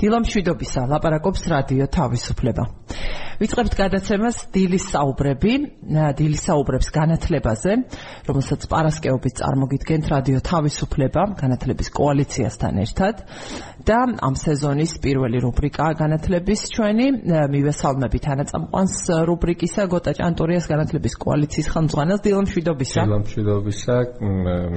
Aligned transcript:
დილამშვიდობისა 0.00 0.82
ლაპარაკობს 0.92 1.46
რადიო 1.52 1.86
თავისუფლება. 1.96 2.64
ვიწყებთ 3.40 3.74
გადაცემას 3.76 4.36
დილის 4.54 4.84
საუბრები, 4.94 5.52
დილის 6.16 6.42
საუბრებს 6.48 6.88
განათლებაზე, 6.94 7.72
რომელსაც 8.28 8.64
პარასკევობით 8.70 9.34
წარმოგიდგენთ 9.40 10.08
რადიო 10.12 10.40
თავისუფლება 10.46 11.22
განათლების 11.40 11.88
კოალიციასთან 11.96 12.80
ერთად 12.86 13.24
და 13.86 13.98
ამ 14.24 14.34
სეზონის 14.40 14.92
პირველი 15.04 15.38
რუბრიკა 15.44 15.86
განათლების 16.00 16.60
ჩვენი 16.74 17.06
მივესალმებით 17.52 18.22
თანაწამყვანს 18.26 18.94
რუბრიკისა 19.30 19.84
გოტა 19.92 20.12
ჭანტურიას 20.18 20.66
განათლების 20.72 21.14
კოალიციის 21.22 21.68
ხელმძღვანელს 21.76 22.24
დილამშვიდობისა. 22.26 23.00
დილამშვიდობისა, 23.06 23.96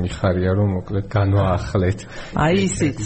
მიხარია 0.03 0.51
რომ 0.59 0.69
მოკლედ 0.77 1.05
განვაახლეთ. 1.09 1.99
აი 2.35 2.55
ისიც 2.67 2.97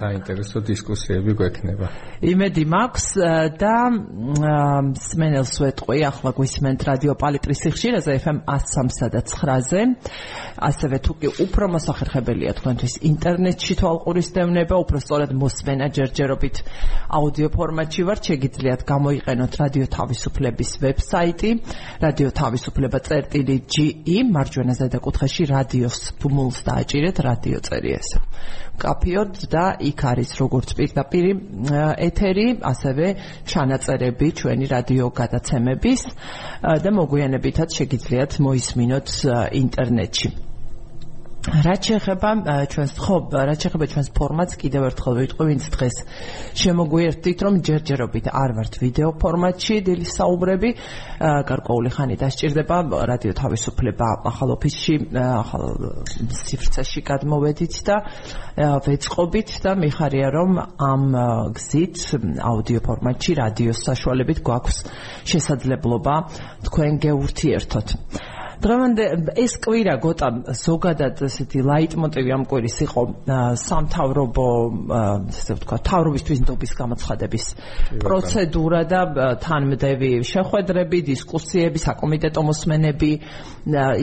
საინტერესო 0.00 0.58
დისკუსიები 0.66 1.32
გვექნება. 1.36 1.86
იმედი 2.32 2.64
მაქვს 2.64 3.06
და 3.60 3.76
სმენელს 4.94 5.54
ვეტყვი 5.62 6.00
ახლა 6.06 6.30
გვისმენთ 6.36 6.80
რადიო 6.86 7.14
პალიტრის 7.18 7.62
სიხშირეზე 7.66 8.12
FM 8.22 8.38
103 8.46 9.10
და 9.14 9.20
9-ზე. 9.26 9.80
ასევე 10.56 10.96
თუ 11.04 11.12
კი 11.20 11.28
უფრო 11.44 11.64
მოსახერხებელია 11.74 12.52
თქვენთვის 12.58 12.94
ინტერნეტში 13.10 13.74
თვალყურის 13.80 14.28
დევნება, 14.36 14.74
უფრო 14.84 14.98
სწორად 15.04 15.32
მოსმენა 15.36 15.86
ჯერჯერობით 15.96 16.56
აუდიო 17.18 17.48
ფორმატში 17.56 18.02
ვარ, 18.08 18.18
შეგიძლიათ 18.28 18.80
გამოიყენოთ 18.92 19.52
რადიო 19.62 19.86
თავისუფლების 19.96 20.70
ვებსაიტი, 20.82 21.50
რადიო 22.04 22.30
თავისუფლება.ge, 22.40 24.16
მარჯვენა 24.36 24.74
ზედა 24.80 24.98
კუთხეში 25.04 25.44
რადიოს 25.52 26.00
ფუმულს 26.20 26.58
დააჭირეთ 26.68 27.16
რადიო 27.28 27.58
წერიეს. 27.66 28.08
კაფიოდ 28.82 29.42
და 29.52 29.64
იქ 29.90 30.00
არის 30.12 30.30
როგორც 30.40 30.74
პირდაპირ 30.78 31.28
ეთერი, 32.06 32.46
ასევე 32.72 33.06
ჩანაწერები 33.52 34.28
ჩვენი 34.40 34.66
რადიო 34.72 35.06
გადაცემების 35.20 36.02
და 36.84 36.90
მოგვიანებითაც 37.00 37.78
შეგიძლიათ 37.80 38.40
მოისმინოთ 38.46 39.14
ინტერნეტში. 39.62 40.45
რაც 41.46 41.88
შეეხება 41.88 42.30
ჩვენს 42.66 42.92
ხო, 42.98 43.16
რაც 43.30 43.58
შეეხება 43.62 43.86
ჩვენს 43.92 44.08
ფორმატს, 44.18 44.54
კიდევ 44.58 44.82
ერთხელ 44.90 45.14
ვიტყვი, 45.20 45.44
ვინც 45.46 45.64
დღეს 45.76 45.96
შემოგვიერთდით, 46.58 47.38
რომ 47.46 47.54
ჯერჯერობით 47.62 48.26
არ 48.34 48.50
ვართ 48.56 48.74
ვიდეო 48.82 49.10
ფორმატში, 49.22 49.74
დილის 49.86 50.10
საუბრები, 50.18 50.70
გარკვეული 51.46 51.90
ხანი 51.94 52.16
დასჭირდება 52.18 52.76
რადიო 53.12 53.32
თავისუფლება 53.38 54.08
ახალ 54.26 54.48
ოფისში, 54.56 54.94
ახალ 55.14 55.64
ციფრცაში 56.34 57.00
გადმოვედით 57.06 57.74
და 57.86 57.96
ვეწყობით 58.82 59.50
და 59.62 59.70
მიხარია 59.86 60.28
რომ 60.34 60.50
ამ 60.82 61.02
გზით 61.54 61.96
აუდიო 62.42 62.80
ფორმატში 62.82 63.32
რადიოს 63.38 63.86
საშუალებით 63.86 64.42
გვაქვს 64.42 64.78
შესაძლებლობა 65.30 66.14
თქვენ 66.66 66.92
გეურთიერთოთ. 67.06 67.88
დღევანდე 68.64 69.04
ეს 69.42 69.56
კვირა 69.64 69.94
გოტა 70.00 70.28
ზოგადად 70.56 71.22
ესეთი 71.26 71.60
ლაიტმოტივი 71.66 72.30
ამ 72.36 72.44
კვირის 72.48 72.78
იყო 72.86 73.02
სამთავრობო 73.62 74.48
ესე 75.32 75.56
ვთქვა 75.58 75.78
თავრობისთვის 75.90 76.42
ნდობის 76.44 76.72
გამოცხადების 76.80 77.44
პროცედურა 78.04 78.80
და 78.88 79.00
თანმდევი 79.42 80.12
შეხვედრები, 80.26 80.98
დისკუსიები, 81.10 81.78
საკომიტეტო 81.82 82.40
მოსმენები 82.48 83.10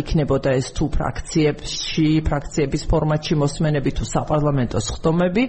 იქნებოდა 0.03 0.53
ეს 0.59 0.67
თუ 0.75 0.89
ფრაქციებში, 0.91 2.07
ფრაქციების 2.27 2.83
ფორმატში 2.91 3.35
მოსმენები 3.39 3.91
თუ 3.97 4.05
საპარლამენტო 4.11 4.79
სხდომები. 4.87 5.43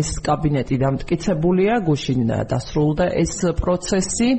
ეს 0.00 0.08
კაბინეტი 0.26 0.76
დამტკიცებულია, 0.80 1.74
გუშინ 1.86 2.20
დასრულდა 2.48 3.06
ეს 3.22 3.34
პროცესი. 3.60 4.30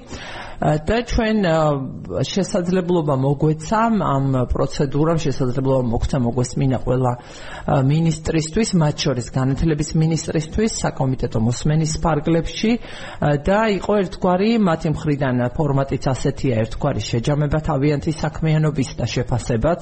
და 0.58 0.98
ჩვენ 1.06 1.46
შესაძლებლობა 2.26 3.14
მოგვეცა 3.38 3.80
ამ 4.02 4.26
პროცედურამ 4.50 5.20
შესაძლებლობა 5.22 5.84
მოგვეცა 5.94 6.18
მოგვესმინა 6.26 6.78
ყველა 6.86 7.12
ministristvis 7.86 8.74
მათ 8.82 8.96
შორის 9.06 9.28
განათლების 9.38 9.90
ministristvis 9.94 10.72
საკომიტეტო 10.82 11.40
მოსმენის 11.46 11.94
პარკლებში 12.02 12.72
და 13.46 13.60
იყო 13.78 13.94
ერთგვარი 14.02 14.50
მათი 14.70 14.90
მხრიდან 14.98 15.36
ფორმატიც 15.54 16.04
ასეთია 16.14 16.54
ერთგვარი 16.66 17.02
შეჯამება 17.12 17.60
თავიანთი 17.70 18.12
საქმიანობის 18.26 18.90
და 18.98 19.06
შეფასებაც 19.06 19.82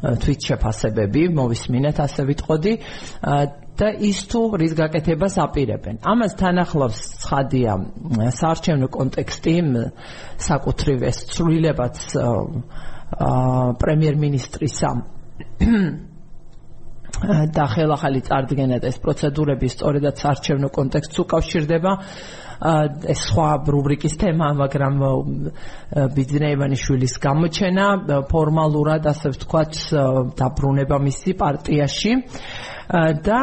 თვით 0.00 0.46
შეფასებები 0.48 1.22
მოვისმინეთ 1.36 1.96
ასე 2.04 2.24
ვიტყოდი 2.30 2.72
და 3.80 3.88
ის 4.04 4.20
თუ 4.28 4.40
რის 4.60 4.72
გაკეთებას 4.76 5.34
აპირებენ. 5.44 6.00
ამას 6.04 6.32
თანახლავს 6.40 7.00
ცხადია 7.24 7.72
საარჩევნო 8.40 8.88
კონტექსტი 8.92 9.54
საკუთრივ 10.48 10.98
ეს 11.10 11.18
ცვლილებაც 11.32 11.96
პრემიერ-მინისტრისა 13.80 14.90
და 17.56 17.64
ხელახალი 17.72 18.20
წარდგენა 18.24 18.76
და 18.80 18.86
ეს 18.88 18.98
პროცედურები 19.04 19.68
სწორედაც 19.68 20.16
საარჩევნო 20.24 20.68
კონტექსტს 20.72 21.16
უკავშირდება. 21.24 21.92
ეს 22.60 23.20
სხვა 23.30 23.48
რუბრიკის 23.72 24.14
თემა, 24.20 24.48
მაგრამ 24.60 24.94
ბიძინეევანიშვილის 26.16 27.14
გამოჩენა 27.24 27.86
ფორმალურად 28.28 29.08
ასე 29.12 29.32
ვთქვათ 29.34 29.72
დაბრუნება 30.36 30.96
მისი 31.00 31.32
პარტიაში. 31.40 32.12
და 33.24 33.40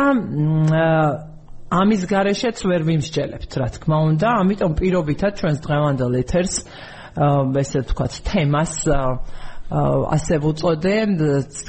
ამის 1.67 2.01
გარეშეც 2.07 2.57
ვერ 2.63 2.81
ვიმსჯელებთ, 2.87 3.51
რა 3.59 3.67
თქმა 3.75 3.97
უნდა, 4.11 4.27
ამიტომ 4.43 4.71
პირობითად 4.79 5.33
ჩვენს 5.39 5.59
დღევანდელ 5.65 6.13
ეთერს 6.23 6.55
ესე 7.17 7.79
ვთქვათ 7.83 8.13
თემას 8.29 8.73
ასე 9.67 10.35
ვუწოდე 10.39 10.95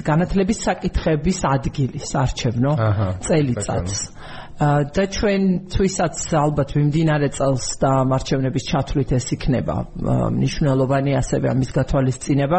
განათლების 0.06 0.58
საკითხების 0.68 1.38
ადგილის 1.50 2.10
არჩევნო 2.14 2.72
წელიწადს. 3.26 3.98
და 4.58 5.04
ჩვენთვისაც 5.14 6.22
ალბათ 6.34 6.72
მიმდინარე 6.74 7.28
წელს 7.30 7.66
და 7.78 7.90
მარჩევნების 8.10 8.64
ჩათვლით 8.66 9.12
ეს 9.14 9.26
იქნება. 9.38 9.76
მნიშვნელოვანი 10.34 11.14
ასევე 11.14 11.52
ამის 11.54 11.70
გათვალისწინება 11.78 12.58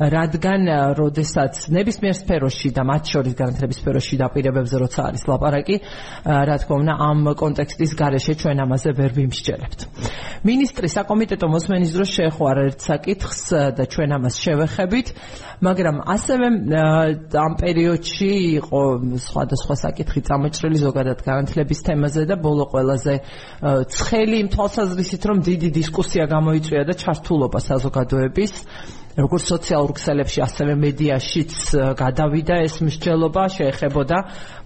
რადგან 0.00 0.64
როდესაც 0.96 1.68
ნებისმიერ 1.76 2.14
სფეროში 2.16 2.70
და 2.72 2.82
მათ 2.88 3.02
შორის 3.12 3.34
განათლების 3.36 3.80
სფეროში 3.84 4.16
დაპირებებზე 4.16 4.76
როცა 4.80 5.00
არის 5.12 5.22
ლაპარაკი 5.28 5.76
რა 6.24 6.56
თქმა 6.64 6.76
უნდა 6.80 6.94
ამ 7.04 7.18
კონტექსტის 7.36 7.92
გარეშე 8.00 8.34
ჩვენ 8.40 8.58
ამაზე 8.64 8.90
ვერ 8.96 9.10
ვიმსჯერებთ. 9.18 9.80
მინისტრი 10.40 10.88
საკომიტეტო 10.88 11.46
მოსმენის 11.52 11.90
დროს 11.92 12.10
შეეხო 12.16 12.44
ერთ 12.64 12.80
საკითხს 12.80 13.42
და 13.76 13.84
ჩვენ 13.92 14.10
ამას 14.16 14.34
შევეხებით 14.40 15.08
მაგრამ 15.60 15.96
ასევე 16.08 16.46
ამ 17.36 17.52
პერიოდში 17.60 18.30
იყო 18.64 18.80
სხვადასხვა 19.20 19.74
საკითხი 19.84 20.20
წამოჭრილი 20.24 20.78
ზოგადად 20.80 21.20
განათლების 21.28 21.80
თემაზე 21.84 22.24
და 22.24 22.36
ბოლო 22.40 22.64
ყველაზე 22.72 23.14
ცხელი 23.92 24.36
იმ 24.40 24.48
თვალსაზრისით 24.56 25.22
რომ 25.28 25.38
დიდი 25.44 25.68
დისკუსია 25.76 26.24
გამოიწვია 26.32 26.82
და 26.88 26.94
ჩართულობა 26.96 27.60
საზოგადოების 27.68 28.52
როგორც 29.20 29.44
სოციალურ 29.52 29.92
ქსელებში, 29.98 30.38
ასევე 30.46 30.72
მედიაშიც 30.84 31.52
გადავიდა 32.00 32.54
ეს 32.66 32.76
მსჯელობა, 32.86 33.44
შეეხებოდა 33.56 34.18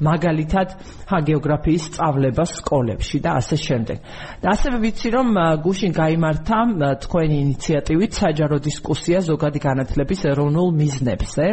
მაგალითად 0.08 0.68
ჰაგეოგრაფიის 1.10 1.82
სწავლებას 1.90 2.50
სკოლებში 2.60 3.18
და 3.24 3.30
ასე 3.40 3.56
შემდეგ. 3.66 3.98
და 4.42 4.48
ასევე 4.54 4.76
ვიცი, 4.84 5.08
რომ 5.16 5.28
გუშინ 5.64 5.92
გამართა 5.98 6.58
თქვენი 7.04 7.36
ინიციატივით 7.44 8.12
საჯარო 8.20 8.56
დისკუსია 8.66 9.18
ზოგადი 9.28 9.58
განათლების 9.68 10.20
ეროვნულ 10.32 10.68
მიზნებზე. 10.80 11.46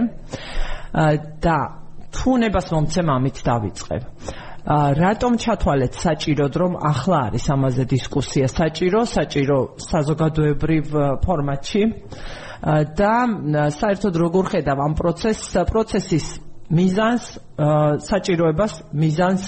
და 1.41 1.57
თუნებას 2.11 2.67
მომცემ 2.75 3.07
ამით 3.07 3.37
დავიწყებ. 3.47 4.01
ა 4.61 4.93
რატომ 4.93 5.41
ჩათვალეთ 5.41 5.93
საჭიროდ 6.05 6.53
რომ 6.61 6.73
ახლა 6.85 7.19
არის 7.33 7.45
ამაზე 7.49 7.83
დისკუსია 7.93 8.45
საჭირო 8.45 9.01
საჭირო 9.09 9.57
საზოგადოებრივ 9.89 10.85
ფორმატში 11.25 11.81
და 12.61 13.13
საერთოდ 13.73 14.13
როგორ 14.21 14.45
ხედავ 14.53 14.77
ამ 14.85 14.93
პროცესს 14.99 15.57
პროცესის 15.71 16.27
მიზანს 16.71 17.25
საჭიროებას 18.07 18.73
მიზანს 18.95 19.43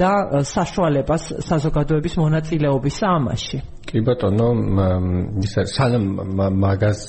და 0.00 0.10
საშუალებას 0.46 1.24
საზოგადოების 1.44 2.14
მონაწილეობის 2.20 2.98
ამაში. 3.04 3.58
კი 3.90 4.00
ბატონო 4.06 4.48
ისა 5.44 5.64
სანამ 5.66 6.04
მაგას 6.62 7.00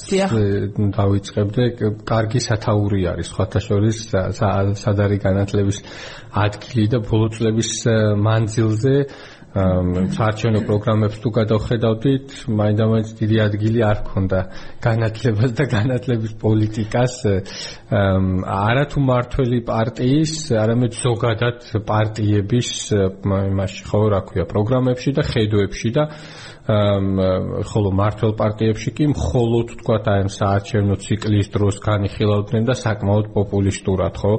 დავიწყებდე 0.98 1.64
კარგი 2.10 2.40
სათაური 2.42 3.06
არის 3.12 3.30
სხვათა 3.32 3.60
შორის 3.68 3.98
სადარი 4.82 5.18
განათლების 5.22 5.78
ადგილი 6.46 6.86
და 6.92 7.00
ბოლო 7.06 7.28
წლების 7.38 7.72
მანძილზე 8.28 8.96
საარჩევნო 9.52 10.62
პროგრამებს 10.64 11.18
თუ 11.20 11.30
გადავხედავდით, 11.36 12.28
მაინდამაინც 12.56 13.10
დიდი 13.20 13.38
ადგილი 13.44 13.82
არ 13.84 13.98
ქონდა 14.08 14.40
განათლებას 14.80 15.52
და 15.60 15.66
განათლების 15.68 16.34
პოლიტიკას. 16.40 17.16
არათუ 17.92 19.00
მართველი 19.12 19.60
პარტიის, 19.68 20.34
არამედ 20.56 20.92
ზოგადად 21.04 21.58
პარტიების 21.84 22.70
იმაში 23.52 23.82
ხო 23.92 24.02
რა 24.16 24.22
ქვია, 24.32 24.46
პროგრამებში 24.48 25.12
და 25.20 25.24
ხედვებში 25.28 25.90
და 26.00 26.04
ხოლო 26.62 27.90
მართლ 27.98 28.34
პარტიებში 28.38 28.92
კი 28.94 29.06
მხოლოდ 29.12 29.68
თქვათ 29.82 30.06
აი 30.14 30.20
ამ 30.22 30.30
საარჩევნო 30.30 30.96
ციკლის 31.02 31.48
დროს 31.56 31.76
განიხილავდნენ 31.82 32.64
და 32.70 32.76
საკმაოდ 32.78 33.26
პოპულისტურად 33.34 34.14
ხო? 34.22 34.34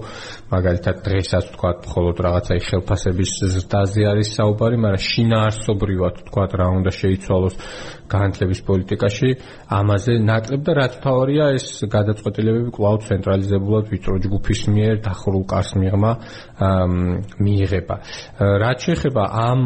მაგალითად 0.54 0.96
დღესაც 1.02 1.44
თქვათ 1.56 1.78
მხოლოდ 1.88 2.16
რაღაცა 2.26 2.52
ხელფასების 2.62 3.30
ზრდაზე 3.54 4.02
არის 4.12 4.28
საუბარი 4.38 4.76
მაგრამ 4.86 5.02
შინაარსობრივად 5.10 6.14
თქვათ 6.30 6.52
რა 6.62 6.66
უნდა 6.78 6.90
შეიცვალოს 7.02 7.54
განათლების 8.12 8.60
პოლიტიკაში 8.68 9.28
ამაზე 9.72 10.12
ნაკლებ 10.28 10.62
და 10.66 10.72
რაც 10.78 10.92
თავარია 11.04 11.46
ეს 11.56 11.66
გადაწყვეტილებები 11.94 12.70
კვლავ 12.76 12.96
ცენტრალიზებულად 13.08 13.84
ვიწრო 13.92 14.16
ჯგუფის 14.26 14.60
მიერ 14.74 14.94
დახურულ 15.06 15.44
კარს 15.52 15.70
მიღმა 15.80 16.12
მიიღება. 17.46 17.96
რაც 18.62 18.78
შეეხება 18.86 19.24
ამ 19.48 19.60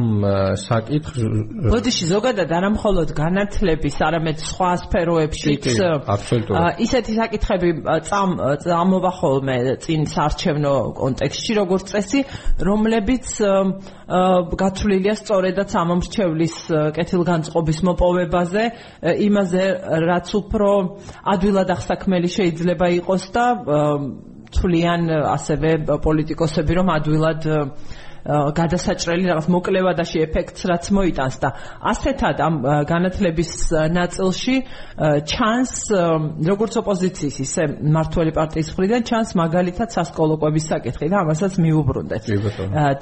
საკითხს 0.62 1.20
ბოდიში 1.74 2.04
ზოგადად 2.14 2.45
არა 2.56 2.70
მხოლოდ 2.76 3.12
განათლების 3.16 3.96
არამედ 4.06 4.42
სხვა 4.46 4.70
სფეროებშიც 4.84 5.68
ისეთი 6.86 7.16
საკითხები 7.20 7.70
წამ 8.08 8.36
წამოვა 8.64 9.12
ხოლმე 9.20 9.56
წინ 9.84 10.06
საარჩევნო 10.12 10.74
კონტექსტში 11.00 11.58
როგორც 11.60 11.84
წესი 11.92 12.22
რომლებიც 12.68 13.26
გათვლილია 14.06 15.14
სწორედაც 15.18 15.72
ამომრჩევლის 15.82 16.56
კეთილგანწყობის 16.94 17.78
მოპოვებაზე, 17.88 18.64
იმაზე, 19.26 19.64
რაც 20.06 20.30
უფრო 20.38 20.70
ადვილად 21.34 21.72
ახსაქმელი 21.74 22.30
შეიძლება 22.30 22.86
იყოს 23.02 23.24
და 23.34 23.46
თვლიან 24.56 25.10
ასევე 25.34 25.70
პოლიტიკოსები, 26.06 26.72
რომ 26.78 26.92
ადვილად 26.96 27.50
გადასაჭრელი 28.26 29.30
რაღაც 29.30 29.46
მოკლევადაში 29.54 30.22
ეფექტს 30.26 30.62
რაც 30.70 30.84
მოიტანს 30.96 31.36
და 31.42 31.48
ასეთად 31.92 32.36
ამ 32.42 32.54
განათლების 32.90 33.50
ნაწილში 33.94 34.56
ჩანს 35.30 35.72
როგორც 36.50 36.72
ოპოზიციის 36.82 37.36
ისე 37.46 37.62
მართველი 37.96 38.32
პარტიის 38.34 38.68
მხრიდან 38.74 39.02
ჩანს 39.06 39.30
მაგალითად 39.38 39.88
სასკოლო 39.94 40.34
კვების 40.42 40.64
საკითხი 40.72 41.06
და 41.12 41.16
ამასაც 41.22 41.52
მიუბრუნდეთ. 41.62 42.24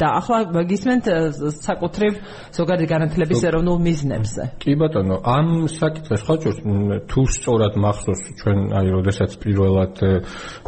და 0.01 0.07
ახლა 0.21 0.39
გისმენთ 0.69 1.05
საკუთრივ 1.65 2.13
ზოგადი 2.59 2.85
განათლების 2.93 3.41
ეროვნულ 3.49 3.79
მიზნებზე. 3.89 4.43
კი 4.61 4.73
ბატონო 4.77 5.17
ამ 5.25 5.49
საკითხს 5.73 6.21
ხოჭოს 6.29 6.59
თუ 7.09 7.21
სწორად 7.33 7.75
მახსოვს 7.81 8.23
ჩვენ 8.41 8.59
აი 8.79 8.87
როდესაც 8.97 9.31
პირველად 9.41 9.95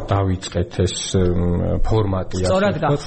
დავიწყეთ 0.07 0.71
ეს 0.85 0.95
ფორმატი 1.85 2.41
ასე 2.47 2.69
ვთქვათ 2.73 3.03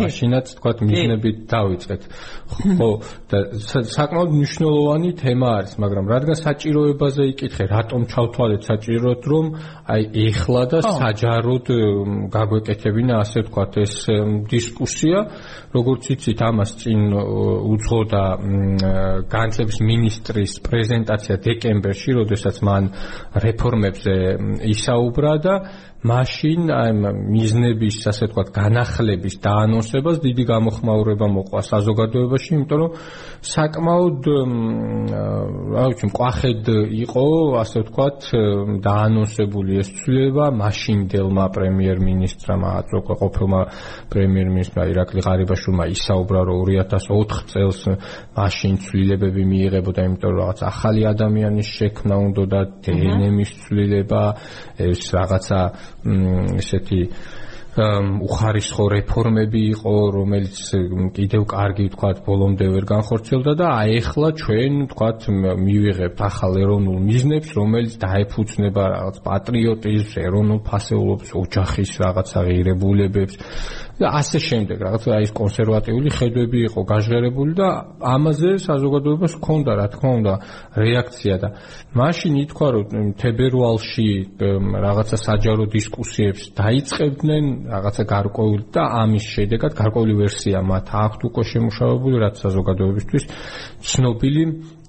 მაშინაც 0.00 0.46
ვთქვათ 0.54 0.78
მიზნებით 0.94 1.36
დავიწყეთ. 1.50 2.02
ხო, 2.54 2.90
და 3.30 3.38
საკმაოდ 3.58 4.30
მნიშვნელოვანი 4.38 5.10
თემა 5.18 5.48
არის, 5.58 5.72
მაგრამ 5.82 6.06
რადგან 6.14 6.36
საჭიროებაზე 6.38 7.22
იკითხე, 7.34 7.64
რატომ 7.74 8.00
ჩავთვალეთ 8.12 8.62
საჭიროდ, 8.70 9.20
რომ 9.32 9.44
აი 9.90 10.02
ეხლა 10.28 10.62
და 10.70 10.78
საჯაროდ 10.84 11.66
გაგვეკეთებინა 12.30 13.14
ასე 13.24 13.38
ვთქვათ 13.44 13.72
ეს 13.84 13.94
დისკუსია, 14.50 15.18
როგორც 15.74 16.02
იცით, 16.14 16.38
ამას 16.48 16.70
წინ 16.80 17.00
უძღოდა 17.74 18.24
განათლების 19.34 19.78
მინისტრის 19.88 20.52
პრეზენტაცია 20.62 21.36
დეკემბერში, 21.48 22.10
როდესაც 22.20 22.56
მან 22.62 22.84
რეფორმებზე 23.44 24.14
ისაუბრა 24.74 25.34
და 25.42 25.54
მაშინ 26.04 26.68
აი 26.68 26.90
მიზნების 27.32 27.96
ასე 28.12 28.26
ვთქვათ 28.28 28.48
განახლების 28.52 29.34
დაანონსებას 29.40 30.18
დიდი 30.20 30.44
გამოხმაურება 30.52 30.83
მოყვა 30.84 31.60
საზოგადოებაში, 31.70 32.48
იმიტომ 32.54 32.78
რომ 32.82 32.90
საკმაოდ 33.44 34.22
რა 35.74 35.84
ვიცი, 35.90 36.06
მყახედ 36.10 36.64
იყო 37.04 37.26
ასე 37.60 37.78
ვთქვათ 37.84 38.20
დაანონსებული 38.84 39.72
ეს 39.82 39.88
ცვლილება. 40.00 40.46
მაშინდელმა 40.60 41.44
პრემიერ-მინისტრმა, 41.56 42.68
აწოქა 42.80 43.14
ყოფილმა 43.20 43.60
პრემიერ-მინისტრმა 44.12 44.84
ირაკლი 44.92 45.20
ღარიბაშვილმა 45.26 45.84
ისაუბრა, 45.96 46.40
რომ 46.48 46.58
2004 46.68 47.44
წელს 47.52 47.80
მაშინ 48.36 48.74
ცვლილებები 48.84 49.42
მიიღებოდა, 49.44 50.00
იმიტომ 50.08 50.30
რომ 50.30 50.40
რაღაც 50.44 50.58
ახალი 50.64 51.02
ადამიანის 51.12 51.68
შექმნა 51.78 52.14
უნდა 52.26 52.44
და 52.52 52.60
დნმ-ის 52.84 53.50
ცვლილება 53.64 54.22
ეს 54.78 55.02
რაღაცა 55.14 55.60
ესეთი 56.60 57.00
უხარისხო 57.74 58.84
რეფორმები 58.92 59.60
იყო, 59.74 59.94
რომელიც 60.14 60.58
კიდევ 61.16 61.42
კარგი 61.50 61.86
ვთქვათ, 61.90 62.20
ბოლომდე 62.26 62.66
ვერ 62.70 62.84
განხორციელდა 62.86 63.52
და 63.58 63.66
აი 63.82 63.96
ახლა 63.98 64.28
ჩვენ 64.38 64.74
ვთქვათ 64.84 65.26
მივიღებთ 65.58 66.20
ახალ 66.28 66.52
ეროვნულ 66.62 66.98
მიზნებს, 67.08 67.50
რომელიც 67.58 67.94
დაეფუძნება 68.04 68.84
რაღაც 68.94 69.16
პატრიოტიზმს, 69.26 70.14
ეროვნულ 70.22 70.60
ფასეულობებს, 70.70 71.34
ოჯახის 71.42 71.90
რაღაცა 72.04 72.40
ღირებულებებს 72.46 73.34
და 73.94 74.10
ასე 74.18 74.38
შემდეგ 74.42 74.78
რაღაც 74.82 75.04
აი 75.14 75.26
ეს 75.26 75.32
კონსერვატიული 75.38 76.10
ხედვები 76.10 76.58
იყო 76.68 76.80
გაჟღერებული 76.90 77.52
და 77.54 77.68
ამაზე 78.14 78.50
საზოგადოებას 78.66 79.32
ჰქონდა 79.38 79.72
რა 79.78 79.86
თქმა 79.94 80.10
უნდა 80.18 80.34
რეაქცია 80.82 81.36
და 81.44 81.48
მაშინ 81.94 82.34
ითქვა 82.42 82.68
რომ 82.74 83.12
თებერვალში 83.22 84.08
რაღაცა 84.86 85.16
საჯარო 85.26 85.64
დისკუსიებს 85.74 86.42
დაიწყებდნენ 86.58 87.44
რაღაცა 87.70 88.04
გარკვეული 88.14 88.64
და 88.74 88.82
ამის 89.04 89.24
შედეგად 89.34 89.72
გარკვეული 89.78 90.14
ვერსია 90.22 90.58
მათ. 90.66 90.86
აქვთ 91.04 91.20
უკვე 91.30 91.42
შემუშავებული 91.54 92.16
რაც 92.24 92.34
საზოგადოებისთვის 92.44 93.24
ცნობილი 93.90 94.44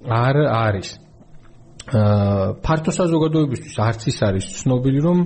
არ 0.05 0.35
არის 0.49 1.04
ფართო 1.85 2.91
საზოგადოებისთვის 2.97 3.75
არც 3.77 4.05
ის 4.09 4.17
არის 4.25 4.45
ცნობილი 4.57 4.99
რომ 5.05 5.19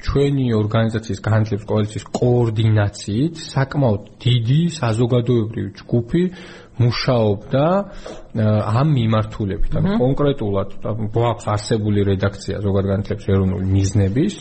ჩვენი 0.00 0.46
ორგანიზაციის 0.56 1.20
განათლების 1.26 1.66
კოალიციის 1.68 2.06
კოორდინაციით 2.16 3.42
საკმაოდ 3.52 4.06
დიდი 4.24 4.60
საზოგადოებრივი 4.80 5.70
ჯგუფი 5.82 6.22
მუშაობდა 6.80 7.66
ამ 8.32 8.88
მიმართულებით. 8.96 9.72
ანუ 9.76 9.98
კონკრეტულად 10.00 10.68
გვაქვს 11.12 11.46
არსებული 11.52 12.00
რედაქცია 12.08 12.62
ზოგადად 12.64 12.88
განათლების 12.92 13.26
ეროვნული 13.28 13.66
მიზნების 13.76 14.34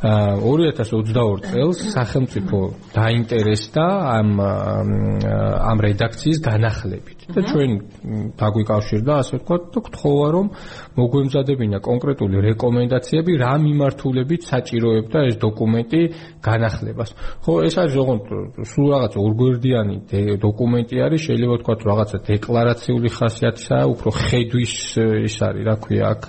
2022 0.00 1.44
წელს 1.44 1.78
სახელმწიფო 1.92 2.58
დაინტერესდა 2.96 3.84
ამ 4.16 4.28
ამ 4.40 5.78
რედაქციის 5.84 6.38
განახლებით. 6.48 7.16
და 7.26 7.40
ჩვენ 7.42 7.70
დაგვიკავშირდა 8.38 9.12
ასე 9.18 9.34
ვთქვათ 9.42 9.62
და 9.74 9.80
გთხოვა 9.86 10.26
რომ 10.36 10.46
მოგვემზადებინა 10.96 11.78
კონკრეტული 11.82 12.36
რეკომენდაციები 12.48 13.32
რა 13.42 13.54
მიმართულებით 13.66 14.42
საჭიროებდა 14.46 15.18
ეს 15.28 15.36
დოკუმენტი 15.42 16.00
განახლებას. 16.38 17.10
ხო, 17.42 17.52
ეს 17.66 17.74
არის 17.82 17.94
ოღონდ 18.02 18.24
სულ 18.62 18.86
რაღაც 18.94 19.12
ორგვერდიანი 19.26 19.96
დოკუმენტი 20.46 20.96
არის, 21.06 21.20
შეიძლება 21.26 21.54
ვთქვათ 21.58 21.80
რაღაცა 21.90 22.18
დეკლარაციული 22.30 23.08
ხასიათისაა, 23.26 23.86
უფრო 23.90 24.10
ხედვის 24.14 24.74
ის 25.26 25.36
არის, 25.42 25.62
რა 25.66 25.74
ქვია, 25.82 26.10
აქ 26.14 26.22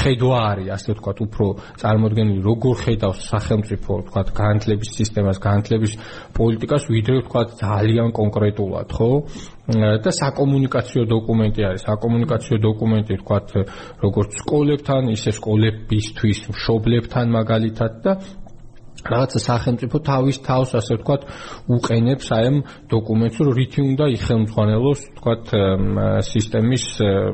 ხედვა 0.00 0.40
არის, 0.50 0.68
ასე 0.76 0.88
ვთქვათ, 0.94 1.18
უფრო 1.24 1.46
წარმოდგენილი 1.80 2.42
როგორ 2.44 2.74
ხედავს 2.84 3.20
სახელმწიფო, 3.32 3.90
ვთქვათ, 4.04 4.28
განათლების 4.36 4.90
სისტემას, 5.00 5.38
განათლების 5.42 5.92
პოლიტიკას, 6.36 6.82
ვიდრე 6.92 7.16
ვთქვათ 7.24 7.48
ძალიან 7.64 8.08
კონკრეტულად, 8.14 8.88
ხო? 8.94 9.10
და 9.70 10.10
საკომუნიკაციო 10.10 11.02
დოკუმენტი 11.06 11.62
არის. 11.62 11.82
საკომუნიკაციო 11.86 12.56
დოკუმენტი 12.58 13.12
ვთქვათ, 13.20 13.46
როგორც 14.02 14.30
სკოლებთან, 14.42 15.02
ისე 15.14 15.30
სკოლებისთვის 15.38 16.38
მშობლებთან 16.50 17.26
მაგალითად 17.30 17.92
და 18.02 18.12
რაღაცა 19.06 19.40
სახელმწიფო 19.46 19.96
თავის 20.10 20.36
თავს 20.44 20.70
ასე 20.80 20.92
ვთქვათ 20.98 21.22
უყენებს 21.76 22.26
აი 22.36 22.44
ამ 22.50 22.56
დოკუმენტს 22.92 23.38
რომ 23.40 23.54
რითი 23.60 23.80
უნდა 23.90 24.04
იხელმძღვანელოს 24.16 25.00
ვთქვათ 25.10 25.44
სისტემის 26.30 26.84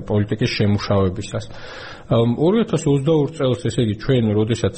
პოლიტიკის 0.08 0.50
შემუშავებისას 0.56 1.44
2022 2.06 3.34
წელს 3.34 3.64
ესე 3.66 3.82
იგი 3.82 3.94
ჩვენ 3.98 4.24
როდესაც 4.38 4.76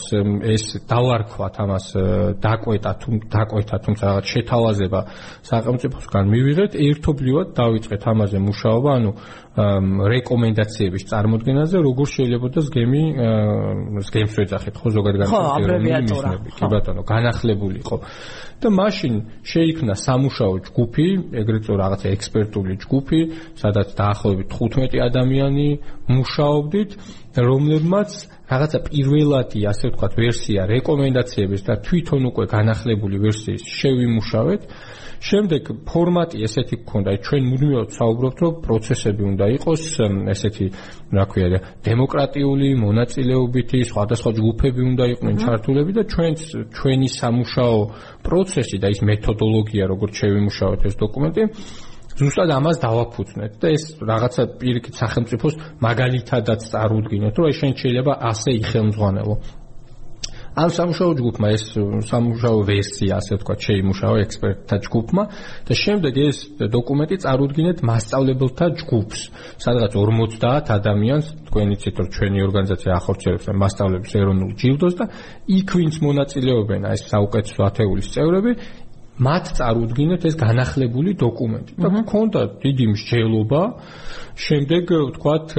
ეს 0.49 0.65
დავარქვათ 0.89 1.55
ამას 1.61 1.87
დაკვეტა 2.41 2.93
თუ 3.05 3.09
დაკვეთა 3.29 3.77
თუმცა 3.85 4.03
რაღაც 4.09 4.27
შეთავაზება 4.33 5.01
სახელმწიფოსგან 5.45 6.25
მივიღეთ 6.33 6.73
ერთობლივად 6.89 7.49
დავიწყეთ 7.53 8.03
ამაზე 8.13 8.39
მუშაობა 8.49 8.91
ანუ 8.97 9.11
რეკომენდაციების 10.09 11.05
წარმოქმნაზე 11.11 11.77
როგორ 11.85 12.07
შეიძლება 12.17 12.49
და 12.49 12.61
ზგემი 12.65 13.03
ზგემს 14.09 14.35
ვეძახეთ 14.39 14.75
ხო 14.81 14.89
ზოგადად 14.97 15.21
განსაკუთრებული 15.29 15.93
მიზნები. 16.09 16.49
კი 16.57 16.65
ბატონო 16.73 17.03
განახლებულიყო 17.05 17.97
და 18.59 18.69
მაშინ 18.75 19.15
შეიქმნა 19.47 19.95
სამუშაო 20.05 20.55
ჯგუფი 20.67 21.07
ეგრეთ 21.41 21.63
წოდებული 21.67 21.83
რაღაცა 21.83 22.09
ექსპერტული 22.17 22.75
ჯგუფი 22.83 23.21
სადაც 23.63 23.89
დაახლოებით 24.01 24.49
15 24.55 24.99
ადამიანი 25.09 25.69
მუშაობდით 26.11 26.91
რომლებმაც 27.49 28.11
რაღაცა 28.51 28.79
პირველადი 28.89 29.61
ასე 29.71 29.85
ვთქვათ 29.93 30.13
ვერსია 30.19 30.61
რეკომენდაციების 30.75 31.63
და 31.69 31.75
თვითონ 31.87 32.23
უკვე 32.31 32.45
განახლებული 32.57 33.17
ვერსიის 33.25 33.63
შევიმუშავეთ 33.79 34.63
შემდეგ 35.19 35.63
ფორმატი 35.89 36.43
ესეთი 36.47 36.77
გქონდა, 36.83 37.11
ჩვენ 37.27 37.43
მუდმივად 37.51 37.91
საუბრობთ, 37.99 38.39
რომ 38.45 38.55
პროცესები 38.65 39.23
უნდა 39.33 39.47
იყოს 39.59 39.83
ესეთი, 40.35 40.67
რა 41.19 41.25
ქვია, 41.31 41.59
დემოკრატიული, 41.89 42.69
მონაწილეობითი, 42.79 43.79
სხვადასხვა 43.91 44.31
ჯგუფები 44.39 44.81
უნდა 44.93 45.05
იყვნენ 45.15 45.37
ჩართულები 45.43 45.93
და 45.99 46.03
ჩვენც 46.13 46.39
ჩვენი 46.79 47.09
სამუშაო 47.19 47.79
პროცესი 48.23 48.77
და 48.79 48.89
ის 48.95 49.01
მეთოდოლოგია, 49.03 49.85
როგორც 49.93 50.13
შევიმუშავეთ 50.23 50.81
ეს 50.87 50.95
დოკუმენტი 51.03 51.43
ზუსტად 52.19 52.51
ამას 52.51 52.77
დავაფუძნეთ 52.83 53.53
და 53.63 53.69
ეს 53.79 53.85
რაღაცა 54.03 54.43
პირიქით 54.59 54.95
სახელმწიფოს 54.99 55.55
მაგალითადაც 55.87 56.61
წარუდგინეთ, 56.73 57.35
რომ 57.39 57.47
ეს 57.47 57.59
შეიძლება 57.63 58.13
ასე 58.31 58.51
იხელმძღვანელო. 58.59 59.35
ამ 60.59 60.71
სამუშაო 60.75 61.13
ჯგუფმა 61.19 61.49
ეს 61.55 61.65
სამუშაო 62.11 62.59
ვერსია 62.67 63.13
ასე 63.21 63.33
ვთქვათ 63.39 63.59
შეიმუშავა 63.67 64.17
ექსპერტთა 64.27 64.77
ჯგუფმა 64.87 65.23
და 65.69 65.75
შემდეგ 65.83 66.15
ეს 66.19 66.39
დოკუმენტი 66.75 67.17
წარუდგინეთ 67.25 67.79
მასწავლებელთა 67.91 68.67
ჯგუფს. 68.81 69.21
სადღაც 69.63 69.93
50 69.95 70.67
ადამიანს 70.79 71.27
თქვენ 71.47 71.69
იცით 71.79 71.95
რომ 72.03 72.09
ჩვენი 72.15 72.39
ორგანიზაცია 72.49 72.91
ახორციელებს 72.99 73.47
მასწავლებლების 73.63 74.15
ეროვნულ 74.19 74.53
ჯილდოს 74.59 74.95
და 74.99 75.05
იქ 75.59 75.69
ვინც 75.79 75.95
მონაწილეობენ 76.07 76.81
ეს 76.91 77.03
საუკეთესო 77.13 77.61
ათეულის 77.71 78.09
წევრები 78.15 78.53
მათ 79.19 79.45
წარუდგინეთ 79.59 80.23
ეს 80.31 80.35
განახლებული 80.39 81.11
დოკუმენტი. 81.19 81.73
და 81.83 81.89
გქონდა 81.91 82.41
დიდი 82.63 82.87
მსჯელობა 82.95 83.63
შემდეგ 84.39 84.91
ვთქვათ 85.09 85.55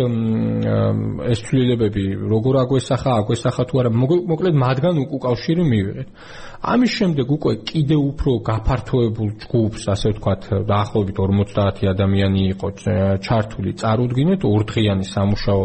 ეს 1.34 1.40
ცვლილებები 1.48 2.04
როგორ 2.32 2.60
აგვესახა 2.64 3.16
აგვესახა 3.22 3.64
თუ 3.68 3.82
არა 3.82 3.92
მოკლედ 3.92 4.56
მათგან 4.56 5.02
უკავშირი 5.04 5.64
მივიღეთ. 5.68 6.08
ამის 6.60 6.92
შემდეგ 7.00 7.28
უკვე 7.36 7.54
კიდე 7.64 7.96
უფრო 7.96 8.32
გაფართოებულ 8.44 9.30
ჯგუფს 9.44 9.84
ასე 9.96 10.08
ვთქვათ 10.16 10.42
დაახლოებით 10.68 11.18
50 11.24 11.88
ადამიანი 11.92 12.42
იყო 12.56 12.68
ჩართული 13.24 13.72
წარუდგინეთ. 13.80 14.42
ორდღიანი 14.44 15.06
სამუშაო 15.08 15.62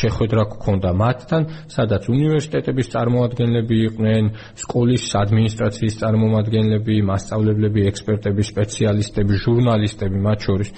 შეხვედრა 0.00 0.42
გქონდა 0.52 0.90
მათთან 1.04 1.42
სადაც 1.76 2.02
უნივერსიტეტების 2.12 2.86
წარმოადგენლები 2.92 3.76
იყვნენ 3.88 4.24
სკოლის 4.64 5.04
ადმინისტრაციის 5.24 5.94
წარმომადგენლები 6.00 6.94
მასწავლებლები 7.08 7.80
ექსპერტები, 7.92 8.42
სპეციალისტები, 8.52 9.32
ჟურნალისტები 9.44 10.18
მათ 10.28 10.38
შორის. 10.44 10.68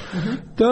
და 0.59 0.71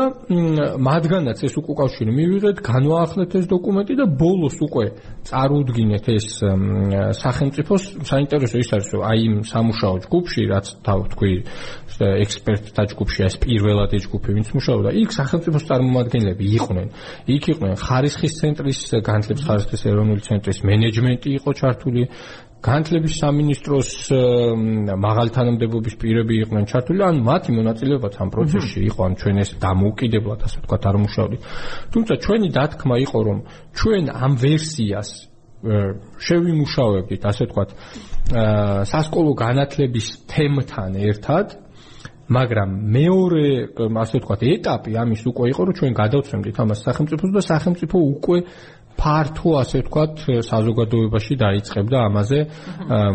მათგანაც 1.05 1.41
ეს 1.45 1.55
უკავშირი 1.61 2.13
მივიღეთ, 2.17 2.61
განვაახლეთ 2.65 3.31
ეს 3.37 3.45
დოკუმენტი 3.53 3.95
და 4.01 4.07
ბოლოს 4.09 4.57
უკვე 4.65 4.87
წარუდგინეთ 5.29 6.07
ეს 6.17 6.27
სახელმწიფოს 7.21 7.83
საინტერესო 8.09 8.57
ის 8.65 8.71
არის, 8.73 8.89
რომ 8.95 9.03
აი 9.05 9.19
იმ 9.29 9.35
სამუშაო 9.45 9.95
ჯგუფში, 10.09 10.43
რაც 10.49 10.67
თავთქვი 10.81 11.33
ექსპერტთა 12.25 12.83
ჯგუფში 12.95 13.21
ეს 13.29 13.35
პირველად 13.45 13.91
ეს 13.93 14.05
ჯგუფი 14.09 14.31
ვინც 14.33 14.49
მუშაობდა, 14.57 14.91
იქ 15.05 15.11
სახელმწიფოს 15.13 15.65
წარმომადგენლები 15.69 16.45
იყვნენ. 16.57 16.89
იქ 17.37 17.45
იყვნენ 17.53 17.75
ხარისხის 17.85 18.33
ცენტრის, 18.41 18.81
განათლების 19.05 19.45
ხარისხის 19.45 19.83
ეროვნული 19.93 20.23
ცენტრის 20.25 20.59
მენეჯმენტი 20.65 21.29
იყო 21.39 21.51
ჩართული, 21.53 22.03
განათლების 22.65 23.19
სამინისტროს 23.21 23.91
მაღალ 25.05 25.29
თანამდებობის 25.37 25.95
პირები 26.01 26.39
იყვნენ 26.45 26.65
ჩართული, 26.71 27.01
ან 27.05 27.21
მათი 27.21 27.51
მონაწილეობაც 27.59 28.15
ამ 28.25 28.29
პროცესში 28.33 28.81
იყო, 28.89 29.01
ან 29.05 29.13
ჩვენ 29.21 29.37
ეს 29.45 29.51
დამოუკიდებლად 29.61 30.41
ასე 30.49 30.57
ვთქვათ 30.65 30.83
არ 30.89 30.97
მუშაობდით. 31.05 31.41
თუმცა 31.93 32.15
ჩვენი 32.25 32.49
დათქმა 32.57 32.97
იყო, 33.05 33.19
რომ 33.29 33.39
ჩვენ 33.77 34.05
ამ 34.17 34.33
ვერსიას 34.41 35.09
შევიმუშავებდით, 35.65 37.23
ასე 37.25 37.43
ვთქვათ, 37.49 37.71
სასკოლო 38.89 39.33
განათლების 39.45 40.07
თემთან 40.29 40.93
ერთად, 41.09 41.47
მაგრამ 42.25 42.71
მეორე, 42.97 43.47
ასე 44.01 44.17
ვთქვათ, 44.21 44.41
ეტაპი 44.49 44.93
ამის 44.97 45.23
უკვე 45.29 45.45
იყო, 45.53 45.61
რომ 45.69 45.75
ჩვენ 45.77 45.93
გადავცემდით 45.93 46.57
ამას 46.57 46.81
სახელმწიფოს 46.85 47.33
და 47.37 47.43
სახელმწიფო 47.45 47.97
უკვე 48.13 48.39
ფართო 48.99 49.51
ასე 49.61 49.81
ვთქვათ 49.83 50.23
საზოგადოებაში 50.49 51.35
დაიწყებდა 51.45 51.99
ამაზე 52.09 52.39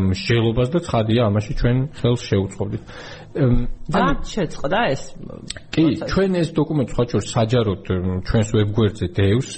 მსჯელობას 0.10 0.70
და 0.76 0.80
ცხადია 0.88 1.22
ამაში 1.30 1.54
ჩვენ 1.60 1.78
ხელს 2.00 2.22
შეუწყობდით. 2.30 2.84
და 3.30 4.06
შეწყდა 4.26 4.80
ეს 4.90 5.02
კი 5.70 5.84
ჩვენ 6.02 6.38
ეს 6.42 6.50
დოკუმენტი 6.58 6.94
სხვა 6.96 7.06
შორს 7.14 7.28
საჯაროდ 7.30 7.84
ჩვენს 8.26 8.50
ვებგვერდზე 8.58 9.08
დევს 9.14 9.50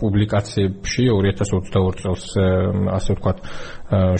პუბლიკაციებში 0.00 1.04
2022 1.12 1.92
წელს 2.00 2.24
ასე 2.96 3.10
ვთქვათ 3.16 3.38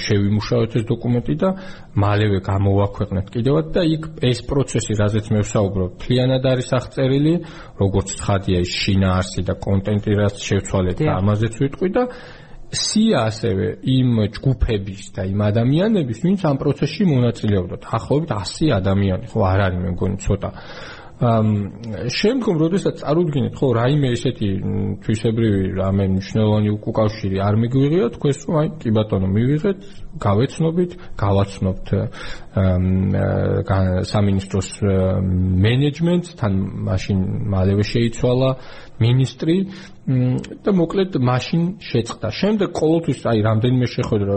შევიმუშავეთ 0.04 0.76
ეს 0.76 0.84
დოკუმენტი 0.92 1.34
და 1.40 1.50
მალევე 1.96 2.38
გამოვაქვეყნეთ 2.44 3.26
კიდევაც 3.32 3.66
და 3.72 3.82
იქ 3.96 4.02
ეს 4.20 4.38
პროცესი 4.44 4.92
რაზეც 5.00 5.26
მე 5.32 5.40
ვსაუბრობ 5.40 5.90
მთლიანად 5.96 6.44
არის 6.52 6.68
აღწერილი 6.76 7.34
როგორც 7.80 8.08
ცხადია 8.20 8.58
ის 8.60 8.72
შინაარსი 8.76 9.40
და 9.48 9.54
კონტენტი 9.56 10.12
რაც 10.20 10.36
შევცვალეთ 10.36 10.98
და 11.00 11.12
ამაზეც 11.16 11.54
ვიტყვი 11.64 11.88
და 11.96 12.04
სია 12.76 13.18
ასევე 13.30 13.66
იმ 13.96 14.10
ჯგუფების 14.36 15.02
და 15.16 15.22
იმ 15.32 15.40
ადამიანების, 15.50 16.18
ვინც 16.24 16.40
ამ 16.50 16.56
პროცესში 16.62 17.02
მონაწილეობდათ. 17.12 17.82
ახლობით 17.98 18.30
100 18.36 18.70
ადამიანი, 18.80 19.24
ხო, 19.32 19.38
არ 19.52 19.60
არის 19.66 19.80
მე 19.82 19.90
მგონი 19.96 20.18
ცოტა. 20.24 20.50
ამ 21.16 21.48
შემდგომ 22.12 22.56
როდესაც 22.60 23.00
წარუდგინეთ, 23.00 23.54
ხო, 23.56 23.66
რაიმე 23.72 24.08
ესეთი 24.12 24.48
თვისებრივი 25.00 25.62
რამე 25.80 26.04
მნიშვნელოვანი 26.12 26.70
უკავშირი 26.76 27.38
არ 27.40 27.54
მიგვიღია, 27.56 28.06
თქვენს 28.16 28.38
რომ 28.44 28.56
აი, 28.60 28.68
კი 28.84 28.90
ბატონო, 28.92 29.28
მივიღეთ, 29.32 29.80
გავეცნობით, 30.20 30.92
გავაცნობთ 31.16 31.86
სამინისტროს 34.12 34.68
მენეჯმენტს, 35.64 36.28
თან 36.36 36.52
მაშინ 36.84 37.18
მალევე 37.48 37.84
შეიცვალა 37.96 38.50
მინისტრი 39.02 39.56
და 40.64 40.70
მოკლედ 40.72 41.18
მაშინ 41.18 41.62
შეწყდა. 41.82 42.28
შემდეგ 42.40 42.70
ყოველთვის 42.80 43.20
აი 43.26 43.38
რამდენიმე 43.48 43.86
შეხვედრა 43.96 44.34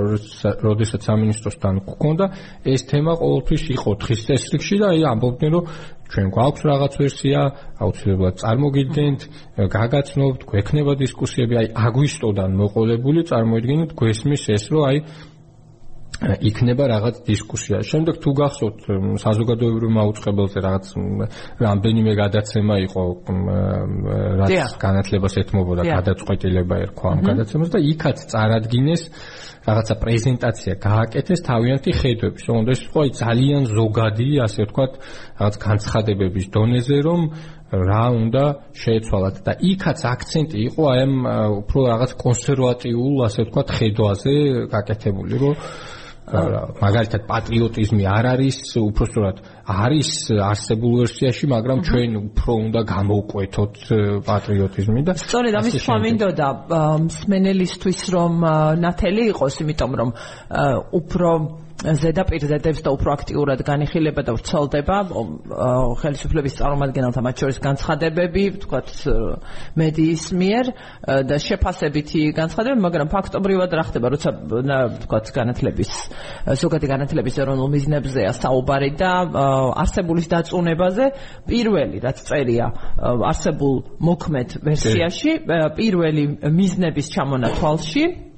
როდესაც 0.68 1.02
სამინისტროსთან 1.10 1.76
გქონდა, 1.88 2.26
ეს 2.74 2.82
თემა 2.90 3.14
ყოველთვის 3.22 3.64
იყო 3.78 3.90
თხის 4.02 4.22
წესრიგში 4.28 4.76
და 4.82 4.86
აი 4.94 5.02
ამბობდნენ 5.14 5.52
რომ 5.56 5.66
ჩვენ 6.10 6.28
გვაქვს 6.34 6.62
რაღაც 6.66 6.94
ვერსია, 7.00 7.40
აუცილებლად 7.86 8.36
წარმოგიდგენთ, 8.42 9.22
გაგაცნობთ, 9.78 10.42
გვექნება 10.50 10.94
დისკუსიები, 11.00 11.56
აი 11.62 11.68
აგვისტოდან 11.86 12.52
მოყოლებული 12.60 13.20
წარმოიდგინეთ 13.30 13.90
გვესმის 13.94 14.44
ეს 14.58 14.64
რომ 14.74 14.82
აი 14.90 14.98
იქნება 16.20 16.84
რაღაც 16.92 17.16
დისკუსია. 17.24 17.80
შემდეგ 17.80 18.16
თუ 18.20 18.32
გახსოვთ 18.40 18.80
საზოგადოებრივ 19.24 19.90
მაუწყებელზე 20.00 20.60
რაღაც 20.68 20.86
რამდენიმე 21.64 22.12
გადაცემა 22.20 22.76
იყო 22.88 23.04
რაც 24.44 24.74
განათლებას 24.84 25.34
ეთმობოდა 25.40 25.82
გადაწყვეტილება 25.88 26.76
ერქვა 26.84 27.08
ამ 27.16 27.22
გადაცემას 27.24 27.70
და 27.72 27.80
იქაც 27.80 28.18
წარადგინეს 28.36 29.04
რაღაცა 29.70 29.96
პრეზენტაცია. 30.04 30.74
გააკეთეს 30.84 31.40
თავიანთი 31.50 31.92
ხედვების. 32.00 32.44
თუმცა 32.48 32.72
ეს 32.76 32.82
იყო 32.88 33.02
ძალიან 33.24 33.62
ზოგადი, 33.80 34.30
ასე 34.46 34.60
ვთქვათ, 34.66 34.92
რაღაც 35.40 35.56
განცხადებების 35.68 36.46
დონეზე, 36.56 36.98
რომ 37.08 37.22
რა 37.70 38.06
უნდა 38.22 38.44
შეეცვალათ. 38.82 39.36
და 39.46 39.54
იქაც 39.72 40.00
აქცენტი 40.14 40.58
იყო 40.68 40.82
აი 40.90 41.00
ამ 41.06 41.14
უფრო 41.62 41.80
რაღაც 41.92 42.12
კონსერვატიულ, 42.24 43.16
ასე 43.28 43.40
ვთქვათ, 43.46 43.68
ხედვაზე 43.78 44.36
გაკეთებული, 44.74 45.36
რომ 45.44 45.54
მაგალითად 46.30 47.24
პატრიოტიზმი 47.30 48.04
არ 48.06 48.26
არის 48.34 48.58
უпростоრად 48.80 49.38
არის 49.70 50.10
არსებულ 50.46 50.94
ვერსიაში, 51.02 51.46
მაგრამ 51.50 51.80
ჩვენ 51.90 52.12
უფრო 52.20 52.52
უნდა 52.70 52.82
გამოვკვეთოთ 52.94 53.74
პატრიოტიზმი 54.30 55.02
და 55.10 55.14
სწორედ 55.24 55.54
ამის 55.62 55.74
სხვა 55.86 55.98
მინდოდა 56.06 56.50
მსმენელისთვის 57.10 58.00
რომ 58.14 58.34
ნათელი 58.86 59.24
იყოს, 59.34 59.56
იმიტომ 59.66 59.92
რომ 60.00 60.10
უფრო 61.02 61.30
ზედაპირზე 61.80 62.58
დევს 62.60 62.82
და 62.84 62.92
უფრო 62.92 63.14
აქტიურად 63.16 63.62
განიხილება 63.64 64.24
და 64.28 64.34
ვრცელდება 64.36 64.98
ხელისუფლების 66.02 66.58
წარმომადგენელთა 66.60 67.22
მათ 67.24 67.44
შორის 67.44 67.60
განცხადებები, 67.64 68.44
ვთქვათ, 68.58 68.90
მედიის 69.80 70.26
მიერ 70.36 70.72
და 71.30 71.38
შეფასებითი 71.40 72.22
განცხადებები, 72.36 72.84
მაგრამ 72.84 73.12
ფაქტობრივად 73.16 73.72
რა 73.80 73.84
ხდება, 73.88 74.12
როცა 74.12 74.30
ვთქვათ, 75.00 75.32
განათლების 75.40 75.92
ზოგადი 76.60 76.88
განათლების 76.92 77.36
ეროვნულ 77.48 77.70
მიზნებზეა 77.72 78.32
საუბარი 78.36 78.92
და 79.00 79.12
არსებულის 79.80 80.28
დაწუნებაზე, 80.36 81.06
პირველი 81.48 81.98
რაც 82.04 82.18
წერია 82.28 82.68
არსებულ 83.00 83.76
მოქმედ 84.04 84.50
ვერსიაში, 84.68 85.32
პირველი 85.80 86.24
მიზნების 86.44 87.08
ჩამონათვალში 87.16 88.29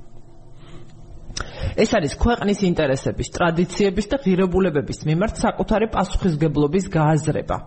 ეს 1.77 1.89
არის 1.97 2.13
ქვეყნის 2.21 2.59
ინტერესების, 2.67 3.27
ტრადიციების 3.35 4.05
და 4.11 4.17
ღირებულებების 4.23 4.99
მიმართ 5.07 5.33
საკუთარი 5.45 5.87
პასუხისგებლობის 5.95 6.85
გააზრება. 6.91 7.57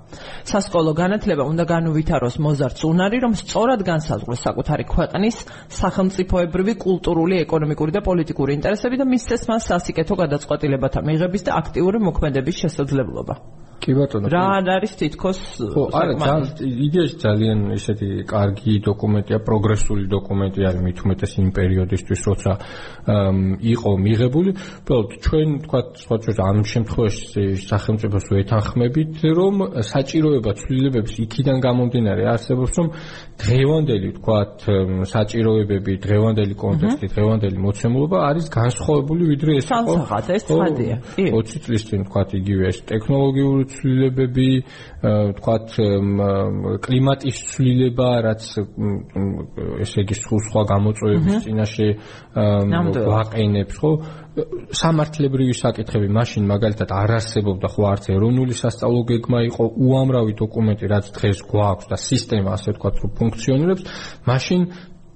სასკოლო 0.44 0.92
განათლება 0.94 1.42
უნდა 1.48 1.64
განუვითაროს 1.74 2.36
მოზარდს 2.44 2.82
უნარი, 2.84 3.18
რომ 3.24 3.32
სწორად 3.40 3.80
განსაზღვროს 3.84 4.40
საკუთარი 4.46 4.84
ქვეყნის 4.84 5.36
სახელმწიფოებრივი, 5.80 6.72
კულტურული, 6.84 7.34
ეკონომიკური 7.44 7.92
და 7.96 8.00
პოლიტიკური 8.04 8.50
ინტერესები 8.58 8.96
და 9.00 9.06
მისცეს 9.08 9.42
მას 9.48 9.62
სასიკეთო 9.72 10.14
გადაწყვეტილებათა 10.22 11.00
მიღების 11.08 11.42
და 11.46 11.50
აქტიური 11.60 11.98
მოქმედების 12.08 12.56
შესაძლებლობა. 12.62 13.63
კი 13.84 13.92
ბატონო. 13.92 14.30
რა 14.32 14.64
არის 14.64 14.92
თითქოს 14.96 15.40
ხო, 15.60 15.82
არა, 15.92 16.12
ძალიან 16.16 16.44
იდეაში 16.88 17.16
ძალიან 17.20 17.58
ესეთი 17.76 18.08
კარგი 18.24 18.74
დოკუმენტია, 18.88 19.38
პროგრესული 19.44 20.04
დოკუმენტი 20.08 20.60
არის 20.68 20.80
მით 20.86 20.98
უმეტეს 21.04 21.32
იმ 21.44 21.48
პერიოდისთვის, 21.58 22.20
როცა 22.28 22.52
იყო 23.74 23.90
მიღებული. 24.06 24.50
უბრალოდ 24.84 25.08
ჩვენ 25.24 25.48
თქვა 25.64 25.80
სხვა 26.00 26.16
ჩვენ 26.24 26.36
ამ 26.48 26.58
შემთხვევაში 26.72 27.44
სახელმწიფოს 27.68 28.24
ვეთანხმებით, 28.32 29.12
რომ 29.38 29.54
საჭიროება 29.92 30.50
ცვლილებების 30.60 31.14
იქიდან 31.24 31.56
გამომდინარე 31.60 32.22
არსებობს, 32.34 32.72
რომ 32.80 32.88
დღევანდელი 33.34 34.10
თქვა 34.18 34.38
საჭიროებები, 35.10 35.92
დღევანდელი 36.06 36.54
კონტექსტი, 36.54 37.06
დღევანდელი 37.14 37.58
მოცემულობა 37.66 38.18
არის 38.30 38.46
განსხვავებული 38.54 39.22
ვიდრე 39.32 39.50
ეს 39.58 39.66
იყო. 39.66 39.74
სალსაღად 39.74 40.26
ეს 40.36 40.42
ცხადია. 40.48 40.96
კი. 41.18 41.24
20 41.34 41.64
წლის 41.66 41.82
წინ 41.88 42.00
თქვა 42.06 42.22
იგივე 42.40 42.64
ეს 42.70 42.78
ტექნოლოგიური 42.90 43.64
ცვლილებები, 43.74 44.50
თქვათ 45.38 45.68
კლიმატის 46.86 47.36
ცვლილება, 47.50 48.10
რაც 48.24 48.42
ესე 49.82 49.98
იგი 50.04 50.14
სხვა 50.14 50.62
გამოწვევების 50.72 51.34
წინაშე 51.44 51.88
ვაყენებს, 52.34 53.74
ხო? 53.82 53.92
სამართლებრივი 54.34 55.54
საკითხები 55.54 56.08
მაშინ 56.16 56.48
მაგალითად 56.50 56.90
არ 56.90 57.12
არსებობდა 57.18 57.68
ხო 57.70 57.84
არც 57.90 58.08
ეროვნული 58.14 58.56
სასწავლო 58.58 59.02
გეგმა 59.10 59.42
იყო 59.50 59.64
უამრავი 59.86 60.34
დოკუმენტი 60.42 60.90
რაც 60.90 61.12
დღეს 61.18 61.44
გვაქვს 61.52 61.90
და 61.92 61.96
სისტემა 62.08 62.56
ასე 62.58 62.74
ვთქვათ 62.74 62.98
რომ 63.04 63.14
ფუნქციონირებს 63.20 63.86
მაშინ 64.26 64.66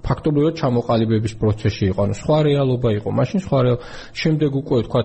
ფაქტობრივად 0.09 0.55
ჩამოყალიბების 0.59 1.35
პროცესში 1.41 1.85
იყო, 1.93 2.01
ანუ 2.07 2.15
სხვა 2.17 2.39
რეალობა 2.49 2.91
იყო. 2.99 3.09
მაშინ 3.19 3.41
სხვა 3.45 3.59
შემდეგ 4.21 4.51
უკვე 4.63 4.79
თქვა 4.87 5.01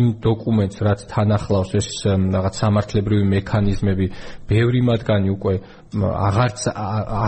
იმ 0.00 0.06
დოკუმენტს, 0.24 0.78
რაც 0.88 1.00
თან 1.12 1.28
ახლავს 1.38 1.70
ეს 1.78 1.88
რაღაც 2.08 2.54
სამართლებრივი 2.62 3.24
მექანიზმები, 3.38 4.06
ბევრი 4.50 4.80
მათგანი 4.88 5.28
უკვე 5.36 5.54
აღარც 6.28 6.58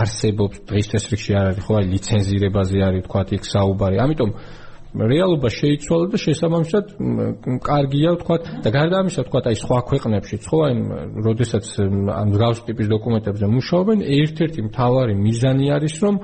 არსებობს 0.01 0.55
დღეს 0.67 0.87
ეს 0.97 1.05
რიგში 1.13 1.31
არ 1.39 1.45
არის, 1.51 1.63
ხო 1.65 1.73
აი 1.77 1.85
ლიცენზირებაზე 1.93 2.77
არის 2.89 3.01
თქვა 3.07 3.21
იქ 3.37 3.43
საუბარი. 3.53 3.95
ამიტომ 4.01 4.29
რეალობა 4.91 5.49
შეიცვალა 5.55 6.05
და 6.11 6.17
შესაბამისად 6.19 6.85
კარგია 7.63 8.11
თქვა 8.21 8.35
და 8.63 8.69
გარდა 8.75 8.95
ამისა 9.01 9.23
თქვა 9.27 9.39
აი 9.51 9.57
სხვა 9.63 9.79
ქვეყნებში 9.87 10.35
ხო 10.43 10.57
აი 10.67 10.73
როდესაც 11.27 11.65
ამ 12.11 12.27
გრავს 12.35 12.59
ტიპის 12.67 12.87
დოკუმენტებზე 12.91 13.45
მუშაობენ 13.55 13.99
ერთ-ერთი 14.19 14.59
მთავარი 14.67 15.13
მიზანი 15.15 15.65
არის 15.71 15.95
რომ 16.03 16.15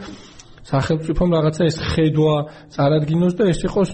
სახელმწიფომ 0.67 1.29
რაღაცა 1.37 1.63
ეს 1.71 1.77
ხედვა 1.95 2.35
წარადგინოს 2.75 3.33
და 3.39 3.43
ეს 3.55 3.59
იყოს 3.63 3.89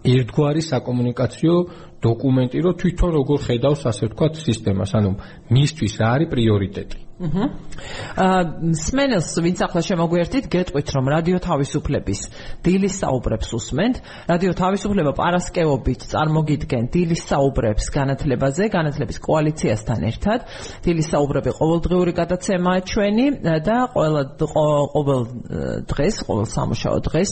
ერთგვარი 0.00 0.62
საკომუნიკაციო 0.64 1.54
დოკუმენტი, 2.04 2.58
რომ 2.64 2.74
თვითონ 2.80 3.10
როგორ 3.20 3.38
ხედავს 3.44 3.82
ასე 3.90 4.08
ვთქვათ 4.08 4.34
სისტემას, 4.40 4.92
ანუ 4.96 5.10
მისთვის 5.52 5.94
რა 6.00 6.08
არის 6.16 6.30
პრიორიტეტი. 6.32 6.98
აა 7.20 8.36
სმენელს 8.80 9.28
ვინც 9.44 9.58
ახლა 9.60 9.80
შემოგვერთით, 9.84 10.46
გეტყვით 10.48 10.88
რომ 10.96 11.04
რადიო 11.12 11.38
თავისუფლების 11.44 12.20
დილის 12.64 12.94
საუბრებს 12.96 13.48
უსმენთ. 13.60 13.96
რადიო 14.30 14.52
თავისუფლება 14.56 15.12
პარასკევობით 15.20 16.00
წარმოგიდგენ 16.12 16.88
დილის 16.88 17.22
საუბრებს 17.28 17.84
განათლებაზე, 17.92 18.64
განათლების 18.72 19.18
კოალიციასთან 19.20 20.00
ერთად. 20.08 20.48
დილის 20.80 21.08
საუბრები 21.12 21.50
ყოველდღიური 21.60 22.12
გადაცემაა 22.16 22.80
ჩვენი 22.88 23.26
და 23.68 23.76
ყველა 23.92 24.22
ყოველ 24.40 25.20
დღეს, 25.92 26.14
ყოველ 26.24 26.46
სამუშაო 26.56 26.98
დღეს 27.04 27.30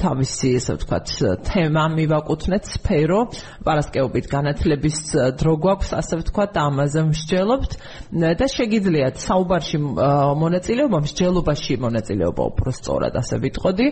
თავისი 0.00 0.48
ესე 0.56 0.72
ვთქვათ 0.80 1.06
თემა 1.44 1.84
მივაკუთვნეთ 1.92 2.64
სფერო 2.72 3.20
პარასკევობით 3.68 4.26
განათლების 4.32 4.98
დრო 5.36 5.54
გვაქვს 5.60 5.90
ასე 5.98 6.14
ვთქვათ 6.22 6.52
ამაზე 6.56 7.00
მსჯელობთ 7.12 7.72
და 8.38 8.46
შეგი 8.48 8.77
შეგიძლიათ 8.78 9.18
საუბარში 9.18 9.78
მონაწილეობა, 10.38 11.02
მსჯელობაში 11.02 11.82
მონაწილეობა 11.82 12.42
უფრო 12.50 12.70
სწორად 12.78 13.14
ასე 13.18 13.36
ვიტყოდი. 13.42 13.86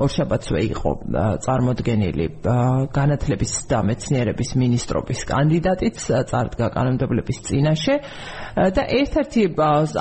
ორშაბათსვე 0.00 0.60
იყო 0.70 0.90
წარმოდგენილი 1.46 2.26
განათლების 2.92 3.52
და 3.70 3.78
მეცნიერების 3.90 4.50
ministrobis 4.56 5.20
კანდიდატიც 5.30 5.96
წარდგა 6.30 6.66
კანონმდებლობის 6.76 7.38
წინაშე. 7.46 7.94
და 8.50 8.82
ერთ-ერთი 9.00 9.42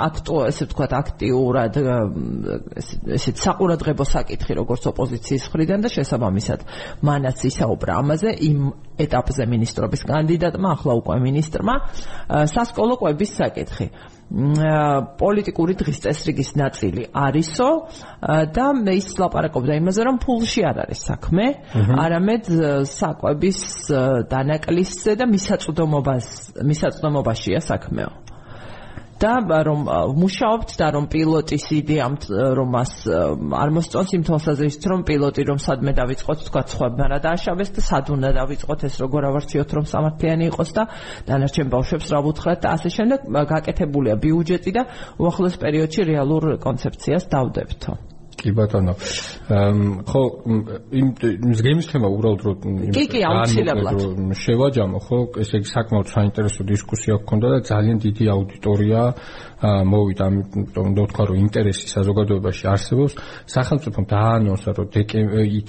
აქტო 0.09 0.35
ესე 0.49 0.65
ვთქვათ 0.65 0.91
აქტიურად 0.99 1.73
ესეთ 3.13 3.37
საყურადღებო 3.45 4.03
საკითხი 4.09 4.53
როგორც 4.59 4.89
ოპოზიციის 4.89 5.43
მხრიდან 5.49 5.85
და 5.85 5.89
შესაბამისად 5.93 6.59
მანაც 7.05 7.37
ისაუბრა 7.49 7.93
ამაზე 8.01 8.29
იმ 8.49 8.59
ეტაპზე 9.19 9.45
ministrobis 9.51 10.05
კანდიდატმა 10.08 10.71
ახლა 10.79 10.95
უკვე 10.99 11.19
ministrმა 11.19 11.75
სასკოლო 12.47 12.95
კვების 13.01 13.32
საკითხი. 13.36 13.88
პოლიტიკური 14.29 15.73
დღის 15.73 15.99
წესრიგის 16.05 16.51
ნაწილი 16.53 17.08
არისო 17.17 17.69
და 18.53 18.65
მე 18.77 18.93
ის 19.01 19.08
ლაპარაკობდა 19.17 19.73
იმაზე 19.82 20.05
რომ 20.05 20.19
ფულში 20.21 20.62
არ 20.69 20.86
არის 20.86 21.01
საქმე 21.10 21.45
არამედ 22.05 22.51
საკვების 22.93 23.60
დანაკლისზე 24.29 25.17
და 25.17 25.25
მისაწვდომობას 25.34 26.27
მისაწვდომობაშია 26.62 27.65
საქმეო 27.73 28.28
და 29.19 29.60
რომ 29.67 29.82
მუშაობთ 30.15 30.69
და 30.79 30.88
რომ 30.95 31.05
პილოტის 31.12 31.65
იდეამ 31.75 32.13
რომ 32.60 32.69
მას 32.75 32.91
არ 33.62 33.69
მოსწონს 33.75 34.13
იმ 34.15 34.23
თვალსაზრისით 34.29 34.84
რომ 34.91 35.01
პილოტი 35.10 35.43
რომ 35.49 35.60
სადმე 35.60 35.91
დავიწყოთ 35.99 36.39
თქვა 36.47 36.62
სხვებმა 36.73 37.05
რა 37.12 37.19
დააშავეს 37.27 37.69
და 37.75 37.82
სად 37.89 38.05
უნდა 38.15 38.29
დავიწყოთ 38.39 38.79
ეს 38.88 38.95
როგორ 39.03 39.21
ავარჩიოთ 39.29 39.69
რომ 39.75 39.86
სამართლიანი 39.93 40.45
იყოს 40.51 40.69
და 40.77 40.84
დანარჩენ 41.27 41.67
ბავშვებს 41.73 42.08
რა 42.15 42.19
ვუთხრათ 42.25 42.60
და 42.63 42.67
ასე 42.79 42.89
შემდეგ 42.95 43.19
გაკეთებულია 43.53 44.15
ბიუჯეტი 44.23 44.71
და 44.77 44.84
უახლოს 45.19 45.55
პერიოდში 45.63 46.01
რეალურ 46.12 46.43
კონცეფციას 46.63 47.27
დავდებთო 47.34 48.18
კი 48.43 48.52
ბატონო. 48.58 48.93
ხო 50.10 50.21
იმ 50.99 51.08
მზგემის 51.49 51.88
თემა 51.89 52.08
უბრალოდ 52.13 52.41
რო 52.45 52.54
კი 52.93 53.06
კი 53.13 53.21
აუცილებლად 53.30 53.99
შევაჯამო 54.43 54.99
ხო 55.06 55.17
ესე 55.43 55.62
იგი 55.62 55.69
საკმაოდ 55.73 56.08
საინტერესო 56.13 56.62
დისკუსია 56.69 57.15
გქონდა 57.23 57.47
და 57.54 57.60
ძალიან 57.69 57.97
დიდი 58.06 58.25
აუდიტორია 58.36 59.02
მოვიდა 59.63 60.23
ამიტომ 60.29 60.87
ვთქვა 60.99 61.23
რომ 61.29 61.37
ინტერესი 61.43 61.85
საზოგადოებაში 61.95 62.65
არსებობს. 62.73 63.13
სახელმწიფომ 63.55 64.03
დაანონსა 64.13 64.71
რომ 64.77 64.87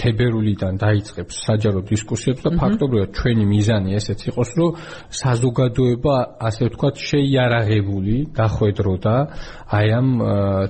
თებერვლიდან 0.00 0.74
დაიწყებს 0.78 1.34
საჯარო 1.46 1.80
დისკუსიებს 1.90 2.42
და 2.46 2.50
ფაქტობრივად 2.60 3.10
ჩვენი 3.18 3.44
მიზანი 3.50 3.90
ესეც 3.98 4.20
იყოს 4.30 4.50
რომ 4.58 4.70
საზოგადოება 5.10 6.16
ასე 6.48 6.62
ვთქვა 6.70 6.90
შეიარაღებული 7.10 8.16
დახვედროდა 8.36 9.14
აი 9.70 9.86
ამ 9.98 10.08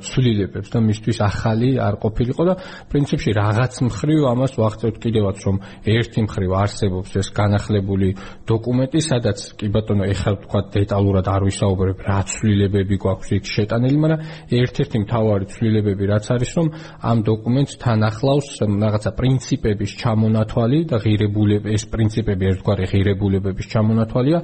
ცვლილებებს 0.05 0.69
და 0.73 0.79
მისთვის 0.85 1.19
ახალი 1.25 1.71
არ 1.81 1.95
ყოფილიყო 2.05 2.43
და 2.49 2.55
პრინციპში 2.93 3.31
რაღაც 3.37 3.75
მხრივ 3.89 4.21
ამას 4.33 4.53
ვახცევთ 4.61 4.97
კიდევაც 5.01 5.39
რომ 5.47 5.57
ერთი 5.89 6.21
მხრივ 6.27 6.51
არსებობს 6.61 7.11
ეს 7.21 7.29
განახლებული 7.33 8.09
დოკუმენტი, 8.49 9.01
სადაც 9.01 9.39
კი 9.59 9.67
ბატონო 9.73 10.05
ეხლა 10.13 10.33
თქვა 10.45 10.61
დეტალურად 10.77 11.27
არ 11.33 11.43
ვისაუბრებ 11.49 11.99
რა 12.07 12.19
ცვლილებები 12.31 12.97
გვაქვს 13.01 13.10
იქ 13.41 13.45
შეტანილი, 13.57 13.97
მაგრამ 14.05 14.21
ერთ-ერთი 14.61 14.97
მთავარი 15.05 15.45
ცვლილებები 15.53 16.05
რაც 16.11 16.25
არის 16.35 16.51
რომ 16.59 16.67
ამ 17.11 17.19
დოკუმენტს 17.31 17.75
თან 17.81 18.01
ახლავს 18.11 18.49
რაღაცა 18.61 19.11
პრინციპების 19.21 19.91
ჩამონათვალი 20.01 20.79
და 20.91 20.97
ღირებულება 21.05 21.69
ეს 21.75 21.85
პრინციპები 21.91 22.45
ერთგვარი 22.51 22.85
ღირებულებების 22.93 23.67
ჩამონათვალია. 23.73 24.39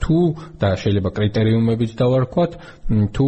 თუ 0.00 0.16
და 0.60 0.68
შეიძლება 0.80 1.10
კრიტერიუმებიც 1.18 1.90
დავარქვათ 2.00 2.52
თუ 3.14 3.26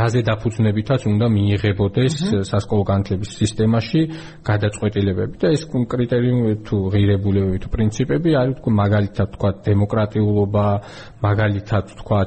რაზე 0.00 0.20
დაფუძნებითაც 0.28 1.00
უნდა 1.10 1.26
მიიღებოდეს 1.36 2.14
სასკოლო 2.50 2.82
განათლების 2.90 3.30
სისტემაში 3.40 4.00
გადაწყვეტილებები 4.44 5.34
და 5.40 5.46
ეს 5.56 5.62
კრიტერიუმები 5.70 6.56
თუ 6.68 6.76
ღირებულებები 6.92 7.58
თუ 7.62 7.68
პრინციპები 7.74 8.30
არის 8.40 8.54
თქო 8.60 8.70
მაგალითად 8.82 9.28
თქვა 9.34 9.50
დემოკრატიულობა 9.68 10.66
მაგალითად 11.24 11.84
თქვა 12.00 12.20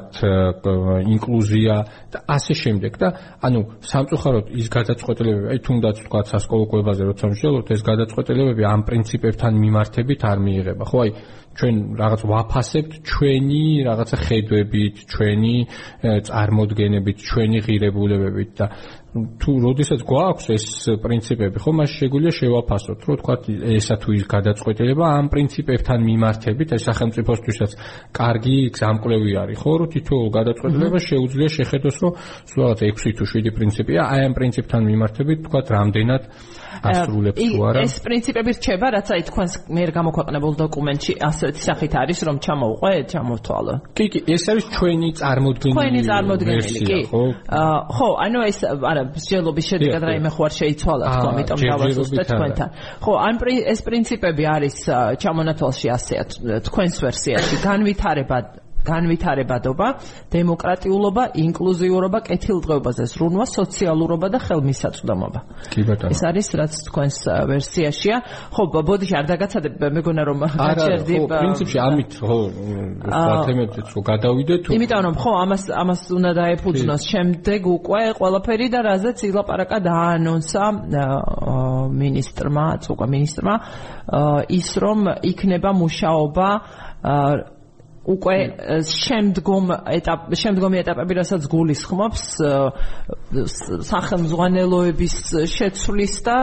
ინკლუზია 1.14 1.53
და 2.12 2.18
ასე 2.36 2.54
შემდეგ 2.62 2.92
და 3.02 3.08
ანუ 3.46 3.60
სამწუხაროდ 3.90 4.46
ის 4.60 4.66
გადაწყვეტილებები 4.76 5.46
აი 5.54 5.58
თუნდაც 5.66 5.96
თქვა 6.06 6.20
სასკოლო 6.32 6.64
კვებაზე 6.72 7.02
როცა 7.10 7.26
ვშელოთ 7.34 7.66
ეს 7.74 7.82
გადაწყვეტილებები 7.90 8.62
ამ 8.74 8.80
პრინციპებთან 8.88 9.52
მიმართებით 9.64 10.20
არ 10.30 10.38
მიიღება. 10.44 10.84
ხო 10.84 10.98
აი 11.04 11.10
ჩვენ 11.54 11.74
რაღაც 11.94 12.20
ვაფასებთ 12.26 12.92
ჩვენი 13.06 13.64
რაღაცა 13.86 14.16
ხედვებით, 14.26 14.96
ჩვენი 15.12 15.56
წარმოდგენებით, 16.28 17.16
ჩვენი 17.30 17.58
ღირებულებებით 17.66 18.50
და 18.58 18.66
თუ 19.14 19.52
როდესაც 19.62 20.00
გვაქვს 20.02 20.46
ეს 20.50 20.64
პრინციპები, 20.98 21.60
ხო, 21.62 21.70
მას 21.78 21.90
შეგვიძლია 22.02 22.32
შევაფასოთ, 22.34 22.98
რომ 23.06 23.18
თქვა 23.22 23.34
ესა 23.78 23.96
თუ 24.02 24.08
ის 24.18 24.24
გადაწყვეტილება 24.26 25.04
ამ 25.06 25.26
პრინციპებთან 25.30 25.98
მიმართებით, 26.02 26.68
ეს 26.74 26.82
სახელმწიფოსთვისაც 26.90 27.70
კარგი 28.10 28.56
გზამკვლევი 28.74 29.32
არის, 29.38 29.56
ხო, 29.62 29.72
რომ 29.78 29.88
თითოეულ 29.94 30.30
გადაწყვეტილებას 30.34 31.04
შეუძლია 31.14 31.48
შეხედოს, 31.58 31.96
რომ 32.02 32.12
სულ 32.50 32.60
რაღაც 32.64 32.80
6 32.82 33.14
თუ 33.14 33.24
7 33.30 33.54
პრინციპია, 33.54 34.00
აი 34.02 34.20
ამ 34.26 34.34
პრინციპთან 34.34 34.82
მიმართებით, 34.82 35.38
თქვა 35.46 35.60
რამდენად 35.62 36.22
ასრულებს 36.82 37.38
თუ 37.38 37.60
არა. 37.70 37.78
ეს 37.86 37.94
პრინციპები 38.02 38.50
რჩება, 38.58 38.86
რაც 38.98 39.06
აი 39.14 39.22
თქვენს 39.30 39.52
მიერ 39.70 39.90
გამოქვეყნებულ 39.94 40.54
დოკუმენტში 40.58 41.12
ასეთი 41.22 41.60
სახით 41.62 41.92
არის, 42.02 42.18
რომ 42.26 42.36
ჩამოვყვე, 42.42 42.92
ჩამოვთვალო. 43.14 43.74
კი, 43.94 44.04
კი, 44.10 44.18
ეს 44.34 44.44
არის 44.50 44.64
ჩვენი 44.74 45.10
წარმოდგენილი. 45.22 45.78
ჩვენი 45.78 46.00
წარმოდგენილი, 46.10 46.80
კი. 46.90 47.00
ხო, 47.94 48.08
ანუ 48.26 48.38
ეს 48.50 48.58
არა 48.66 49.03
მსჯელობის 49.12 49.66
შედეგად 49.70 50.02
რაიმე 50.08 50.30
ხო 50.34 50.42
არ 50.48 50.54
შეიცვალა 50.60 51.04
თქო, 51.14 51.28
ამიტომ 51.34 51.58
დავასუსტე 51.68 52.24
თქვენთან. 52.30 52.68
ხო, 53.04 53.12
ან 53.28 53.34
ეს 53.74 53.80
პრინციპები 53.84 54.44
არის 54.54 54.76
ჩამონათვალში 55.20 55.88
ასეა 55.96 56.22
თქვენს 56.68 56.96
ვერსიაში. 57.04 57.54
განვითარება 57.64 58.38
განვითარებადობა, 58.84 59.86
დემოკრატიულობა, 60.34 61.22
ინკლუზიურობა, 61.44 62.18
კეთილდღეობაზე 62.28 63.04
ზრუნვა, 63.12 63.44
სოციალურობა 63.58 64.26
და 64.34 64.38
ხელმისაწვდომობა. 64.44 65.40
კი 65.72 65.80
ბატონო. 65.88 66.10
ეს 66.12 66.20
არის 66.28 66.46
რაც 66.60 66.72
თქვენს 66.88 67.16
ვერსიაშია. 67.48 68.16
ხო, 68.54 68.62
ბოდიში 68.84 69.14
არ 69.18 69.26
დაგაცადებ, 69.32 69.72
მეგონა 69.96 70.22
რომ 70.28 70.38
გაჩერდი. 70.44 71.14
ხო, 71.16 71.26
პრინციპში 71.32 71.78
ამით 71.80 72.10
ხო, 72.20 72.38
სათემეთიც 73.08 73.88
ხო 73.94 74.00
გადავიდეთ. 74.04 74.62
იმიტომ 74.76 75.00
რომ 75.08 75.14
ხო, 75.16 75.30
ამას 75.44 75.62
ამას 75.72 76.00
უნდა 76.12 76.30
დაეფუძნოს 76.40 77.02
შემდეგ 77.08 77.60
უკვე 77.64 78.02
ყველაფერი 78.18 78.66
და 78.74 78.80
რაზეც 78.84 79.18
ილაპარაკა 79.30 79.78
დაანონსა 79.88 80.64
მინისტრმა, 81.94 82.66
უკვე 82.94 83.06
მინისტრმა 83.14 83.54
ის 84.48 84.68
რომ 84.82 84.98
იქნება 85.24 85.70
მუშაობა 85.72 86.48
უკვე 88.04 88.36
შემდგომ 88.84 89.70
ეტაპ 89.96 90.34
შემდგომი 90.36 90.80
ეტაპები 90.82 91.16
რასაც 91.20 91.46
გულისხმობს 91.52 92.24
სახელმძღვანელოების 93.90 95.16
შეცვლის 95.54 96.18
და 96.26 96.36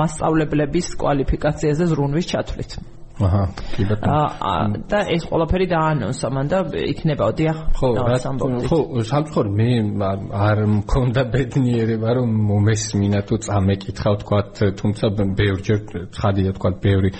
მასშტაბლებლების 0.00 0.94
კვალიფიკაციაზე 1.02 1.90
ზრუნვის 1.92 2.30
ჩათვლით. 2.32 2.78
აჰა, 3.26 3.42
კი 3.76 3.84
ბატონო. 3.90 4.80
და 4.90 4.98
ეს 5.14 5.26
ყველაფერი 5.28 5.66
დაანონსა 5.70 6.28
მან 6.34 6.50
და 6.50 6.58
იქნება 6.92 7.28
ოდია 7.32 7.52
ხო, 7.76 7.88
ხო, 8.68 8.78
სამწუხაროდ 9.10 9.52
მე 9.60 9.68
არ 10.46 10.58
მქონდა 10.80 11.22
ბედნიერება 11.34 12.16
რომ 12.20 12.30
მომესმინა 12.50 13.20
თუ 13.28 13.40
წამეკითხავ 13.46 14.14
თქვა, 14.24 14.40
თუმცა 14.80 15.04
ბევრჯერ 15.40 15.80
ცხადია 16.16 16.50
თქვა 16.56 16.70
ბევრი 16.80 17.10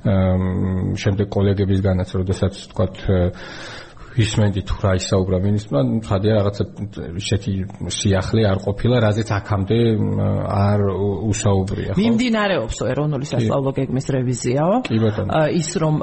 შემდეგ 0.00 1.26
კოლეგებისგანაც 1.28 2.08
როდესაც 2.16 2.54
თქვა 2.72 2.86
ისმენდი 4.18 4.62
თუ 4.66 4.76
რა 4.82 4.92
ისაუბრა 4.98 5.38
მინისტრმა, 5.44 5.80
ხადია 6.02 6.32
რაღაცა 6.40 6.64
ისეთი 7.20 7.52
სიახლე 7.94 8.42
არ 8.50 8.58
ყოფილა, 8.64 8.96
რაზეც 9.06 9.28
აქამდე 9.38 9.78
არ 10.50 10.80
უსაუბრია, 11.30 11.94
მიმდინარეობს 11.94 12.78
ეროვნული 12.90 13.26
სასწავლო 13.30 13.70
გეგმის 13.78 14.06
რევიზიაო. 14.16 14.74
კი 14.90 14.98
ბატონო. 14.98 15.30
ის 15.54 15.70
რომ 15.78 15.94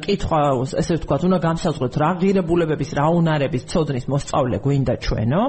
კითხვა 0.00 0.40
ესე 0.80 0.92
ვთქვათ, 0.96 1.20
უნდა 1.28 1.38
გამსაზღვროთ 1.44 1.94
რა 2.00 2.10
ღირებულებების, 2.20 2.90
რა 2.96 3.06
უნარების 3.20 3.62
ცოდნის 3.68 4.04
მოსწავლე 4.08 4.56
გვინდა 4.64 4.94
ჩვენო 5.04 5.42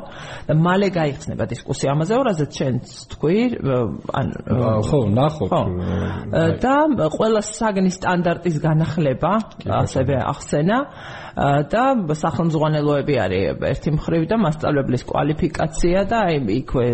და 0.48 0.54
მალე 0.60 0.88
გაიხსნება 0.92 1.44
დისკუსია 1.52 1.96
ამაზე, 1.96 2.14
რაზეც 2.28 2.52
ჩვენც 2.52 2.86
თქვი, 3.16 3.38
ან 4.12 4.28
ხო, 4.88 5.00
ნახოთ. 5.16 5.52
და 6.62 6.76
ყველა 7.16 7.42
საგნის 7.42 7.96
სტანდარტის 8.02 8.58
განახლება, 8.60 9.32
ასევე 9.66 10.16
ახსენა. 10.20 10.78
და 11.70 11.84
სახელმძღვანელოები 12.24 13.16
არის 13.26 13.66
ერთი 13.72 13.90
მხრივ 13.98 14.24
და 14.32 14.36
მასწავლებლის 14.46 15.04
კვალიფიკაცია 15.12 16.00
და 16.10 16.18
აი 16.32 16.38
იქვე 16.62 16.86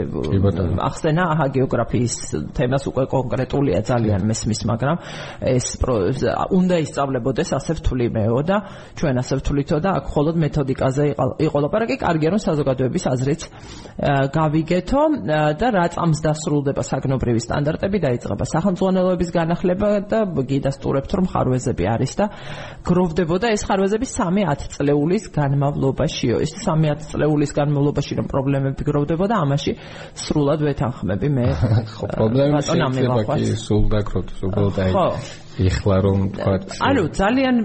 ახსენა 0.88 1.24
აჰა 1.34 1.48
გეოგრაფიის 1.56 2.16
თემას 2.58 2.84
უკვე 2.92 3.04
კონკრეტულია 3.16 3.80
ძალიან 3.88 4.22
მესმის 4.28 4.62
მაგრამ 4.68 4.98
ეს 5.56 5.68
უნდა 6.60 6.76
ისწავლებოდეს 6.84 7.50
ასე 7.58 7.72
ვთვლიმეო 7.80 8.40
და 8.48 8.58
ჩვენ 8.98 9.16
ასე 9.24 9.34
ვთვლითო 9.40 9.78
და 9.84 9.90
აქ 9.98 10.06
მხოლოდ 10.08 10.36
მეთოდიკაზე 10.44 11.06
იყო 11.48 11.58
ლაპარაკი 11.64 11.96
კარგია 12.02 12.30
რომ 12.34 12.42
საზოგადოების 12.42 13.04
აზრით 13.14 13.42
გავიგეთო 14.34 15.04
და 15.58 15.68
რა 15.74 15.86
წამს 15.94 16.20
დასრულდება 16.26 16.82
საგნობრივი 16.86 17.42
სტანდარტები 17.46 17.98
დაიწყება. 18.06 18.44
სახელმძღვანელოების 18.54 19.30
განახლება 19.34 19.88
და 20.12 20.20
გიდასტურებთ 20.52 21.12
რომ 21.18 21.26
ხარვეზები 21.34 21.86
არის 21.94 22.14
და 22.18 22.26
გროვდებოდა 22.88 23.48
ეს 23.56 23.62
ხარვეზები 23.68 24.06
3-10 24.58 24.74
წლეულის 24.74 25.26
განმავლობაშიო. 25.38 26.42
ის 26.44 26.54
3-10 26.62 27.10
წლეულის 27.12 27.52
განმავლობაში 27.58 28.20
რომ 28.20 28.30
პრობლემები 28.34 28.88
გროვდებოდა, 28.88 29.36
ამაში 29.46 29.76
სრულად 30.28 30.64
ვეთანხმები 30.68 31.28
მე. 31.38 31.48
ხო, 31.96 32.06
პრობლემები 32.18 32.64
შეიძლება 32.70 33.24
კი 33.38 33.52
სულ 33.66 33.84
დაკროთ, 33.94 34.28
უბრალოდ 34.48 34.82
აი 34.88 35.46
ეხლა 35.58 35.96
რომ 36.06 36.20
თქვათ 36.38 36.62
ანუ 36.86 37.04
ძალიან 37.18 37.56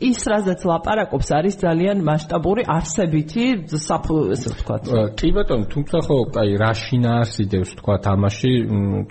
ის 0.00 0.20
რაზეც 0.32 0.60
ლაპარაკობს 0.64 1.28
არის 1.36 1.54
ძალიან 1.60 1.96
მასშტაბური 2.08 2.62
არსებითი 2.64 3.44
საფუ 3.68 4.16
ესე 4.34 4.48
ვთქვათ? 4.54 4.82
კი 5.20 5.28
ბატონო 5.36 5.66
თუმცა 5.68 5.96
ხო 6.08 6.16
აი 6.40 6.50
რა 6.62 6.70
შინაარსიდევს 6.72 7.70
თქვათ 7.80 8.04
ამაში 8.14 8.52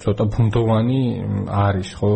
ცოტა 0.02 0.26
ბუნდოვანი 0.34 1.02
არის 1.54 1.90
ხო? 2.00 2.12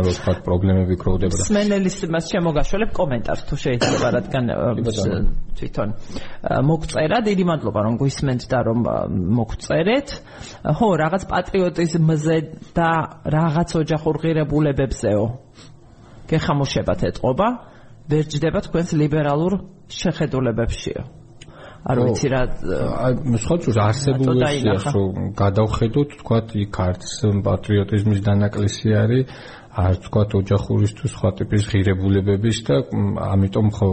რომ 0.00 0.14
თქვათ 0.16 0.38
პრობლემები 0.48 0.94
გროვდება 0.96 1.34
და 1.36 1.44
სმენელის 1.50 1.96
მას 2.08 2.24
შემოგაშველებ 2.32 2.90
კომენტარს 2.96 3.42
თუ 3.48 3.54
შეიძლება 3.64 4.06
რადგან 4.16 4.44
თვითონ. 5.60 5.88
მოგწერა 6.70 7.18
დიდი 7.28 7.44
მადლობა 7.50 7.80
რომ 7.84 7.94
გვისმენთ 8.00 8.42
და 8.48 8.58
რომ 8.64 8.78
მოგწერეთ 9.38 10.08
ხო 10.78 10.88
რაღაც 11.04 11.22
პატრიოტიზმზე 11.32 12.36
და 12.72 12.90
რაღაც 13.36 13.70
ოჯახურ 13.82 14.14
ღირებულებებზეო 14.24 15.24
გეხამუშებათ 16.30 17.00
ეთყობა 17.10 17.48
ვერ 18.10 18.24
ჯდება 18.32 18.60
თქვენს 18.66 18.90
ლიბერალურ 19.02 19.52
შეხედულებებშიო 20.00 21.02
არ 21.80 21.96
ვიცი 22.04 22.28
რა 22.28 22.40
სხვა 23.40 23.56
თუ 23.64 23.70
არსებული 23.80 24.42
ისეა 24.44 24.92
რომ 24.96 25.30
გადავხედოთ 25.40 26.10
თქვა 26.20 26.38
იქ 26.64 26.76
არც 26.86 27.04
პატრიოტიზმის 27.46 28.20
დანაკლისი 28.26 28.88
არის 29.00 29.24
არც 29.70 30.00
თქვა 30.06 30.22
ოჯახურის 30.40 30.92
თუ 30.98 31.04
სხვა 31.14 31.30
ტიპის 31.40 31.62
ღირებულებების 31.70 32.58
და 32.66 32.76
ამიტომ 33.32 33.68
ხო 33.76 33.88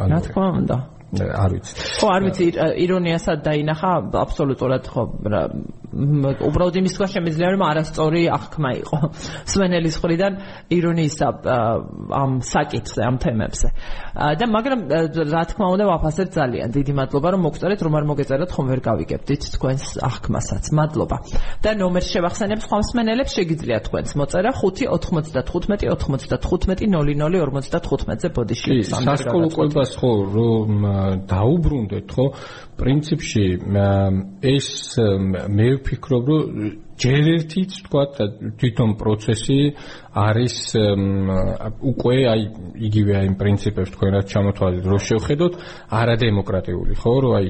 ანუ 0.00 0.12
რა 0.12 0.20
თქმა 0.26 0.46
უნდა. 0.60 0.76
არ 1.42 1.50
ვიცი. 1.56 1.72
ხო, 2.00 2.06
არ 2.16 2.22
ვიცი, 2.24 2.44
ირონიასაც 2.84 3.38
დაინახა 3.48 3.92
აბსოლუტურად 4.24 4.84
ხო 4.92 5.02
უბრალოდ 5.88 6.76
იმის 6.82 6.94
თქვა 6.96 7.06
შემიძლია 7.14 7.48
რომ 7.54 7.62
არასწორი 7.64 8.22
აღქმა 8.36 8.70
იყო 8.82 8.98
სვენელის 9.52 9.96
ხრიდან 10.02 10.32
ირონიის 10.76 11.16
ამ 11.24 12.32
საკითხზე 12.44 13.00
ამ 13.08 13.16
თემებზე. 13.22 13.68
და 14.36 14.44
მაგრამ 14.52 14.80
რა 15.32 15.42
თქმა 15.48 15.66
უნდა 15.72 15.84
ვაფასებ 15.88 16.28
ძალიან 16.36 16.68
დიდი 16.76 16.92
მადლობა 16.92 17.28
რომ 17.32 17.40
მოგწერეთ 17.48 17.80
რომ 17.88 17.92
არ 17.98 18.04
მოგეწერათ 18.10 18.50
ხომ 18.52 18.66
ვერ 18.68 18.80
გავიგებდით 18.84 19.42
თქვენს 19.56 19.84
აღქმასაც. 20.08 20.64
მადლობა. 20.76 21.16
და 21.64 21.70
ნომერს 21.72 22.08
შევახსენებ 22.12 22.60
სხვა 22.68 22.76
მსმენელებს 22.84 23.32
შეგიძლიათ 23.38 23.82
თქვენს. 23.88 24.10
მოწერა 24.20 24.50
5 24.60 24.92
95 24.92 25.88
95 25.88 26.84
0055-ზე 26.84 28.28
ბოდიში 28.36 28.76
სასკოლო 28.92 29.48
ყვებას 29.56 29.92
ხო 29.98 30.12
რომ 30.36 30.72
დაუბრუნდეთ 31.28 32.08
ხო 32.12 32.26
პრინციპში 32.78 33.46
ეს 34.54 34.68
მე 35.58 35.68
ვფიქრობ 35.78 36.30
რომ 36.32 36.68
ჯერ 36.98 37.24
ერთიც 37.36 37.70
თქვა 37.86 38.02
თვითონ 38.58 38.90
პროცესი 38.98 39.58
არის 40.18 40.56
უკვე 41.90 42.16
აი 42.32 42.42
იგივე 42.88 43.12
აი 43.18 43.28
პრინციპებს 43.38 43.90
თქვენ 43.94 44.10
რაც 44.16 44.26
ჩამოთვალეთ 44.32 44.84
რომ 44.90 45.00
შევხედოთ 45.08 45.52
არადემოკრატიული 46.00 46.94
ხო? 46.98 47.12
რომ 47.22 47.32
აი 47.38 47.46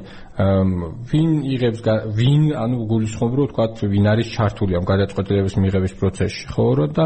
ვინ 1.12 1.30
იღებს 1.54 1.80
ვინ 2.18 2.42
ანუ 2.62 2.76
გულისხმობ 2.92 3.32
რომ 3.38 3.48
თქვა 3.52 3.64
ვინ 3.94 4.06
არის 4.12 4.28
ჩართული 4.36 4.72
ამ 4.78 4.84
გადაწყვეტილების 4.92 5.54
მიღების 5.64 5.92
პროცესში 6.00 6.44
ხო? 6.52 6.66
რომ 6.78 6.90
და 6.98 7.04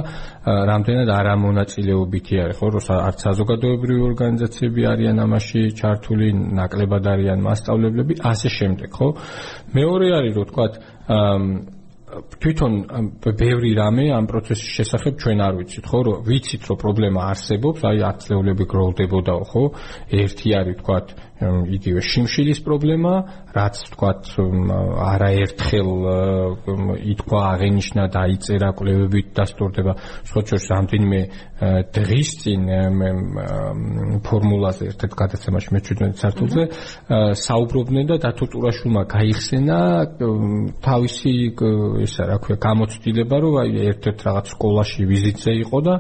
რამდენად 0.73 1.09
არამონაწილეობითი 1.21 2.35
არის 2.43 2.57
ხო? 2.59 2.67
რომ 2.75 2.83
არც 3.07 3.19
საზოგადოებრივი 3.27 4.03
ორგანიზაციები 4.11 4.83
არიან 4.93 5.17
ამაში 5.27 5.61
ჩართული 5.79 6.27
ნაკლებად 6.59 7.05
არიან 7.15 7.39
მასშტაბლებლები 7.47 8.15
ასე 8.33 8.49
შემდეგ 8.59 8.91
ხო? 8.99 9.09
მეორე 9.79 10.07
არის 10.19 10.33
რომ 10.37 10.47
თქვა 10.51 10.67
თვითონ 12.13 12.75
ბევრი 13.25 13.71
რამე 13.79 14.05
ამ 14.13 14.27
პროცესის 14.29 14.71
შესახებ 14.77 15.15
ჩვენ 15.23 15.39
არ 15.47 15.55
ვიცით, 15.61 15.85
ხო, 15.89 16.01
რომ 16.09 16.17
ვიცით, 16.29 16.63
რომ 16.69 16.77
პრობლემა 16.83 17.21
არსებობს, 17.33 17.85
აი 17.89 17.99
ათლეულები 18.11 18.65
გროვდებოდაო, 18.73 19.43
ხო? 19.49 19.65
ერთი 20.13 20.49
არის 20.61 20.77
თქვათ 20.83 21.07
იგივე 21.77 22.01
შიმშილის 22.07 22.61
პრობლემა, 22.67 23.13
რაც 23.57 23.77
თქვათ 23.93 24.23
არაერთხელ 25.13 25.91
ითქვა 27.13 27.41
აღენიშნა 27.53 28.05
და 28.15 28.23
იწერა 28.37 28.71
კვლევებით 28.79 29.33
დასტურდება, 29.37 29.93
სხვა 30.29 30.41
შორის 30.49 30.67
რამდენიმე 30.73 31.21
დღის 31.63 32.31
წინ 32.43 32.63
ფორმულაზე 34.27 34.89
ერთ-ერთ 34.91 35.15
გადაცემაში 35.21 35.75
მეჩვენეთ 35.77 36.23
სართულზე 36.23 36.65
საუბრობდნენ 37.39 38.11
და 38.11 38.17
დათო 38.25 38.49
ტურაშვილმა 38.55 39.03
გაიხსენა 39.15 39.79
თავისი 40.83 41.33
ისა 42.07 42.23
რა 42.33 42.37
ქვია 42.43 42.59
გამოცდილება 42.67 43.37
რომ 43.47 43.59
აი 43.63 43.71
ერთ-ერთ 43.93 44.19
რაღაც 44.27 44.47
სკოლაში 44.57 45.03
ვიზიტზე 45.13 45.53
იყო 45.63 45.79
და 45.87 45.95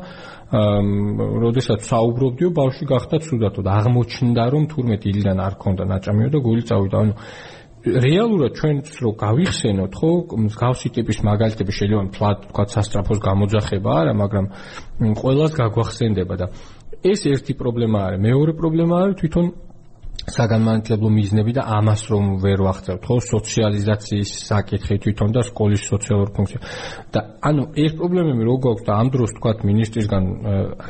როდესაც 0.53 1.81
საუბრობდიო 1.88 2.49
ბავშვი 2.53 2.85
გახდა 2.93 3.17
ცუდათო 3.25 3.61
და 3.65 3.71
აღმოჩნდა 3.81 4.43
რომ 4.53 4.65
თურმე 4.69 4.97
დილიდან 5.01 5.38
არ 5.41 5.55
ქონდა 5.57 5.85
ნაჭამიო 5.88 6.29
და 6.29 6.38
გული 6.45 6.62
წავიდა. 6.69 6.97
ანუ 7.03 7.15
რეალურად 7.83 8.53
ჩვენც 8.61 8.87
რო 9.03 9.11
გავიხსენოთ 9.17 9.93
ხო 9.97 10.11
მსგავსი 10.45 10.88
ტიპის 10.93 11.19
მაგალითები 11.25 11.73
შეიძლება 11.73 12.05
თვათ 12.15 12.38
თქვა 12.53 12.65
სასტრაფოს 12.69 13.19
გამოძახება 13.27 13.91
არა 14.03 14.12
მაგრამ 14.23 14.47
ყოველას 15.19 15.53
გაგვახსენდება 15.57 16.35
და 16.37 16.47
ეს 17.03 17.21
ერთი 17.27 17.53
პრობლემა 17.59 17.99
არის. 18.07 18.21
მეორე 18.23 18.53
პრობლემა 18.61 18.95
არის 19.03 19.17
თვითონ 19.19 19.47
საგანმანათლებლო 20.30 21.08
მიზნები 21.11 21.52
და 21.56 21.62
ამას 21.78 22.02
რომ 22.12 22.26
ვერ 22.42 22.62
ვახცევთ 22.62 23.02
ხო? 23.02 23.16
სოციალიზაციის 23.26 24.30
საკითხი 24.46 24.96
თვითონ 25.02 25.30
და 25.35 25.42
სკოლის 25.42 25.82
სოციალურ 25.90 26.28
ფუნქცია. 26.37 26.61
და 27.12 27.20
ანუ 27.42 27.62
ეს 27.74 27.92
პრობლემები 27.98 28.42
რო 28.46 28.56
გვაქვს 28.62 28.87
და 28.87 28.92
ამ 29.02 29.08
დროს 29.11 29.30
თქვა 29.37 29.52
მინისტრისგან 29.66 30.24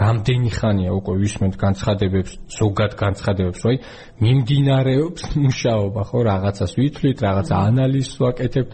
რამდენი 0.03 0.51
ხანია 0.53 0.91
უკვე 0.93 1.15
ვისმენთ 1.23 1.55
განცხადებებს 1.65 2.33
ზოგად 2.59 2.93
განცხადებებს 3.03 3.61
რომ 3.65 3.71
აი 3.73 3.77
მიმდინარეობს 4.23 5.23
მუშაობა 5.43 6.03
ხო? 6.13 6.19
რაღაცას 6.29 6.73
ვითვლით 6.79 7.19
რაღაცა 7.27 7.55
ანალიზს 7.73 8.15
ვაკეთებთ 8.23 8.73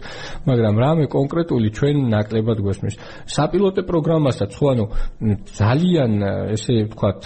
მაგრამ 0.49 0.75
რამე 0.83 1.05
კონკრეტული 1.07 1.67
ჩვენ 1.77 1.95
ნაკლებად 2.13 2.59
გვესმის. 2.59 2.95
საპილოტე 3.31 3.81
პროგრამასაც 3.87 4.51
ხო? 4.59 4.65
ანუ 4.75 4.85
ძალიან 5.55 6.11
ესე 6.53 6.75
ვთქვათ 6.91 7.21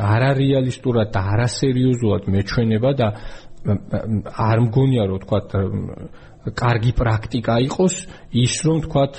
არარეალისტურად 0.00 1.08
და 1.14 1.20
არასერიოზულად 1.34 2.22
მეჩვენება 2.70 2.90
და 2.96 3.08
არ 4.40 4.58
მგონია 4.66 5.04
რომ 5.10 5.18
ვთქვათ 5.20 5.48
კარგი 6.56 6.92
პრაქტიკა 6.96 7.54
იყოს 7.68 7.94
ის 8.32 8.54
რომ 8.64 8.78
ვთქვათ 8.80 9.14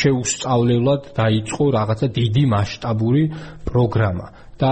შეუსწავლებლად 0.00 1.12
დაიწყო 1.20 1.64
რაღაცა 1.76 2.06
დიდი 2.16 2.44
მასშტაბური 2.54 3.24
პროგრამა 3.68 4.26
და 4.56 4.70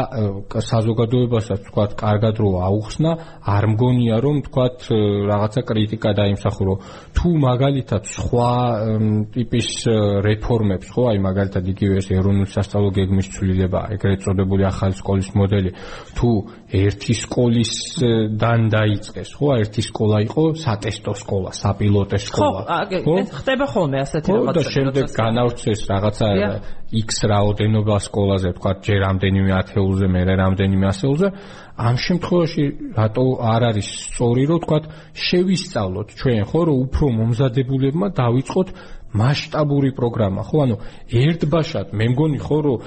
საზოგადოებასაც 0.64 1.68
თქვათ 1.68 1.92
კარგად 2.00 2.40
რო 2.40 2.50
აუხსნა, 2.64 3.10
არ 3.44 3.64
მგონია 3.76 4.16
რომ 4.24 4.36
თქვათ 4.48 4.88
რაღაცა 5.28 5.60
კრიტიკა 5.68 6.10
დაიმსახურო. 6.16 6.74
თუ 7.12 7.28
მაგალითად 7.44 8.02
სხვა 8.08 8.52
ტიპის 9.36 9.68
რეფორმებს, 10.24 10.88
ხო, 10.88 11.02
აი 11.12 11.18
მაგალითად 11.20 11.64
იგივე 11.68 11.94
ეს 12.00 12.08
ეროვნული 12.16 12.48
სასწავლო 12.48 12.88
გეგმის 12.96 13.28
ცვლილება, 13.36 13.80
ეგრეთ 13.92 14.20
წოდებული 14.24 14.64
ახალი 14.64 14.94
სკოლის 14.96 15.28
მოდელი, 15.36 15.70
თუ 16.16 16.30
ერთი 16.74 17.14
სკოლისდან 17.14 18.60
დაიწყეს, 18.74 19.30
ხო, 19.38 19.48
ერთი 19.62 19.82
სკოლა 19.86 20.18
იყო 20.26 20.42
სატესტო 20.58 21.12
სკოლა, 21.22 21.50
საპილოტე 21.54 22.18
სკოლა. 22.18 22.60
ხო, 23.06 23.14
ხდება 23.30 23.66
ხოლმე 23.70 23.98
ასეთი 24.02 24.30
რაღაცა. 24.34 24.54
და 24.58 24.62
შემდეგ 24.74 25.04
განავრცეს 25.14 25.80
რაღაცა 25.90 26.26
X 26.94 27.08
რაოდენობა 27.30 27.96
სკოლაზე, 28.06 28.50
თქვა 28.58 28.72
ჯერ 28.86 28.98
რამდენიმე 29.06 29.50
ათეულზე, 29.60 30.06
მე 30.14 30.20
რამდენიმე 30.34 30.86
ასეულზე. 30.90 31.28
ამ 31.74 31.96
შემთხვევაში 31.98 32.64
რატო 32.94 33.24
არ 33.54 33.62
არის 33.70 33.88
სწორი, 34.14 34.42
რომ 34.50 34.58
თქვა 34.62 34.78
შევისწავლოთ 35.14 36.08
ჩვენ, 36.18 36.42
ხო, 36.50 36.60
რომ 36.70 36.76
უფრო 36.86 37.04
მომზადებულებმა 37.18 38.06
დავიწყოთ 38.14 38.68
მასშტაბური 39.14 39.90
პროგრამა, 39.94 40.42
ხო? 40.42 40.56
ანუ 40.64 40.76
ერთბაშად 41.22 41.86
მე 41.94 42.06
მგონი 42.14 42.38
ხო, 42.42 42.58
რომ 42.66 42.78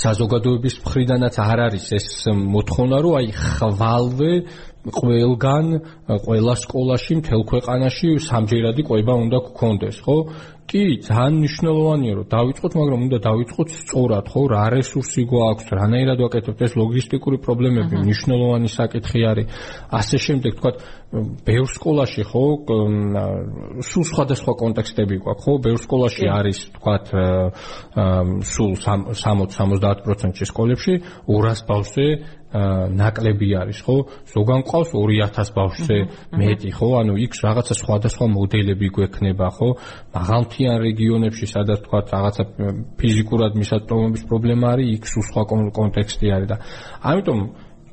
საზოგადოების 0.00 0.74
მხრიდანაც 0.82 1.34
არ 1.42 1.60
არის 1.68 1.86
ეს 1.98 2.06
მოთხოვნა, 2.32 2.96
რომ 3.04 3.16
აი 3.20 3.28
ხვალვე 3.36 4.32
ყველგან, 4.82 5.66
ყველა 6.26 6.54
სკოლაში, 6.58 7.22
მთელ 7.22 7.42
ქვეყანაში 7.46 8.08
სამჯერადი 8.18 8.82
ყვება 8.82 9.14
უნდა 9.14 9.38
გქონდეს, 9.46 9.96
ხო? 10.02 10.16
კი, 10.72 11.04
ძალიან 11.04 11.34
მნიშვნელოვანია, 11.42 12.12
რომ 12.16 12.26
დავიწყოთ, 12.32 12.72
მაგრამ 12.80 13.00
უნდა 13.06 13.18
დავიწყოთ 13.28 13.68
სწორად, 13.82 14.26
ხო? 14.32 14.42
რა 14.50 14.66
რესურსი 14.72 15.22
გვაქვს, 15.28 15.66
რანაირად 15.78 16.18
ვაკეთებთ 16.22 16.60
ეს 16.66 16.72
ლოგისტიკური 16.80 17.36
პრობლემები, 17.44 17.94
მნიშვნელოვანი 18.02 18.68
საკითხი 18.72 19.20
არის. 19.30 19.46
ასე 19.92 20.16
შემდეგ, 20.26 20.52
თქვა, 20.58 20.70
ბევრ 21.46 21.66
სკოლაში, 21.76 22.22
ხო, 22.30 22.44
სულ 23.84 24.04
სხვადასხვა 24.10 24.52
კონტექსტები 24.62 25.14
გვაქვს, 25.22 25.44
ხო? 25.44 25.52
ბევრ 25.62 25.78
სკოლაში 25.82 26.24
არის, 26.26 26.58
თქვა, 26.78 26.94
სულ 28.42 28.72
60-70%-ში 28.82 30.44
სკოლებში 30.48 30.94
200 31.28 31.68
ბავშვზე 31.68 32.06
ნაკლები 32.52 33.48
არის 33.56 33.80
ხო? 33.86 33.96
ზოგან 34.28 34.62
ყავს 34.68 34.92
2000 34.92 35.52
ბავშვზე 35.56 35.98
მეტი 36.36 36.70
ხო? 36.76 36.88
ანუ 37.00 37.14
იქ 37.24 37.32
რაღაცა 37.40 37.74
სხვადასხვა 37.80 38.26
მოდელები 38.36 38.88
გვექნება 38.92 39.48
ხო? 39.56 39.68
მაღალმთიან 40.12 40.76
რეგიონებში 40.86 41.46
სადაც 41.48 41.80
თქვა 41.88 42.00
რაღაცა 42.12 42.44
ფიზიკურად 43.00 43.52
მისაწვდომობის 43.56 44.22
პრობლემა 44.28 44.66
არის, 44.76 44.88
იქ 44.96 45.04
სულ 45.08 45.24
სხვა 45.32 45.42
კონტექსტი 45.80 46.26
არის 46.36 46.48
და 46.52 46.56
ამიტომ 47.08 47.38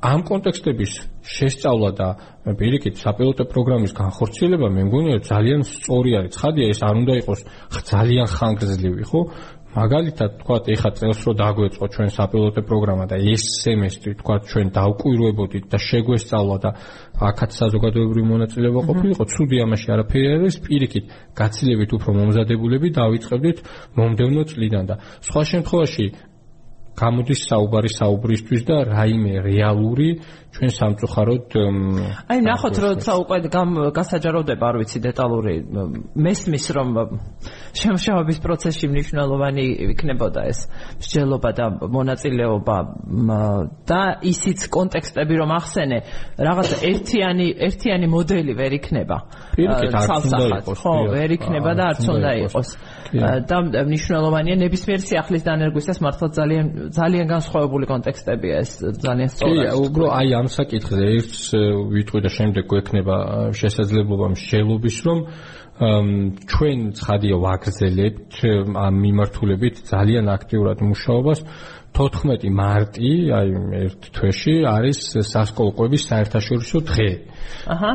ამ 0.00 0.20
კონტექსტების 0.24 0.92
შესწავლა 1.20 1.90
და 1.92 2.08
პირიქით 2.56 2.96
საპილოტო 2.96 3.44
პროგრამის 3.52 3.92
განხორციელება 3.92 4.70
მე 4.72 4.82
მგონია 4.88 5.18
ძალიან 5.28 5.60
სწორი 5.68 6.10
არის. 6.20 6.32
ცხადია 6.36 6.66
ეს 6.72 6.80
არ 6.80 6.94
უნდა 7.04 7.14
იყოს 7.20 7.40
ძალიან 7.84 8.26
ხანგრძლივი, 8.32 9.04
ხო? 9.04 9.20
მაგალითად 9.70 10.30
თქვათ 10.42 10.64
ეხა 10.74 10.90
წელს 10.98 11.20
რო 11.26 11.32
დაგვეწყო 11.38 11.86
ჩვენ 11.94 12.08
საპილოტო 12.10 12.62
პროგრამა 12.66 13.04
და 13.06 13.16
ეს 13.22 13.42
სემესტრი 13.62 14.12
თქვათ 14.18 14.42
ჩვენ 14.50 14.66
დავკვირვებოდით 14.74 15.64
და 15.70 15.78
შეგვესწავლა 15.78 16.56
და 16.64 16.70
აქაც 17.30 17.50
საზოგადოებრივი 17.60 18.26
მონაწილეობა 18.32 18.80
ყოფილიყო 18.90 19.24
ცუდი 19.30 19.56
ამაში 19.64 19.88
არაფერი 19.94 20.28
არის 20.34 20.56
პირიქით 20.66 21.04
გაცილებით 21.38 21.90
უფრო 21.96 22.10
მომზადებულები 22.18 22.88
დავიწყებდით 22.98 23.58
მომდევნო 23.94 24.42
წლიდან 24.50 24.84
და 24.90 24.94
სხვა 25.22 25.42
შემთხვევაში 25.54 26.06
გამოდის 27.00 27.40
საუბარი 27.50 27.90
საუბრისთვის 27.96 28.62
და 28.68 28.76
რაიმე 28.90 29.34
რეალური 29.46 30.08
ჩვენ 30.50 30.70
სამწუხაროდ 30.74 31.54
აი 32.30 32.38
ნახოთ 32.42 32.76
როცა 32.82 33.12
უკვე 33.22 33.36
გასაჯაროვდება 33.94 34.64
არ 34.70 34.76
ვიცი 34.82 34.98
დეტალური 35.06 35.54
მესმის 36.26 36.64
რომ 36.76 36.88
შემშავების 37.80 38.38
პროცესში 38.44 38.86
მნიშვნელოვანი 38.90 39.64
იქნებოდა 39.94 40.40
ეს 40.50 40.60
მსჯელობა 40.98 41.50
და 41.54 41.66
მონაწილეობა 41.96 42.78
და 43.86 44.02
ისიც 44.32 44.66
კონტექსტები 44.74 45.34
რომ 45.38 45.50
ახსენე 45.54 45.98
რაღაცა 46.50 46.76
ერთიანი 46.90 47.46
ერთიანი 47.70 48.06
მოდელი 48.10 48.52
ვერ 48.58 48.72
იქნება 48.80 49.16
პირიქით 49.54 49.94
ხო 50.82 50.94
ვერ 51.14 51.30
იქნება 51.38 51.70
და 51.78 51.82
არც 51.94 52.04
უნდა 52.10 52.30
იყოს 52.50 52.68
და 53.12 53.56
მნიშვნელოვანია 53.90 54.56
ნებისმიერ 54.60 55.00
სიახლის 55.02 55.42
დანერგვისას 55.46 55.98
მართლა 56.04 56.28
ძალიან 56.38 56.66
ძალიან 56.94 57.26
განსხვავებული 57.34 57.86
კონტექსტებია 57.90 58.54
ეს 58.62 58.70
ძალიან 59.02 59.30
სწორად. 59.34 59.66
კი, 59.66 59.78
უბრალოდ 59.86 60.14
აი 60.20 60.28
ამ 60.40 60.46
საკითხზე 60.54 61.02
ერთს 61.18 61.42
ვიტყვი 61.94 62.20
და 62.26 62.30
შემდეგ 62.38 62.64
გვექნება 62.70 63.16
შესაძლებლობა 63.60 64.26
მსჯელობის 64.34 64.96
რომ 65.06 65.18
ჩვენ 65.80 66.78
ცხადია 66.92 67.36
ვაგრძელებთ 67.40 68.34
ამ 68.76 68.94
მიმართულებით 69.00 69.76
ძალიან 69.88 70.26
აქტიურად 70.28 70.78
მუშაობას 70.84 71.40
14 71.96 72.50
მარტი, 72.54 73.10
აი 73.34 73.48
ერთ 73.88 74.00
თვეში 74.14 74.54
არის 74.70 74.98
სასკოლო 75.26 75.72
ყვების 75.74 76.02
საერთაშორისო 76.10 76.78
დღე. 76.86 77.10
აჰა. 77.66 77.90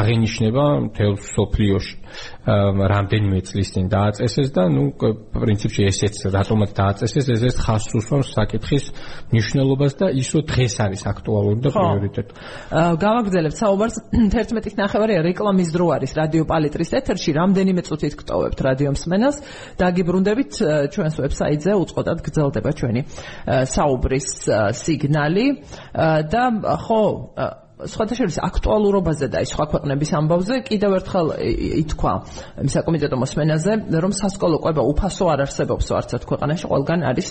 აღინიშნება 0.00 0.64
მთელ 0.88 1.14
სოფლიოში. 1.34 1.94
რამდენიმე 2.42 3.38
წლის 3.46 3.68
წინ 3.72 3.86
დააწესეს 3.86 4.50
და 4.50 4.66
ნუ 4.66 4.84
პრინციპში 5.32 5.82
ესეც 5.86 6.14
რატომაც 6.34 6.70
დააწესეს 6.74 7.26
ესეც 7.30 7.54
ხას 7.62 7.86
უსვამს 7.94 8.28
საკითხის 8.34 8.84
მნიშვნელობას 9.30 9.92
და 10.00 10.06
ისო 10.10 10.42
დღეს 10.50 10.74
არის 10.82 11.02
აქტუალური 11.06 11.60
და 11.62 11.70
პრიორიტეტი. 11.70 12.32
გავაგრძელებთ 12.98 13.56
საუბარს 13.62 13.96
11-ის 14.34 14.74
ნახევარი 14.74 15.22
რეკლამის 15.22 15.70
დრო 15.70 15.86
არის 15.96 16.12
რადიო 16.18 16.44
პალიტრის 16.50 16.90
ეთერში 16.98 17.30
რამდენიმე 17.38 17.82
წუთით 17.86 18.14
გტოვებთ 18.18 18.58
რადიო 18.66 18.90
მსმენელს 18.98 19.36
დაგიბრუნდებით 19.78 20.52
ჩვენს 20.92 21.14
ვებსაიტზე 21.22 21.72
უწყოდად 21.78 22.18
გრძელდება 22.26 22.70
ჩვენი 22.74 23.00
საუბრის 23.70 24.28
სიგნალი 24.82 25.46
და 26.26 26.44
ხო 26.84 27.02
სხვათა 27.90 28.14
შორის 28.18 28.36
აქტუალურობაზე 28.46 29.26
და 29.32 29.42
სხვა 29.48 29.64
ქვეყნების 29.72 30.10
ამბავზე 30.18 30.54
კიდევ 30.68 30.96
ერთხელ 30.98 31.26
ითქვა 31.82 32.12
საკომიტეტო 32.74 33.16
მოსმენაზე 33.22 33.72
რომ 34.04 34.12
სასკოლო 34.18 34.56
ყვება 34.62 34.82
უფასო 34.92 35.24
არ 35.32 35.44
არსებობს 35.46 35.86
არცერთ 35.98 36.26
ქვეყანაში 36.30 36.66
ყველგან 36.72 37.00
არის 37.10 37.28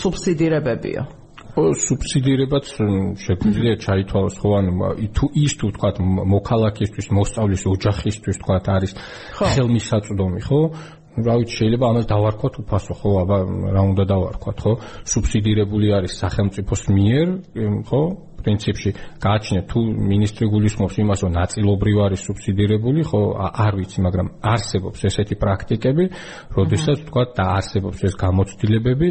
სუბსიდირებებია. 0.00 1.02
ო 1.52 1.76
სუბსიდირებაც 1.76 2.64
შეგვიძლია 3.20 3.74
ჩაითვალოს 3.84 4.36
ხო 4.40 4.50
ანუ 4.56 4.72
თუ 5.12 5.24
ის 5.36 5.52
თუ 5.60 5.66
თქვა 5.76 5.90
მოქალაქისთვის 6.32 7.06
მოსწავლის 7.12 7.62
ოჯახისთვის 7.68 8.36
თქვა 8.40 8.56
არის 8.72 8.92
ხელმისაწვდომი 9.36 10.40
ხო? 10.48 10.60
რა 11.12 11.34
ვიცი 11.36 11.54
შეიძლება 11.60 11.84
ამას 11.92 12.06
დავარქვათ 12.08 12.54
უფასო 12.56 12.94
ხო? 12.96 13.10
აბა 13.20 13.36
რა 13.68 13.82
უნდა 13.84 14.04
დავარქვათ 14.12 14.58
ხო? 14.64 14.72
სუბსიდირებული 15.12 15.92
არის 15.92 16.12
სახელმწიფოს 16.24 16.82
მიერ 16.88 17.28
ხო 17.84 18.02
პრინციპში 18.44 18.90
გააჩნია 19.22 19.62
თუ 19.70 19.78
ministri 20.12 20.44
გულისხმობს 20.52 20.96
იმას 21.02 21.20
რომ 21.24 21.32
ნაწილობრივ 21.40 21.96
არის 22.06 22.20
სუბსიდირებული 22.26 23.00
ხო 23.08 23.20
არ 23.66 23.72
ვიცი 23.78 23.98
მაგრამ 24.06 24.28
არსებობს 24.52 25.00
ესეთი 25.08 25.34
პრაქტიკები 25.42 26.04
როდესაც 26.58 26.98
თქვა 27.08 27.22
და 27.36 27.44
არსებობს 27.58 27.98
ეს 28.08 28.14
გამოცდილებები 28.24 29.08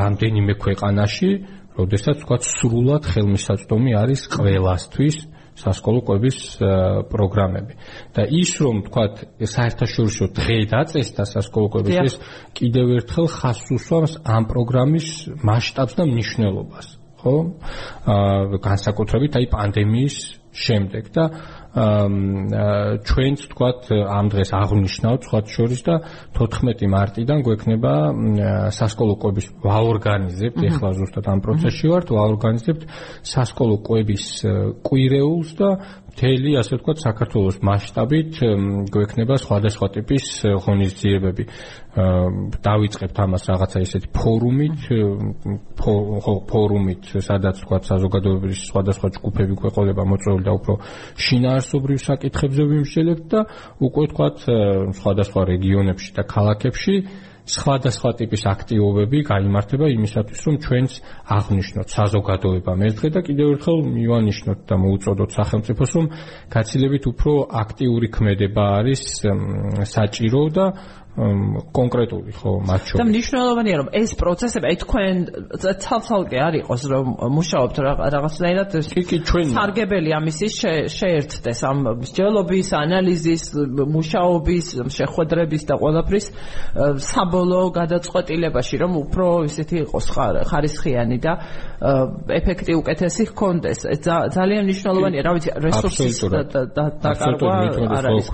რამდენიმე 0.00 0.52
ქვეყანაში 0.64 1.30
როდესაც 1.76 2.16
თქვა 2.24 2.36
სრულად 2.40 3.02
ხელმისაწვდომი 3.12 3.90
არის 4.02 4.20
ყველასთვის 4.32 5.16
სასკოლო 5.56 6.00
კვების 6.04 6.38
პროგრამები. 7.12 7.72
და 8.12 8.22
ის 8.28 8.50
რომ 8.60 8.76
თქვათ 8.88 9.14
საერთაშორისო 9.40 10.24
დღე 10.36 10.58
დაწესდა 10.68 11.22
სასკოლო 11.32 11.68
კვების 11.72 11.96
ეს 12.04 12.14
კიდევ 12.52 12.86
ერთხელ 13.00 13.26
ხას 13.36 13.60
უსვამს 13.72 14.12
ამ 14.36 14.44
პროგრამის 14.52 15.08
მასშტაბს 15.40 15.94
და 15.96 16.04
მნიშვნელობას 16.12 16.86
ხო? 17.26 17.36
აა 18.14 18.62
განსაკუთრებით 18.62 19.38
აი 19.42 19.46
პანდემიის 19.50 20.16
შემდეგ 20.56 21.04
და 21.12 21.24
ჩვენც 23.04 23.40
თქვათ 23.52 23.90
ამ 23.92 24.26
დღეს 24.32 24.50
აღნიშნავთ 24.56 25.26
სხვა 25.28 25.40
შორის 25.52 25.80
და 25.84 25.94
14 26.38 26.88
მარტიდან 26.88 27.42
გვექნება 27.44 27.92
სასკოლო 28.72 29.14
კვების 29.20 29.46
ვაორგანიზებთ 29.60 30.60
ეხლა 30.70 30.90
ზუსტად 30.96 31.28
ამ 31.28 31.40
პროცესში 31.44 31.86
ვართ 31.92 32.08
ვაორგანიზებთ 32.16 32.82
სასკოლო 33.32 33.76
კვების 33.84 34.24
კვირეულს 34.88 35.50
და 35.60 35.68
მთელი 36.16 36.50
ასე 36.56 36.78
ვთქვათ 36.80 37.00
საქართველოს 37.04 37.56
მასშტაბით 37.60 38.38
გვექნება 38.88 39.36
სხვადასხვა 39.36 39.86
ტიპის 40.00 40.26
ღონისძიებები. 40.64 41.44
დავიწყებთ 42.64 43.16
ამას 43.20 43.44
რაღაცა 43.52 43.78
ისეთი 43.84 44.08
ფორუმით, 44.16 44.80
ხო 45.76 46.34
ფორუმით, 46.48 47.04
სადაც 47.20 47.60
ვთქვათ 47.60 47.84
საზოგადოების 47.92 48.64
სხვადასხვა 48.64 49.08
ჯგუფები 49.12 49.54
გვეყოლება 49.60 50.02
მოწვეული 50.08 50.44
და 50.48 50.52
უფრო 50.56 50.74
შინაარსობრივ 51.20 51.98
საკითხებზე 52.00 52.62
ვიმსჯელებთ 52.64 53.24
და 53.36 53.40
უკვე 53.84 54.02
ვთქვათ 54.08 54.36
სხვადასხვა 54.96 55.40
რეგიონებში 55.52 56.10
და 56.16 56.22
ქალაქებში 56.24 56.94
სხვადასხვა 57.46 58.10
ტიპის 58.18 58.42
აქტივობები 58.50 59.18
გამართება 59.30 59.86
იმისათვის, 59.94 60.40
რომ 60.46 60.56
ჩვენს 60.66 60.92
აღნიშნოთ 61.36 61.88
საზოგადოებამ 61.96 62.80
ეს 62.86 62.94
დღე 62.98 63.08
და 63.14 63.20
კიდევ 63.22 63.46
ერთხელ 63.54 63.78
მივანიშნოთ 63.96 64.60
და 64.66 64.74
მოუწოდოთ 64.82 65.30
სახელმწიფოს, 65.38 65.90
რომ 65.96 66.06
გაცილებით 66.50 67.04
უფრო 67.06 67.32
აქტიური 67.62 68.08
ქმედება 68.16 68.64
არის 68.82 69.02
საჭირო 69.94 70.42
და 70.50 70.66
კონკრეტული 71.16 72.32
ხო 72.36 72.50
მათ 72.68 72.82
შორის. 72.92 73.00
და 73.00 73.04
მნიშვნელოვანია 73.08 73.76
რომ 73.80 73.88
ეს 73.96 74.10
პროცესები 74.20 74.64
აი 74.68 74.76
თქვენ 74.84 75.14
ცალ-ცალკე 75.80 76.38
არ 76.44 76.54
იყოს 76.60 76.82
რომ 76.92 77.06
მუშაობთ 77.36 77.76
რაღაცნაირად 78.16 78.68
კი 78.92 79.02
კი 79.08 79.16
ჩვენ 79.24 79.46
სარგებელი 79.56 80.10
ამისის 80.12 80.54
შეერთდეს 80.92 81.60
ამ 81.64 81.78
მსჯელობის, 82.04 82.68
ანალიზის, 82.76 83.44
მუშაობის, 83.96 84.66
შეხვედრების 84.92 85.62
და 85.64 85.74
ყველაფრის 85.80 86.26
საბოლოო 87.00 87.66
გადაწყვეტილებაში 87.80 88.76
რომ 88.84 88.92
უფრო 89.08 89.26
ისეთი 89.48 89.76
იყოს 89.88 90.06
ხარისხიანი 90.52 91.18
და 91.24 91.32
ეფექტი 92.28 92.72
უკეთესი 92.76 93.22
ჰქონდეს. 93.32 93.78
ძალიან 94.36 94.62
მნიშვნელოვანია, 94.68 95.20
რა 95.24 95.32
ვიცი, 95.36 95.50
რესურსის 95.64 96.16
დაკარგვა 97.04 97.52
არ 97.96 98.04
არის 98.12 98.26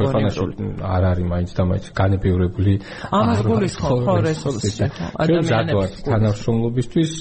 არ 0.83 1.03
არის 1.13 1.27
მაინც 1.31 1.51
და 1.55 1.63
მაინც 1.71 1.87
განებივრებული 1.95 2.72
არის 2.73 3.19
ამას 3.19 3.41
გულისხმობ 3.49 3.99
ხო 4.07 4.15
რესურსში 4.27 4.89
ადამიანებს 5.25 5.93
თანამშრომლობისთვის 6.09 7.13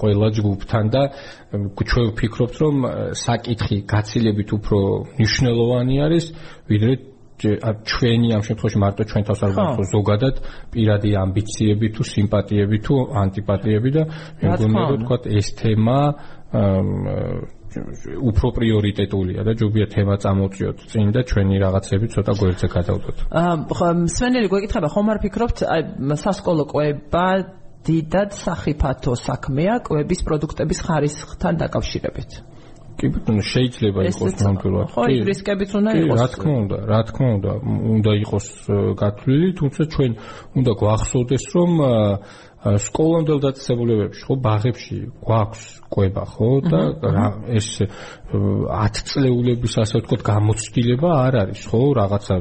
ყველა 0.00 0.28
ჯგუფთან 0.38 0.84
და 0.94 1.02
ჩვენ 1.88 2.06
ვფიქრობთ 2.12 2.54
რომ 2.62 2.76
საკითხი 3.24 3.76
გაცილებით 3.94 4.50
უფრო 4.58 4.78
მნიშვნელოვანი 5.18 5.96
არის 6.06 6.24
ვიდრე 6.70 6.94
ჩვენი 7.44 8.28
ამ 8.36 8.42
შემთხვევაში 8.46 8.78
მარტო 8.78 9.02
ჩვენ 9.10 9.24
თავს 9.28 9.40
არ 9.44 9.52
ვახო 9.58 9.84
ზოგადად 9.90 10.34
პირადი 10.72 11.10
ამბიციები 11.24 11.86
თუ 11.94 12.02
სიმპათიები 12.14 12.78
თუ 12.86 12.94
ანტიპათიები 13.22 13.90
და 13.96 14.02
მე 14.38 14.46
მგონია 14.54 14.84
რომ 14.94 15.00
თქვა 15.02 15.16
ეს 15.38 15.48
თემა 15.58 15.98
უფრო 18.30 18.46
პრიორიტეტულია 18.58 19.40
და 19.46 19.52
ჯობია 19.58 19.86
თემა 19.94 20.14
წამოწიოთ 20.22 20.78
წინ 20.90 21.08
და 21.14 21.20
ჩვენი 21.30 21.56
რაღაცები 21.64 22.06
ცოტა 22.14 22.32
გვერდზე 22.40 22.68
გადავდოთ. 22.76 23.16
აა 23.30 23.90
სვენელი 24.14 24.48
გვეკითხება 24.52 24.88
ხომ 24.94 25.06
არ 25.14 25.18
ფიქრობთ 25.24 25.58
აი 25.74 25.82
სასკოლო 26.24 26.64
კვება 26.70 27.28
დიდად 27.84 28.30
სახიფათო 28.32 29.12
საქმეა 29.20 29.74
კვების 29.84 30.20
პროდუქტების 30.24 30.78
ხარისხთან 30.86 31.54
დაკავშირებით? 31.62 32.30
კი 32.94 33.10
ბატონო 33.10 33.42
შეიძლება 33.42 34.00
იყოს 34.06 34.34
ნამდვილად. 34.38 34.90
ხო, 34.94 35.04
რისკებიც 35.28 35.70
უნდა 35.78 35.90
იყოს. 35.98 36.20
რა 36.20 36.26
თქმა 36.34 36.54
უნდა, 36.62 36.76
რა 36.90 37.00
თქმა 37.10 37.28
უნდა, 37.36 37.52
უნდა 37.94 38.12
იყოს 38.22 38.46
გათვლილი, 39.02 39.48
თუმცა 39.58 39.82
ჩვენ 39.94 40.12
უნდა 40.58 40.72
გვახსოვდეს 40.78 41.44
რომ 41.54 41.72
სკოლამდელ 42.64 43.40
დაწესებულებებში 43.44 44.22
ხო 44.24 44.36
ბაღებში 44.44 44.98
გვაქვს 45.20 45.64
ყვება 45.92 46.24
ხო 46.32 46.48
და 46.64 46.80
ეს 47.60 47.68
10 47.84 49.02
წლეულების 49.10 49.74
ასე 49.84 50.00
ვთქვათ 50.00 50.24
გამოცდილება 50.30 51.10
არ 51.26 51.34
არის 51.44 51.60
ხო 51.68 51.82
რაღაცა 52.00 52.34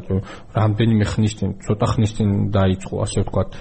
რამდენიმე 0.55 1.05
ხნის 1.11 1.37
წინ 1.43 1.49
ცოტა 1.67 1.91
ხნის 1.91 2.15
წინ 2.15 2.29
დაიწყო 2.55 3.03
ასე 3.03 3.19
ვთქვათ 3.27 3.51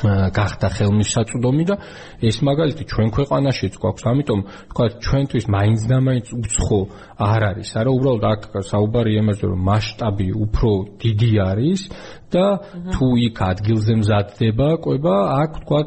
გახდა 0.00 0.68
ხელმისაწვდომი 0.72 1.64
და 1.68 1.76
ეს 2.24 2.40
მაგალითი 2.40 2.84
ჩვენ 2.88 3.08
ქვეყანაშიც 3.16 3.74
გვაქვს. 3.76 4.04
ამიტომ 4.10 4.40
თქვა 4.72 4.84
ჩვენთვის 5.04 5.44
მაინც 5.50 5.80
და 5.90 5.96
მაინც 6.00 6.26
უცხო 6.40 6.80
არ 7.20 7.42
არის. 7.50 7.68
არა 7.76 7.90
უბრალოდ 7.90 8.24
აქ 8.32 8.40
საუბარია 8.70 9.20
იმაზე 9.20 9.44
რომ 9.50 9.60
მასშტაბი 9.70 10.28
უფრო 10.44 10.70
დიდი 11.04 11.32
არის 11.50 11.80
და 12.34 12.46
თუ 12.94 13.06
იქ 13.26 13.36
ადგილზე 13.50 13.92
მზადდება 14.00 14.68
ყვება, 14.84 15.14
აქ 15.42 15.52
თქვა 15.64 15.80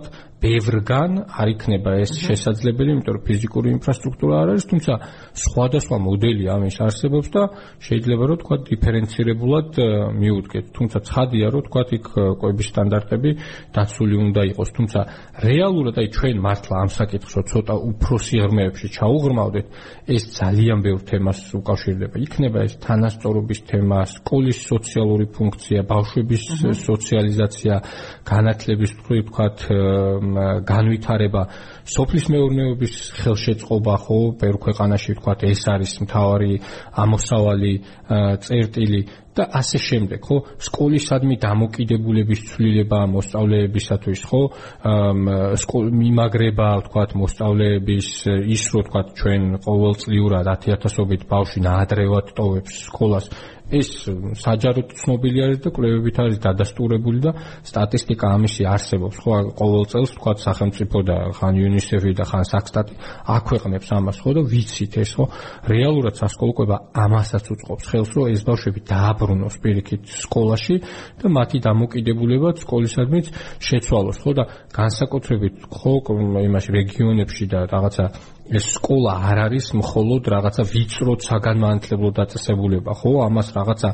ბევრგან 0.43 1.11
არ 1.39 1.47
იქნება 1.55 1.91
ეს 2.03 2.11
შესაძლებელი, 2.19 2.89
იმიტომ 2.97 3.15
რომ 3.15 3.23
ფიზიკური 3.27 3.67
ინფრასტრუქტურა 3.79 4.35
არ 4.43 4.49
არის, 4.53 4.65
თუმცა 4.71 4.93
სხვადასხვა 5.39 5.97
მოდელი 6.03 6.45
ამის 6.51 6.77
არსებობს 6.83 7.27
და 7.31 7.43
შეიძლება 7.79 8.23
რომ 8.27 8.37
თქვა 8.43 8.55
დიფერენცირებულად 8.67 9.69
მიუდგეთ. 10.19 10.65
თუმცა 10.75 10.97
ცხადია 11.07 11.47
რომ 11.53 11.63
თქვა 11.67 11.81
იქ 11.95 12.05
კვების 12.43 12.67
სტანდარტები 12.73 13.29
დაცული 13.71 14.15
უნდა 14.19 14.41
იყოს, 14.51 14.69
თუმცა 14.77 14.99
რეალურად 15.47 15.95
აი 16.03 16.07
ჩვენ 16.11 16.37
მართლა 16.43 16.75
ამ 16.83 16.89
საკითხს 16.91 17.33
ცოტა 17.47 17.75
უფრო 17.87 18.15
სიღრმეებში 18.27 18.87
ჩაუღრმავდეთ, 18.99 19.67
ეს 20.11 20.23
ძალიან 20.43 20.79
ბევრ 20.83 21.01
თემას 21.07 21.39
უკავშირდება. 21.55 22.15
იქნება 22.19 22.57
ეს 22.67 22.73
თანასწორობის 22.83 23.59
თემა, 23.63 23.99
სკოლის 24.11 24.59
სოციალური 24.67 25.25
ფუნქცია, 25.31 25.79
ბავშვების 25.87 26.32
სოციალიზაცია, 26.37 27.75
განათლების 28.27 28.91
თქვა 28.99 29.47
განვითარება, 30.67 31.41
სოფლის 31.95 32.25
მეურნეობის 32.33 32.93
ხელშეწყობა, 33.21 33.95
ხო, 34.05 34.19
ბევრ 34.41 34.57
ქვეყანაში 34.63 35.17
თქვა 35.19 35.33
ეს 35.53 35.63
არის 35.73 35.91
მთავარი 36.05 36.53
ამოსავალი 37.03 37.73
წერტილი 38.47 39.01
და 39.37 39.43
ასე 39.59 39.77
შემდეგ, 39.81 40.19
ხო? 40.27 40.37
სკოლისადმი 40.67 41.35
დამოკიდებულების 41.41 42.41
ცვლილება 42.49 42.99
მოსწავლეებისათვის, 43.13 44.21
ხო? 44.29 44.41
სკოლ 45.63 45.83
მიმაგრება, 46.01 46.69
თქვა, 46.87 47.03
მოსწავლეების 47.23 48.07
ის, 48.53 48.63
რომ 48.73 48.83
თქვა, 48.89 49.01
ჩვენ 49.19 49.41
ყოველწლიურად 49.65 50.45
10000ობით 50.53 51.21
ბავშვი 51.33 51.59
ნაადრევად 51.65 52.33
ტოვებს 52.37 52.73
სკოლას, 52.89 53.25
ეს 53.73 53.89
საჯაროდ 54.37 54.93
ცნობილი 54.99 55.39
არის 55.43 55.59
და 55.63 55.71
კვლევებით 55.73 56.17
არის 56.23 56.39
დადასტურებული 56.43 57.19
და 57.23 57.31
სტატისტიკა 57.65 58.27
ამისი 58.37 58.67
არსებობს 58.69 59.17
ხო 59.23 59.37
ყოველ 59.59 59.85
წელს 59.93 60.11
თქვა 60.17 60.33
სახელმწიფო 60.43 60.97
და 61.07 61.17
ხან 61.37 61.57
UNICEF-ი 61.67 62.13
და 62.19 62.27
ხან 62.27 62.45
საქსტატი 62.49 62.97
აქვეყნებს 63.37 63.89
ამას 63.97 64.17
ხო 64.21 64.31
და 64.37 64.41
ვიცით 64.51 64.97
ეს 65.03 65.11
ხო 65.17 65.25
რეალურად 65.73 66.15
სასკოლოება 66.21 66.77
ამასაც 67.05 67.45
უწყობს 67.55 67.85
ხელს 67.93 68.11
რომ 68.13 68.25
ეს 68.35 68.41
ბავშვები 68.43 68.79
დააბრუნოს 69.23 69.55
პირიქით 69.63 70.03
სკოლაში 70.11 70.75
და 71.23 71.31
მათი 71.31 71.59
დამოკიდებულება 71.63 72.49
სკოლისადმიც 72.59 73.25
შეცვალოს. 73.63 74.17
ხო 74.19 74.31
და 74.35 74.43
განსაკუთრებით 74.75 75.55
ხო 75.71 75.93
იმაში 76.43 76.69
რეგიონებში 76.75 77.45
და 77.47 77.59
რაღაცა 77.71 78.05
ეს 78.51 78.65
სკოლა 78.75 79.13
არ 79.31 79.39
არის 79.47 79.65
მხოლოდ 79.79 80.23
რაღაცა 80.33 80.63
ვიწრო 80.67 81.13
საგანმანათლებლო 81.23 82.09
დაწესებულება, 82.19 82.91
ხო? 82.91 83.11
ამას 83.23 83.47
რაღაცა 83.55 83.89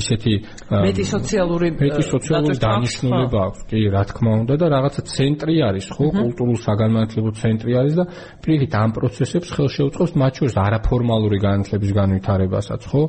ისეთი 0.00 0.32
მეტი 0.72 1.04
სოციალური 1.04 1.68
მეტი 1.76 2.04
სოციალური 2.08 2.56
დანიშნულება 2.64 3.38
აქვს, 3.44 3.60
კი, 3.68 3.80
რა 3.92 4.02
თქმა 4.08 4.32
უნდა 4.40 4.54
და 4.56 4.66
რაღაცა 4.72 5.02
ცენტრი 5.04 5.56
არის, 5.68 5.86
ხო? 5.92 6.04
კულტურულ 6.16 6.58
საგანმანათლებლო 6.64 7.32
ცენტრი 7.44 7.72
არის 7.80 7.94
და 8.00 8.04
პირიქით 8.40 8.72
ამ 8.80 8.90
პროცესებს 8.96 9.48
ხელშეუწყობს 9.52 10.12
მათ 10.16 10.32
შორის 10.40 10.54
არაფორმალური 10.64 11.38
განათლების 11.44 11.90
განვითარებასაც, 12.00 12.80
ხო? 12.88 13.02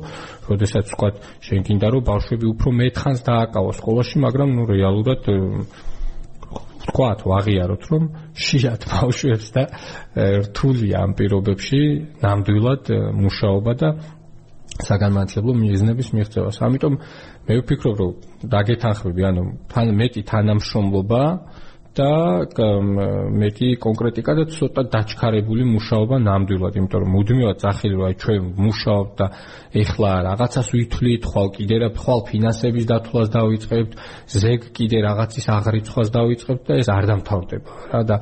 როდესაც 0.52 0.84
თქვა 0.92 1.08
შენ 1.40 1.60
გინდა 1.72 1.88
რომ 1.88 2.02
ბავშვები 2.04 2.46
უფრო 2.52 2.68
მეთხანს 2.68 3.20
დააკავოს 3.24 3.80
სკოლაში, 3.80 4.16
მაგრამ 4.28 4.48
ნუ 4.60 4.62
რეალურად 4.76 5.20
ვთქვათ, 6.82 7.20
ვაღიაროთ, 7.30 7.82
რომ 7.92 8.02
შეათ 8.34 8.82
ბავშვებს 8.90 9.48
და 9.54 9.62
რთული 10.46 10.88
ამ 10.98 11.14
პირობებში 11.18 11.80
ნამდვილად 12.22 12.90
მუშაობა 13.22 13.72
და 13.82 13.88
საგანმანათლებლო 14.82 15.52
მიზნების 15.62 16.08
მიღწევას. 16.16 16.56
ამიტომ 16.66 16.94
მე 17.46 17.54
ვფიქრობ, 17.62 17.94
რომ 18.00 18.12
დაგეთანხმები, 18.52 19.22
ანუ 19.30 19.42
თან 19.70 19.86
მეტი 20.00 20.22
თანამშრომლობა 20.32 21.22
და 21.92 22.12
მეტი 23.36 23.68
კონკრეტიკა 23.84 24.32
და 24.38 24.44
ცოტა 24.48 24.82
დაჩქარებული 24.94 25.66
მუშაობა 25.68 26.16
ნამდვილად, 26.24 26.78
იმიტომ 26.80 27.02
რომ 27.04 27.10
მუდმივად 27.16 27.58
ძახილი 27.60 27.94
რომ 28.00 28.04
აი 28.08 28.14
ჩვენ 28.22 28.40
მუშაობ 28.64 29.06
და 29.20 29.26
ეხლა 29.82 30.10
რაღაცას 30.28 30.68
ვითვლით, 30.72 31.22
ხვალ 31.28 31.48
კიდე 31.52 31.76
რა 31.82 31.88
ხვალ 31.92 32.20
ფინანსების 32.32 32.88
დათვლას 32.88 33.28
დავიწყებთ, 33.36 33.92
ზეგ 34.32 34.60
კიდე 34.72 34.98
რაღაცის 35.04 35.46
აღრიცხვას 35.52 36.08
დავიწყებთ 36.16 36.62
და 36.64 36.72
ეს 36.80 36.88
არ 36.96 37.04
დამთავრდება 37.12 37.72
რა 37.92 38.02
და 38.08 38.16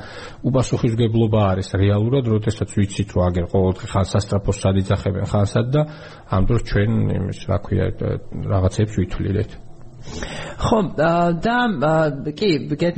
უპასუხისგებლობა 0.51 1.41
არის 1.55 1.69
რეალურად, 1.79 2.25
როდესაც 2.27 2.69
ვიცით 2.75 3.09
რომ 3.15 3.23
აგერ 3.31 3.47
ყოველდღე 3.55 3.87
ხან 3.95 4.07
სასტრაფოს 4.11 4.57
სადიძახებენ 4.67 5.25
ხანსად 5.31 5.67
და 5.71 5.83
ამ 6.27 6.43
დროს 6.51 6.63
ჩვენ 6.71 6.91
იმის 7.19 7.41
რა 7.47 7.59
ქვია 7.63 7.87
რაღაცებს 8.51 8.95
ვითვლით. 8.99 9.70
ხო 10.61 10.79
და 10.97 11.11
კი 12.37 12.51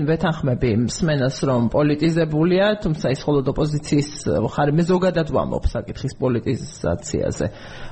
ვეთანხმები 0.08 0.70
მსმენას 0.86 1.36
რომ 1.48 1.68
პოლიტიზებულია 1.74 2.66
თუმცა 2.84 3.12
ის 3.14 3.22
მხოლოდ 3.22 3.50
ოპოზიციის 3.52 4.10
ხარი 4.54 4.74
მე 4.78 4.86
ზოგადად 4.90 5.32
ვამბობ 5.34 5.68
საკითხის 5.72 6.14
პოლიტიზაციაზე 6.22 7.46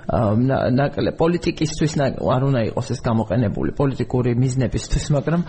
ნაკლე 0.09 1.13
პოლიტიკისთვის 1.21 1.93
არ 2.01 2.43
უნდა 2.49 2.61
იყოს 2.71 2.89
ეს 2.95 3.01
გამოყენებული 3.05 3.71
პოლიტიკური 3.79 4.35
მიზნებისთვის 4.43 5.07
მაგრამ 5.17 5.43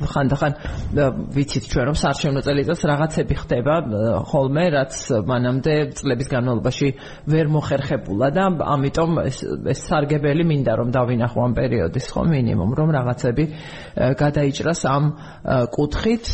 ხანდახან 0.00 0.52
ვიცით 1.36 1.64
ჩვენ 1.70 1.84
რომ 1.90 1.96
საარჩევნო 2.02 2.40
წელიწადს 2.46 2.82
რაღაცები 2.90 3.34
ხდება 3.42 3.74
ხოლმე 4.30 4.64
რაც 4.74 4.94
მანამდე 5.30 5.74
წლების 6.00 6.28
განმავლობაში 6.34 6.88
ვერ 7.30 7.46
მოხერხებულა 7.54 8.28
და 8.34 8.44
ამიტომ 8.74 9.10
ეს 9.28 9.38
ეს 9.44 9.80
სარგებელი 9.86 10.44
მინდა 10.50 10.72
რომ 10.80 10.88
დავინახო 10.96 11.38
ამ 11.46 11.52
პერიოდის 11.60 12.06
ხო 12.10 12.22
მინიმუმ 12.32 12.70
რომ 12.80 12.88
რაღაცები 12.96 13.44
გადაიჭრას 14.18 14.80
ამ 14.88 15.04
კუთხით 15.76 16.26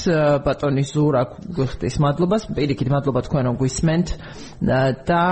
ბატონი 0.47 0.85
ზურა 0.87 1.23
გვიხდის 1.57 1.97
მადლობას 2.01 2.43
პირიქით 2.57 2.89
მადლობა 2.95 3.21
თქვენ 3.27 3.43
რომ 3.51 3.57
გვისმენთ 3.61 4.09
და 5.11 5.23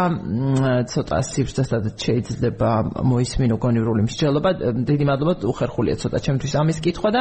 ცოტა 0.90 1.03
სიბრძნესაც 1.04 1.84
შეიძლება 2.04 2.70
მოისმინო 3.04 3.56
გონივრული 3.60 4.02
მსჯელობა. 4.08 4.50
დიდი 4.88 5.04
მადლობა 5.10 5.32
უხერხულია 5.50 5.94
ცოტა 6.02 6.18
ჩემთვის 6.26 6.52
ამის 6.60 6.78
კითხვა 6.84 7.10
და 7.14 7.20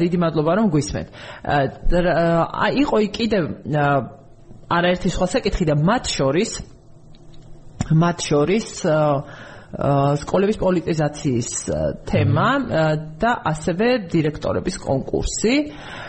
დიდი 0.00 0.18
მადლობა 0.24 0.50
რომ 0.58 0.66
გვისმენთ. 0.74 1.08
აი 2.64 2.72
იყო 2.84 2.96
კიდევ 3.18 3.42
არაერთი 4.72 5.08
სხვა 5.12 5.26
საკითხი 5.36 5.64
და 5.68 5.74
მათ 5.76 6.04
შორის 6.16 6.50
მათ 7.92 8.18
შორის 8.28 8.66
სკოლების 9.72 10.58
პოლიტიზაციის 10.60 11.50
თემა 12.04 12.48
და 13.16 13.30
ასევე 13.52 13.88
დირექტორების 14.12 14.76
კონკურსი 14.84 15.54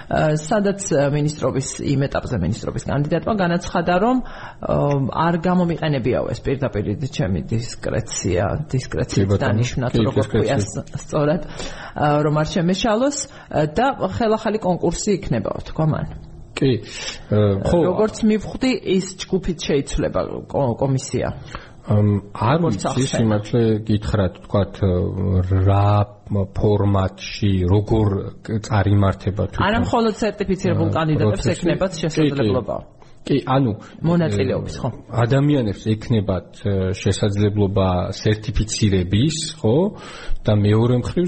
სადაც 0.09 0.81
ministrobis 1.13 1.79
იმ 1.79 2.07
ეტაპზე 2.07 2.37
ministrobis 2.43 2.87
კანდიდატმა 2.89 3.33
განაცხადა 3.39 3.93
რომ 4.03 4.17
არ 5.27 5.35
გამომიყენებიაო 5.47 6.27
ეს 6.33 6.39
პირდაპირ 6.43 6.91
ჩემი 7.13 7.39
დისკრეცია 7.47 8.45
დისკრეცია 8.73 9.39
დანიშნა 9.43 9.85
თუ 9.93 10.01
როგორ 10.09 10.25
ქვია 10.33 10.57
სწორად 10.63 11.41
რომ 11.95 12.35
არ 12.41 12.47
შემეშალოს 12.53 13.17
და 13.77 13.87
ხელახალი 14.17 14.59
კონკურსი 14.63 15.19
იქნებაო 15.19 15.59
თქვა 15.69 15.85
მან. 15.93 16.07
კი 16.53 16.71
ხო 17.69 17.77
როგორც 17.89 18.17
მივხვდი 18.29 18.71
ის 18.97 19.05
ჯგუფით 19.23 19.59
შეიცვლება 19.67 20.21
კომისია. 20.53 21.29
არ 21.83 22.59
ვიცი 22.63 23.05
სიმართლე 23.11 23.63
გითხრათ 23.87 24.33
თქვათ 24.45 24.73
რა 25.67 25.87
ფორმატში 26.57 27.51
როგორ 27.73 28.07
წარიმართება 28.67 29.43
თვითონ 29.53 29.67
არა 29.67 29.79
მხოლოდ 29.85 30.19
სერტიფიცირებულ 30.23 30.89
კანდიდატებს 30.97 31.47
ექნებათ 31.53 32.01
შესაძლებლობა. 32.03 32.77
კი 33.23 33.37
ანუ 33.47 33.71
მონაწილეობის 34.03 34.75
ხო? 34.83 34.89
ადამიანებს 35.23 35.83
ექნებათ 35.93 36.47
შესაძლებლობა 36.99 37.87
სერტიფიცირების 38.19 39.37
ხო? 39.63 39.75
და 40.43 40.53
მეორე 40.59 40.95
მხრივ 41.03 41.27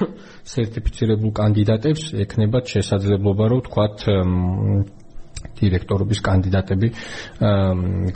სერტიფიცირებულ 0.54 1.30
კანდიდატებს 1.40 2.04
ექნებათ 2.24 2.64
შესაძლებლობა 2.74 3.44
რომ 3.52 3.60
თქვათ 3.68 3.98
დირექტორობის 5.58 6.20
კანდიდატები 6.26 6.88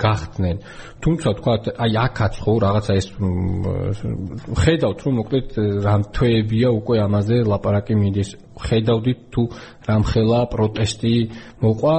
გახდნენ. 0.02 0.56
თუმცა 1.02 1.28
თქვა 1.38 1.54
აი 1.84 1.92
აქაც 2.06 2.34
ხო 2.42 2.52
რაღაცა 2.64 2.92
ეს 3.00 3.06
ხედავთ 4.62 4.98
რომ 5.06 5.14
მოკლედ 5.22 5.48
რამ 5.86 6.02
თვეებია 6.14 6.68
უკვე 6.78 6.96
ამაზე 7.06 7.36
ლაპარაკი 7.48 7.94
მიდის. 7.98 8.30
ხედავდით 8.58 9.20
თუ 9.30 9.42
რამხელა 9.86 10.40
პროტესტი 10.50 11.14
მოყვა 11.62 11.96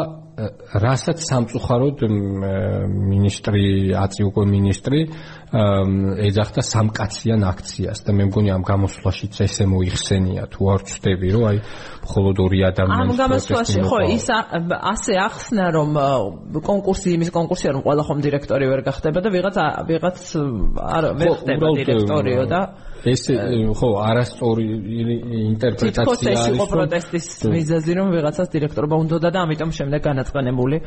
რასაც 0.80 1.24
სამწუხაროდ 1.28 2.04
მინისტრი 2.08 3.64
აწი 4.00 4.24
უკვე 4.30 4.44
მინისტრი 4.54 5.00
ეძახდა 5.50 6.62
სამკაციან 6.62 7.42
აქციას 7.50 8.04
და 8.06 8.14
მე 8.14 8.24
მგონი 8.30 8.50
ამ 8.54 8.64
გამოსვლაშიც 8.70 9.40
ესე 9.46 9.66
მოიხსენია 9.66 10.44
თუ 10.54 10.62
არ 10.74 10.82
ვწდები 10.86 11.30
რომ 11.34 11.46
აი 11.50 11.58
მხოლოდ 12.06 12.38
ორი 12.46 12.60
ადამიანის 12.70 13.18
ამ 13.18 13.22
გამოსვლაში 13.24 13.80
ხო 13.90 14.00
ის 14.14 14.28
ასე 14.30 15.14
ახსნა 15.26 15.66
რომ 15.74 15.90
კონკურსი 16.70 17.10
იმის 17.18 17.34
კონკურსია 17.34 17.74
რომ 17.74 17.82
ყველა 17.82 18.04
ხომ 18.06 18.20
დირექტორი 18.30 18.66
ვერ 18.70 18.82
გახდება 18.86 19.20
და 19.26 19.30
ვიღაც 19.34 19.58
ვიღაც 19.90 20.18
არ 20.78 21.04
ვერ 21.18 21.34
ხდება 21.42 21.66
დირექტორიო 21.82 22.46
და 22.46 22.62
ეს 23.00 23.22
ხო 23.80 23.90
არასწორი 24.04 24.66
ინტერპრეტაცია 25.48 26.34
არის. 26.36 26.60
ეს 26.60 26.68
პროტესტის 26.74 27.28
მიზეზი 27.48 27.92
რომ 27.96 28.08
ვიღაცას 28.12 28.48
დირექტორობა 28.52 28.96
უნდა 29.04 29.18
და 29.32 29.40
ამიტომ 29.48 29.72
შემდეგ 29.78 30.02
განაწყენებული. 30.04 30.78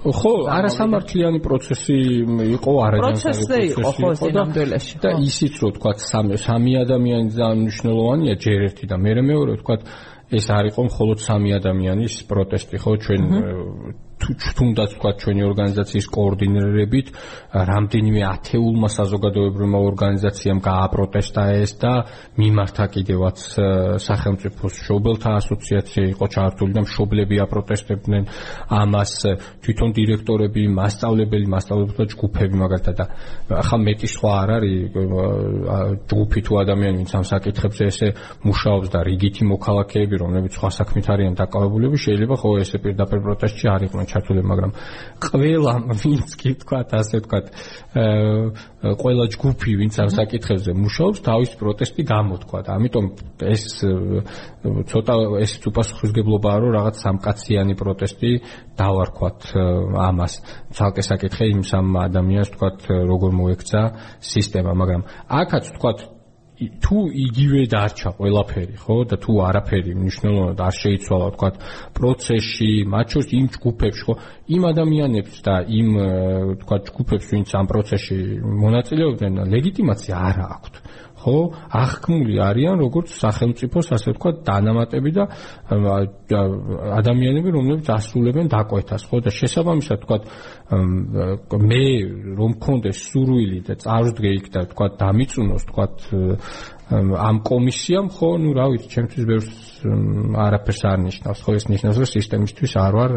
ხო, 0.00 0.32
არასამართლიანი 0.56 1.40
პროცესი 1.44 1.98
იყო 2.56 2.72
არაჯანსაღი 2.88 3.44
პროცესი 3.44 3.59
იყო 3.70 3.90
ხო 3.96 4.08
სინამდვილეში. 4.20 4.94
და 5.04 5.10
ისიც 5.30 5.54
რო 5.62 5.68
თქვა 5.76 5.92
სამი 6.10 6.36
სამი 6.46 6.72
ადამიანი 6.84 7.28
ძალიან 7.38 7.58
მნიშვნელოვანია 7.64 8.34
ჯერ 8.44 8.60
ერთი 8.68 8.84
და 8.90 8.96
მეორე 9.06 9.22
მეორე 9.30 9.52
თქვა 9.60 9.74
ეს 10.38 10.46
არ 10.58 10.64
იყო 10.70 10.80
მხოლოდ 10.90 11.18
სამი 11.26 11.50
ადამიანის 11.60 12.14
პროტესტი 12.30 12.76
ხო 12.82 12.92
ჩვენ 13.04 13.22
თუნდაც 14.20 14.90
თქვა 14.94 15.10
ჩვენი 15.20 15.42
ორგანიზაციის 15.50 16.06
კოორდინირებით 16.14 17.06
რამდენიმე 17.50 18.22
ათეულმა 18.30 18.88
საზოგადოებრივმა 18.94 19.78
ორგანიზაციამ 19.90 20.58
გააპროტესტა 20.70 21.42
ეს 21.64 21.72
და 21.82 21.92
მიმართა 22.38 22.84
კიდევაც 22.94 23.38
სახელმწიფოს 24.06 24.74
შობელთა 24.86 25.30
ასოციაცია 25.40 26.04
იყო 26.14 26.26
ჩართული 26.36 26.72
და 26.78 26.80
მშობლები 26.86 27.36
აპროტესტებდნენ 27.46 28.22
ამას. 28.70 29.12
თვითონ 29.64 29.90
დირექტორები, 29.98 30.62
მასწავლებელი, 30.78 31.46
მასწავლებელთა 31.50 32.04
ჯგუფები 32.14 32.56
მაგალითად. 32.60 33.00
და 33.00 33.04
ახლა 33.62 33.78
მეტი 33.86 34.08
სხვა 34.14 34.32
არ 34.42 34.50
არის 34.56 34.76
ჯგუფი 36.10 36.40
თუ 36.46 36.52
ადამიანი 36.62 36.96
ვინც 37.00 37.12
ამ 37.18 37.24
საკითხებზე 37.30 37.82
ესე 37.90 38.08
მუშაობს 38.46 38.88
და 38.94 39.00
რიგითი 39.08 39.42
მოქალაქეები 39.52 40.14
რომლებიც 40.22 40.52
სხვა 40.58 40.70
საქმით 40.78 41.06
არიან 41.14 41.34
დაკავებულები 41.40 41.96
შეიძლება 42.04 42.34
ხო 42.40 42.50
ესე 42.64 42.76
პირდაპირ 42.84 43.20
პროტესტში 43.26 43.66
არ 43.74 43.80
იყვნენ 43.88 44.06
ჩართული, 44.10 44.42
მაგრამ 44.50 44.70
ყველა 45.24 45.72
ვინც 46.02 46.30
კი 46.40 46.50
თქვა, 46.60 46.78
ასე 47.00 47.18
თქვა, 47.24 47.38
ყველა 49.00 49.24
ჯგუფი, 49.34 49.72
ვინც 49.80 49.94
ამ 50.02 50.10
საკითხებზე 50.10 50.70
მუშაობს, 50.74 51.18
თავის 51.24 51.50
პროტესტი 51.60 52.02
გამოთქვა 52.10 52.60
და 52.66 52.70
ამიტომ 52.76 53.06
ეს 53.46 53.64
ცოტა 54.90 55.14
ეს 55.44 55.52
უპასუხისგებლობაა, 55.70 56.56
რომ 56.60 56.70
რაღაც 56.78 56.94
სამკაციანი 57.04 57.74
პროტესტი 57.80 58.30
დავარქვათ 58.80 59.40
ამას. 60.10 60.32
ცალკე 60.74 61.02
საკითხი 61.06 61.44
იმ 61.54 61.62
სამ 61.66 61.86
ადამიანს 62.06 62.50
თქვა, 62.54 62.68
როგორ 63.10 63.30
მოექცა 63.40 63.80
სისტემა, 64.20 64.72
მაგრამ 64.74 65.02
აქაც 65.28 65.64
თქვა 65.76 65.90
თუ 66.60 66.96
იგივე 67.08 67.60
დარჩა 67.72 68.10
ყველაფერი, 68.20 68.76
ხო? 68.84 68.96
და 69.08 69.16
თუ 69.16 69.32
არაფერი 69.48 69.92
მნიშვნელოვნად 69.96 70.60
არ 70.60 70.74
შეიცვალა, 70.76 71.26
თქვა, 71.36 71.48
პროცესში, 71.96 72.70
მათ 72.84 73.06
შორის 73.16 73.28
იმ 73.40 73.46
ჯგუფებში, 73.56 74.02
ხო? 74.04 74.14
იმ 74.52 74.62
ადამიანებს 74.68 75.34
და 75.40 75.54
იმ 75.64 75.88
თქვა 76.60 76.76
ჯგუფებს, 76.90 77.26
ვინც 77.32 77.48
ამ 77.56 77.66
პროცესში 77.72 78.18
მონაწილეობდნენ, 78.44 79.34
ლეგიტიმაცია 79.56 80.14
არ 80.20 80.36
აქვთ. 80.52 80.74
ხო? 81.20 81.36
აღქმული 81.70 82.34
არიან 82.40 82.80
როგორც 82.80 83.12
სახელმწიფოს 83.20 83.92
ასე 83.96 84.14
ვთქვათ 84.14 84.36
დანამატები 84.48 85.10
და 85.16 85.24
ადამიანები 87.00 87.48
რომლებიც 87.56 87.90
ასრულებენ 87.92 88.50
დაკვეთას 88.54 89.06
ხო? 89.08 89.20
და 89.24 89.30
შესაბამისად 89.30 89.98
ვთქვათ 90.00 90.22
მე 91.70 91.84
რომ 92.40 92.50
მქონდეს 92.56 92.98
სურვილი 93.10 93.60
და 93.68 93.74
წარვდგე 93.84 94.30
იქ 94.40 94.46
და 94.54 94.60
ვთქვათ 94.68 94.92
დამიწუნოს 95.00 95.62
ვთქვათ 95.68 95.96
ამ 96.90 97.36
კომისიამ 97.46 98.08
ხო? 98.10 98.30
ნუ 98.42 98.50
რა 98.56 98.66
ვიცი 98.72 98.88
ჩემთვის 98.90 99.24
ბევრს 99.30 99.52
არაფერს 100.46 100.82
არ 100.90 100.98
ნიშნავს 101.06 101.40
ხო? 101.44 101.50
ეს 101.54 101.64
ნიშნავს 101.70 101.96
რომ 102.02 102.08
სისტემისთვის 102.16 102.72
არ 102.80 102.92
ვარ 102.98 103.12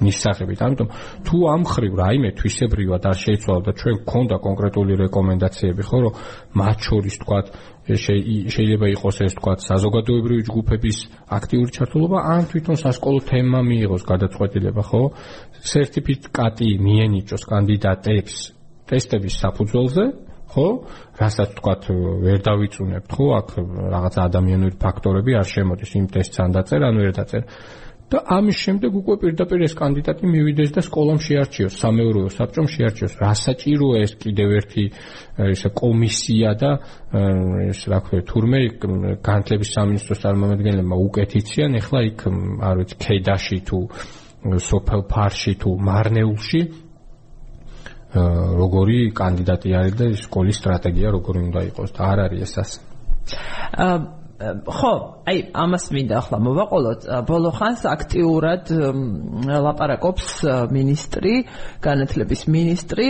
მისაღებით. 0.00 0.58
ამიტომ 0.62 0.88
თუ 1.26 1.36
ამ 1.52 1.62
ხრივ 1.68 1.92
რაიმე 2.02 2.30
თვისებრივად 2.38 3.02
არ 3.10 3.16
შეიცვალა 3.22 3.62
და 3.66 3.72
ჩვენ 3.76 3.96
გქონდა 4.02 4.36
კონკრეტული 4.46 4.92
რეკომენდაციები, 5.04 5.82
ხო, 5.82 5.98
რომ 6.02 6.14
მათ 6.56 6.78
შორის 6.86 7.14
თქვათ 7.22 7.46
შეიძლება 7.82 8.86
იყოს 8.94 9.16
ეს 9.26 9.32
თქვათ 9.36 9.58
საზოგადოებრივი 9.66 10.42
ჯგუფების 10.46 10.98
აქტიური 11.34 11.70
ჩართულობა, 11.76 12.18
ან 12.34 12.42
თვითონ 12.50 12.76
სასკოლო 12.78 13.20
თემა 13.26 13.60
მიიღოს 13.66 14.02
გადაწყვეტილება, 14.06 14.82
ხო? 14.86 15.02
სერტიფიკატი 15.66 16.68
მიენიჭოს 16.78 17.42
კანდიდატებს 17.42 18.34
ტესტების 18.86 19.34
საფუძველზე, 19.42 20.04
ხო? 20.52 20.68
რასაც 21.18 21.50
თქვათ 21.58 21.82
ვერ 22.22 22.38
დავიწუნებთ, 22.46 23.10
ხო? 23.10 23.26
აქ 23.40 23.48
რაღაც 23.94 24.14
ადამიანური 24.30 24.76
ფაქტორები 24.78 25.32
არ 25.42 25.46
შემოდის 25.48 25.90
იმ 25.98 26.06
ტესტს 26.12 26.38
ან 26.38 26.50
დაწერა, 26.54 26.84
ან 26.92 26.96
ვერ 27.02 27.12
დაწერა. 27.18 27.46
და 28.12 28.20
ამის 28.36 28.56
შემდეგ 28.60 28.96
უკვე 29.00 29.14
პირდაპირ 29.24 29.62
ეს 29.64 29.74
კანდიდატი 29.78 30.28
მივიდეს 30.28 30.70
და 30.76 30.82
სკოლამ 30.84 31.20
შეარჩიოს, 31.24 31.78
სამეურვეო 31.80 32.28
საბჭომ 32.36 32.66
შეარჩიოს. 32.68 33.14
რა 33.22 33.32
საჭიროა 33.40 33.96
ეს 34.04 34.12
კიდევ 34.20 34.48
ერთი 34.60 34.84
ესე 35.48 35.70
კომისია 35.72 36.50
და 36.60 36.70
ეს 37.72 37.80
რა 37.88 37.98
ქვია, 38.04 38.22
თურმე 38.28 38.58
განათლების 39.24 39.72
სამინისტროს 39.76 40.22
წარმომადგენლებმა 40.22 40.96
უკეთიციან, 41.08 41.70
ეხლა 41.80 42.00
იქ 42.12 42.20
არ 42.68 42.76
ვიცი, 42.84 42.96
ქედაში 43.00 43.58
თუ 43.64 43.78
სოფელ 44.42 45.02
ფარში 45.08 45.52
თუ 45.62 45.70
მარნეულში 45.88 46.60
როგორი 48.12 48.98
კანდიდატი 49.16 49.70
არის 49.72 49.94
და 49.96 50.04
სკოლის 50.20 50.58
სტრატეგია 50.60 51.08
როგორი 51.16 51.38
უნდა 51.48 51.60
იყოს 51.72 51.90
და 51.96 52.00
არ 52.12 52.18
არის 52.28 52.42
ეს 52.44 52.54
ასე. 52.60 52.78
აა 54.42 54.72
ხო, 54.78 54.92
აი 55.30 55.38
ამას 55.54 55.84
მინდა 55.94 56.14
ახლა 56.18 56.38
მოვაყოლოთ. 56.42 57.00
ბოლო 57.28 57.50
ხანს 57.54 57.82
აქტიურად 57.86 58.64
ლაპარაკობს 59.66 60.26
ministri, 60.74 61.46
განათლების 61.78 62.42
ministri 62.50 63.06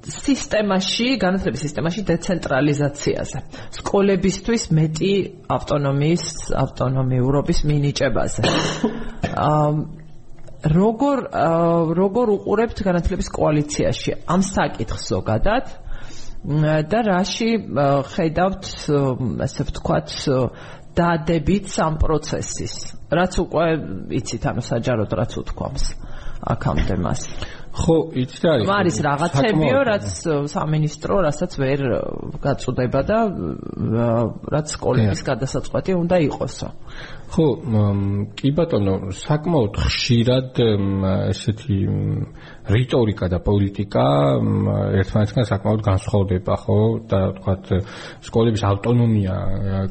სისტემაში, 0.00 1.08
განათლების 1.20 1.60
სისტემაში 1.66 2.00
დეცენტრალიზაციაზე. 2.08 3.38
სკოლებისთვის 3.76 4.62
მეტი 4.72 5.12
ავტონომიის, 5.56 6.24
ავტონომიურობის 6.64 7.58
მინიჭებაზე. 7.68 8.42
აა 9.36 9.68
როგორ 10.60 11.18
როგორ 11.96 12.26
უყურებთ 12.36 12.82
განათლების 12.84 13.28
კოალიციაში 13.32 14.12
ამ 14.28 14.40
საკითხს 14.44 15.08
ზოგადად? 15.08 15.64
და 16.40 17.00
რაში 17.04 17.50
ხედავთ 18.14 18.64
ასე 19.44 19.66
ვთქვათ 19.68 20.08
დადებით 20.96 21.68
სამ 21.70 21.98
პროცესის. 22.00 22.74
რაც 23.12 23.32
უკვე 23.44 23.66
იცით 24.18 24.42
ანუ 24.50 24.62
საჯაროდ 24.64 25.10
რაც 25.20 25.32
უთქვამს 25.42 25.84
აქამდე 26.40 26.96
მას. 27.04 27.20
ხო 27.70 27.96
იცით 28.18 28.44
არის 28.50 28.70
არის 28.74 28.96
რაღაცებიო 29.06 29.80
რაც 29.86 30.06
სამინისტრო 30.50 31.14
რასაც 31.22 31.52
ვერ 31.60 31.80
გაწუდება 32.42 33.00
და 33.06 33.18
რაც 34.50 34.66
სკოლების 34.74 35.20
გადასაწყვეტი 35.28 35.92
უნდა 35.94 36.16
იყოსო 36.26 36.68
ხო 37.30 37.46
კი 38.34 38.50
ბატონო 38.58 38.94
საკმაოდ 39.14 39.76
ხშირად 39.78 40.60
ესეთი 41.30 41.78
რიტორიკა 42.74 43.28
და 43.30 43.38
პოლიტიკა 43.46 44.06
ერთმანეთთან 45.00 45.46
საკმაოდ 45.50 45.84
განსხვავდება, 45.86 46.56
ხო? 46.64 46.78
და 47.10 47.20
თქვათ 47.38 47.70
სკოლების 48.26 48.64
ავტონომია 48.70 49.36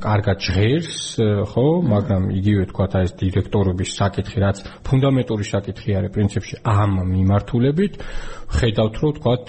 კარგად 0.04 0.44
ჟღერს, 0.44 1.00
ხო? 1.54 1.68
მაგრამ 1.94 2.28
იგივე 2.40 2.68
თქვათ 2.74 3.00
აი 3.00 3.08
ეს 3.08 3.14
დირექტორობის 3.24 3.96
საკითხი, 4.00 4.38
რაც 4.44 4.58
ფუნდამენტური 4.84 5.46
საკითხი 5.48 5.98
არის 6.00 6.16
პრინციპში 6.20 6.56
ამ 6.68 7.00
მიმართულებით, 7.08 8.04
ხედავთ 8.50 8.96
რომ 9.02 9.12
თქვათ 9.20 9.46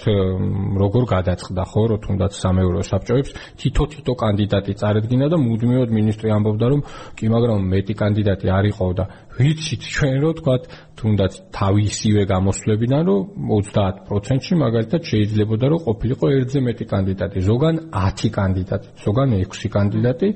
როგორ 0.81 1.03
გადაწყდა, 1.15 1.63
ხო? 1.71 1.81
რომ 1.91 1.99
თუნდაც 2.05 2.31
სამეურო 2.37 2.81
საბჭოებს 2.85 3.31
თითო-თითო 3.57 4.13
კანდიდატი 4.23 4.73
წარედგინა 4.77 5.27
და 5.33 5.37
მუდმივად 5.41 5.89
მინისტრი 5.89 6.29
ამბობდა 6.37 6.65
რომ 6.71 6.81
კი, 7.17 7.25
მაგრამ 7.33 7.59
მეტი 7.73 7.93
კანდიდატი 8.01 8.47
არ 8.57 8.65
იყო 8.71 8.87
და 8.99 9.05
ვიცით 9.41 9.81
ჩვენ 9.81 10.15
რომ 10.21 10.33
თქვათ 10.37 10.63
თუნდაც 11.01 11.33
თავისივე 11.55 12.23
გამოსვლებიდან 12.29 13.03
რომ 13.09 13.21
30%-ში 13.65 14.53
მაგალითად 14.61 15.01
შეიძლებოდა 15.11 15.65
რომ 15.71 15.79
ყოფილიყო 15.87 16.25
ერთზე 16.37 16.59
მეტი 16.67 16.85
კანდიდატი, 16.91 17.37
ზოგან 17.49 17.75
10 17.89 18.29
კანდიდატი, 18.37 18.87
ზოგან 19.01 19.29
6 19.41 19.71
კანდიდატი, 19.75 20.27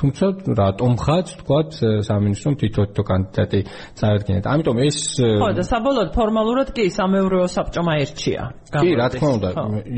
თუმცა 0.00 0.24
რატომღაც 0.60 1.26
თქვათ 1.42 1.68
სამინისტრომ 2.08 2.54
თითო-თითო 2.62 3.02
კანდიდატი 3.10 3.60
წარადგინა. 3.98 4.40
ამიტომ 4.46 4.76
ეს 4.88 4.98
ხო 5.20 5.50
და 5.52 5.64
საბოლოოდ 5.68 6.10
ფორმალურად 6.16 6.68
კი 6.76 6.84
სამეურვეო 6.96 7.46
საბჭომა 7.56 7.92
ერთია. 8.06 8.42
კი, 8.70 8.90
რა 8.98 9.06
თქმა 9.14 9.30
უნდა, 9.36 9.50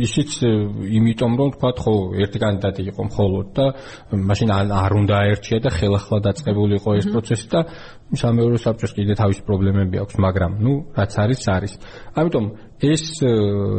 ისიც 0.08 0.30
იმიტომ 0.98 1.32
რომ 1.40 1.48
თქვა 1.56 1.70
ხო, 1.78 1.94
ერთი 2.24 2.38
კანდიდატი 2.40 2.82
იყო 2.92 3.02
მხოლოდ 3.08 3.46
და 3.56 3.66
მაშინ 4.28 4.48
არ 4.56 4.92
უნდა 5.00 5.14
აერჩია 5.24 5.58
და 5.64 5.70
ხელახლა 5.76 6.18
დაწყებულიყო 6.26 6.90
ეს 7.00 7.06
პროცესი 7.12 7.46
და 7.52 7.60
სამეურო 8.08 8.56
საბჭოს 8.56 8.92
კიდე 8.96 9.14
თავის 9.20 9.40
პრობლემები 9.44 10.00
აქვს, 10.00 10.16
მაგრამ 10.16 10.52
ნუ 10.64 10.74
რაც 10.96 11.12
არის, 11.20 11.40
არის. 11.52 11.72
ამიტომ 12.16 12.44
ეს 12.78 13.04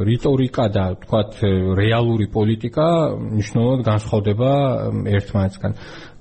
რიტორიკა 0.06 0.66
და 0.76 0.86
თქვათ 1.02 1.32
რეალური 1.80 2.28
პოლიტიკა 2.30 2.88
მნიშვნელოვნად 3.16 3.82
განსხვავდება 3.90 4.52
ერთმანეთსგან. 5.18 5.72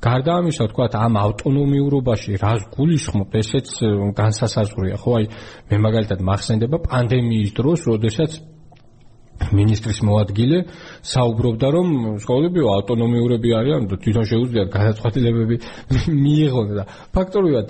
გარდა 0.05 0.33
ამისა, 0.41 0.69
თქვათ 0.73 0.93
ამ 0.99 1.15
ავტონომიურობაში 1.23 2.39
რას 2.43 2.69
გულისხმობ, 2.75 3.35
ესეც 3.41 3.69
განსასაზღვრია, 4.21 4.97
ხო? 5.03 5.11
აი 5.19 5.25
მე 5.71 5.77
მაგალითად 5.87 6.23
მახსენდება 6.23 6.79
პანდემიის 6.87 7.51
დროს, 7.59 7.87
როდესაც 7.91 8.39
ministris 9.53 10.01
მოადგილე 10.05 10.59
საუბრობდა 11.07 11.69
რომ 11.75 11.89
სკოლები 12.23 12.65
ავტონომიურები 12.75 13.53
არიან 13.59 13.87
და 13.91 13.99
თვითონ 14.03 14.27
შეუძლიათ 14.33 14.71
განაცხადებები 14.75 15.57
მიიღონ 16.25 16.73
და 16.79 16.85
ფაქტობრივად 17.15 17.67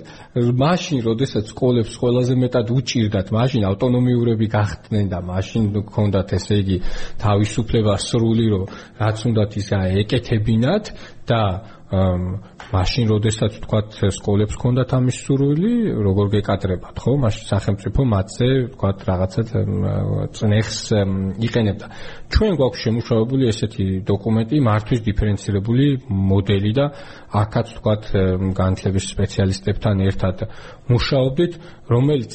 მაშინ 0.63 1.05
როდესაც 1.09 1.53
სკოლებს 1.53 1.99
ყველაზე 2.01 2.39
მეტად 2.45 2.73
უჭირდათ 2.79 3.33
მაშინ 3.37 3.69
ავტონომიურები 3.71 4.47
გახდნენ 4.57 5.13
და 5.13 5.21
მაშინ 5.29 5.63
გქონდათ 5.77 6.35
ესე 6.39 6.61
იგი 6.65 6.81
თავისუფლება 7.23 7.95
სრული 8.09 8.47
რომ 8.55 8.65
რაც 8.99 9.19
უნდათ 9.29 9.61
ის 9.61 9.69
ეკეთებინათ 10.03 10.85
და 11.29 11.43
მაშინ 12.69 13.05
როდესაც 13.09 13.55
თქვათ 13.65 13.95
სკოლებს 14.13 14.57
ქონდათ 14.61 14.91
ამის 14.93 15.19
სურვილი, 15.25 15.73
როგორ 16.05 16.27
გეკადრებათ, 16.37 16.97
ხო? 17.01 17.13
მაშინ 17.25 17.45
სახელმწიფო 17.49 18.01
მათზე 18.13 18.49
თქვათ 18.77 18.99
რაღაცა 19.09 19.43
წნეხს 20.37 20.79
იყენებდა. 21.49 21.87
ჩვენ 22.29 22.53
გვაქვს 22.61 22.83
შემუშავებული 22.85 23.49
ესეთი 23.49 23.87
დოკუმენტი, 24.05 24.57
მართვის 24.69 25.01
დიფერენცირებული 25.09 25.87
მოდელი 26.13 26.73
და 26.77 26.87
აქაც 27.29 27.73
თქვათ 27.77 28.03
განათლების 28.57 29.05
სპეციალისტებთან 29.13 29.97
ერთად 30.09 30.37
მუშაობდით, 30.89 31.53
რომელიც 31.93 32.33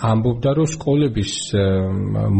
ამბობდა, 0.00 0.50
რომ 0.56 0.66
სკოლების 0.72 1.32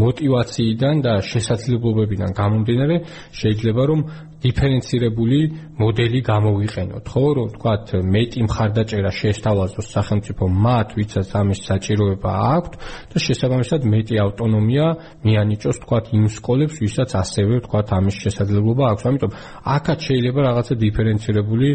мотиваციიდან 0.03 1.05
და 1.05 1.12
შესაძლებლობებიდან 1.20 2.30
გამომდინარე 2.32 2.97
შეიძლება 3.36 3.82
რომ 3.93 4.01
დიფერენცირებული 4.43 5.38
მოდელი 5.78 6.20
გამოვიყენოთ, 6.26 7.05
ხო, 7.07 7.26
რომ 7.38 7.47
ვთქვათ, 7.53 7.86
მეტი 8.14 8.40
მხარდაჭერა 8.49 9.11
შეესთავაზოს 9.14 9.86
სახელმწიფო 9.95 10.45
მათ, 10.51 10.88
ვისაც 10.99 11.30
ამის 11.38 11.61
საჭიროება 11.62 12.32
აქვთ 12.59 12.72
და 13.14 13.16
შესაბამისად 13.22 13.86
მეტი 13.86 14.18
ავტონომია 14.26 14.86
მიანიჭოს 15.22 15.78
ვთქვათ 15.78 16.05
იმ 16.18 16.26
სკოლებს, 16.36 16.74
ვისაც 16.82 17.11
ასევე 17.22 17.55
ვთქვათ 17.62 17.88
ამის 17.99 18.16
შესაძლებლობა 18.18 18.84
აქვს. 18.93 19.03
ამიტომ 19.12 19.32
აქაც 19.62 19.99
შეიძლება 20.11 20.40
რაღაცა 20.43 20.74
დიფერენცირებული 20.82 21.68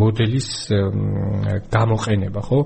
მოდელის 0.00 0.48
გამოყენება, 1.72 2.40
ხო? 2.44 2.58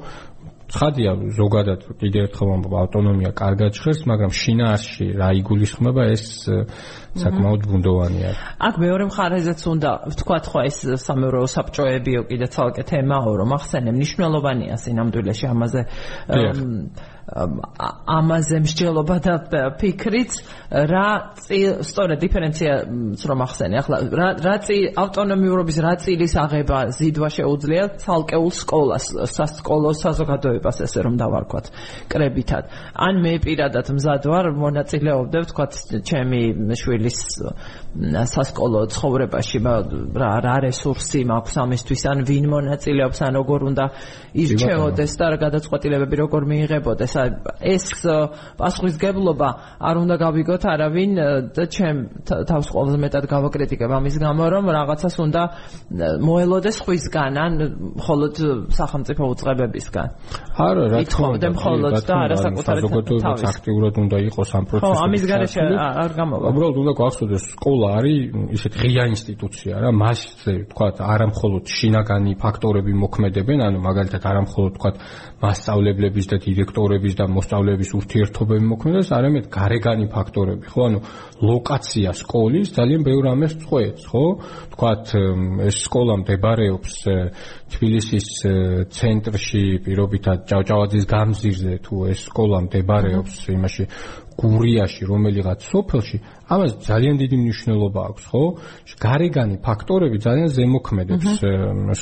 ცხადია 0.75 1.13
ზოგადად 1.37 1.83
კიდე 2.01 2.23
ერთხელ 2.27 2.49
ვამბობ 2.51 2.75
ავტონომია 2.81 3.31
კარგად 3.37 3.77
ჟღერს, 3.79 4.01
მაგრამ 4.11 4.33
შინაარსში 4.35 5.07
რა 5.21 5.29
იგულისხმება 5.39 6.03
ეს 6.15 6.25
საკმაოდ 7.21 7.67
ბუნდოვანია. 7.71 8.31
აქ 8.59 8.75
მეორე 8.83 9.05
მხარეზეც 9.11 9.61
უნდა 9.71 9.91
ვთქვათ 10.11 10.45
ხო 10.51 10.61
ეს 10.67 10.79
სამეურვეო 11.05 11.47
საბჭოებიო 11.55 12.21
კიდე 12.31 12.47
ცალკე 12.55 12.83
თემაა 12.91 13.31
რომ 13.39 13.51
ახსენე 13.55 13.91
მნიშვნელოვანია 13.95 14.75
სინამდვილეში 14.83 15.47
ამაზე 15.55 15.81
ამაზე 17.25 18.59
მსჯელობა 18.65 19.17
და 19.25 19.35
ფიქრიც 19.81 20.33
რა 20.69 21.09
სწორედ 21.41 22.21
დიფერენციაც 22.21 23.23
რომ 23.31 23.45
ახსენე 23.47 23.79
ახლა 23.81 23.97
რა 24.13 24.29
რა 24.45 24.57
ავტონომიურობის 25.01 25.79
რა 25.81 25.93
წილის 26.05 26.35
აღება 26.45 26.79
ზიდვა 26.99 27.29
შეუძლია 27.39 27.85
ცალკეულ 28.05 28.53
სკოლას 28.61 29.07
სასკოლო 29.33 29.95
საზოგადოებას 30.05 30.83
ესე 30.85 31.01
რომ 31.07 31.17
დავარქვათ 31.17 31.71
კრებითად. 32.13 32.65
ან 32.93 33.15
მე 33.25 33.35
პირადად 33.41 33.87
მზად 33.97 34.29
ვარ 34.29 34.53
მონაწილეობდე 34.61 35.39
ვთქვათ 35.45 35.73
ჩემი 36.05 36.43
შვილის 36.77 37.19
სასკოლო 38.35 38.81
ცხოვრებაში 38.93 39.59
რა 39.65 40.33
რა 40.45 40.57
რესურსი 40.69 41.25
მაქვს 41.25 41.55
ამისთვის 41.65 42.03
ან 42.11 42.19
ვინ 42.29 42.45
მონაწილეობს 42.53 43.19
ან 43.25 43.33
როგორ 43.41 43.61
უნდა 43.71 43.85
ირჩეოდეს 44.35 45.13
და 45.15 45.27
გადაწყვეტილებები 45.45 46.17
როგორ 46.25 46.43
მიიღებოდეს 46.53 47.14
ეს 47.75 47.87
პასუხისგებლობა 48.61 49.49
არ 49.89 49.97
უნდა 50.03 50.15
გავიგოთ 50.25 50.63
არავინ 50.75 51.13
და 51.55 51.65
ჩემ 51.75 51.99
თავს 52.25 52.67
ყველაზე 52.75 52.99
მეტად 53.05 53.25
გავაკრიტიკებ 53.35 53.91
ამის 53.99 54.17
გამო 54.25 54.45
რომ 54.55 54.65
რაღაცას 54.79 55.15
უნდა 55.25 55.43
მოელოდეს 56.25 56.77
ხვისგან 56.85 57.33
ან 57.45 57.53
მხოლოდ 58.01 58.35
სახელმწიფო 58.75 59.23
უწყებებისგან. 59.35 60.09
არა 60.55 60.85
რა 60.93 60.99
თქმა 61.09 61.29
უნდა 61.35 61.49
მხოლოდ 61.55 61.93
და 62.09 62.15
არა 62.25 62.37
საკუთარი 62.45 62.81
თავის. 63.25 63.43
აქტიურად 63.55 63.95
უნდა 64.05 64.17
იყოს 64.29 64.51
ამ 64.59 64.65
პროცესში 64.69 64.95
ხო 64.95 65.05
ამის 65.05 65.23
გარეშე 65.31 65.61
არ 66.05 66.13
გამოვა 66.19 66.47
უბრალოდ 66.55 66.77
უნდა 66.83 66.93
გვახსოვდეს 66.99 67.45
სკოლა 67.55 67.89
არის 67.99 68.19
ისეთ 68.57 68.73
ღია 68.81 69.05
ინსტიტუცია 69.15 69.75
რა 69.85 69.91
მასზე 70.03 70.55
თქვა 70.71 70.89
არა 71.15 71.27
მხოლოდ 71.33 71.65
შინაგანი 71.77 72.33
ფაქტორები 72.43 72.93
მოქმედებენ 73.05 73.59
ანუ 73.67 73.79
მაგალითად 73.89 74.23
არა 74.31 74.41
მხოლოდ 74.47 74.73
თქვა 74.79 74.91
მასწავლებლების 75.45 76.27
და 76.33 76.37
დირექტორების 76.45 77.15
და 77.21 77.25
მოსწავლეების 77.29 77.91
ურთიერთობები 77.99 78.65
მოქმედებს, 78.73 79.11
არამედ 79.19 79.49
გარეგანი 79.53 80.07
ფაქტორები, 80.15 80.65
ხო? 80.73 80.81
ანუ 80.89 81.01
ლოკაცია 81.45 82.15
სკოლის 82.17 82.73
ძალიან 82.77 83.05
ბევრ 83.05 83.29
ამას 83.35 83.57
წყვეტს, 83.63 84.05
ხო? 84.09 84.25
თქვათ 84.75 85.05
ეს 85.69 85.77
სკოლა 85.85 86.15
მდებარეობს 86.25 86.95
თბილისის 87.75 88.29
ცენტრში, 88.95 89.65
პირობითად 89.85 90.47
ჭავჭავაძის 90.49 91.05
გამზირზე, 91.11 91.75
თუ 91.85 91.95
ეს 92.15 92.21
სკოლა 92.31 92.59
მდებარეობს 92.69 93.35
იმაში 93.55 93.85
გურიაში, 94.35 95.03
რომელიღაც 95.07 95.61
სოფელში, 95.71 96.19
ამას 96.51 96.73
ძალიან 96.83 97.15
დიდი 97.23 97.37
მნიშვნელობა 97.43 98.01
აქვს, 98.11 98.25
ხო? 98.31 98.43
გარეგანი 99.05 99.57
ფაქტორები 99.63 100.17
ძალიან 100.27 100.49
ზემოქმედებს 100.57 101.31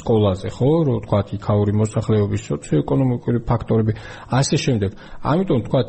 სკოლაზე, 0.01 0.49
ხო? 0.57 0.71
რო 0.89 0.95
თქვა 1.05 1.21
იქაური 1.37 1.73
მოსახლეობის 1.83 2.43
სოციოეკონომიკური 2.51 3.39
ფაქტორები, 3.45 3.93
ასე 4.33 4.57
შემდეგ. 4.65 4.91
ამიტომ 5.23 5.61
თქვა 5.69 5.81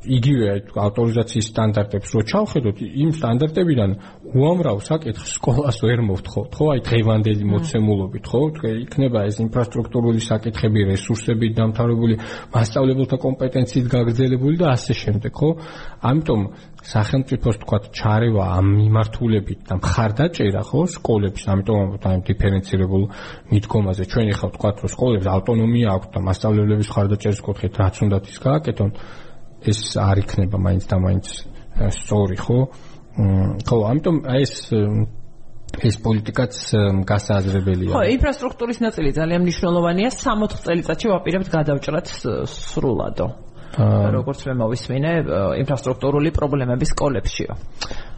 იგივე 0.00 0.46
ავტორიზაციის 0.80 1.48
სტანდარტებს 1.52 2.12
რო 2.16 2.22
ჩავხედოთ, 2.30 2.78
იმ 2.80 3.10
სტანდარტებიდან 3.20 3.90
უამრავ 4.32 4.78
საკითხს 4.80 5.34
სკოლას 5.36 5.78
ვერ 5.84 6.00
მოვთხოვთ, 6.08 6.50
ხო? 6.56 6.64
აი 6.72 6.80
დღევანდელი 6.88 7.44
მოცემულობით, 7.52 8.24
ხო? 8.24 8.40
იქნება 8.80 9.24
ეს 9.28 9.36
ინფრასტრუქტურული 9.44 10.20
საკითხები, 10.24 10.80
რესურსები 10.96 11.52
დამთავრებული, 11.52 12.14
მასშტაბლებელთა 12.48 13.16
კომპეტენციით 13.20 13.86
გაგრძელებული 13.92 14.56
და 14.56 14.72
ასე 14.72 14.94
შემდეგ, 15.04 15.32
ხო? 15.36 15.50
ამიტომ 16.00 16.40
სახელმწიფოს 16.80 17.56
თქვა 17.60 17.78
ჩარევა 17.92 18.44
ამ 18.56 18.66
მიმართულებით 18.80 19.60
და 19.68 19.74
მხარდაჭერა, 19.84 20.62
ხო, 20.64 20.80
სკოლებს, 20.96 21.42
ამიტომ 21.44 21.76
ამბობთ 21.76 22.04
აი 22.08 22.22
დიფერენცირებულ 22.24 23.02
მიდგომაზე. 23.52 24.02
ჩვენ 24.08 24.26
ახლა 24.32 24.48
თქვა 24.56 24.70
რომ 24.80 24.92
სკოლებს 24.96 25.26
ავტონომია 25.28 25.88
აქვს 25.92 26.08
და 26.08 26.18
მასშტაბლებლების 26.24 26.88
მხარდაჭერის 26.88 27.40
კუთხით 27.44 27.74
რაც 27.84 27.94
უნდათ 28.00 28.24
ის 28.32 28.38
გააკეთონ, 28.40 28.90
ეს 29.66 29.80
არ 30.00 30.22
იქნება 30.24 30.56
მაინც 30.56 30.84
და 30.88 30.96
მაინც 31.00 31.26
სწორი, 32.00 32.36
ხო? 32.40 32.58
ხო, 33.66 33.76
ამიტომ 33.90 34.16
ეს 34.40 34.54
ეს 35.80 35.96
პოლიტიკაც 36.02 36.54
გასააზრებელია. 37.06 37.94
ხო, 37.94 38.02
ინფრასტრუქტურის 38.16 38.78
ნაწილი 38.82 39.10
ძალიან 39.14 39.40
მნიშვნელოვანია. 39.46 40.08
60 40.10 40.58
წელიწადში 40.66 41.06
ვაპირებთ 41.14 41.48
გადავჭრათ 41.54 42.06
სრულადო. 42.50 43.28
როგორც 43.70 44.40
მე 44.50 44.54
მოვისმინე, 44.58 45.10
ინფრასტრუქტურული 45.62 46.30
პრობლემები 46.34 46.84
სკოლებშიო. 46.90 47.54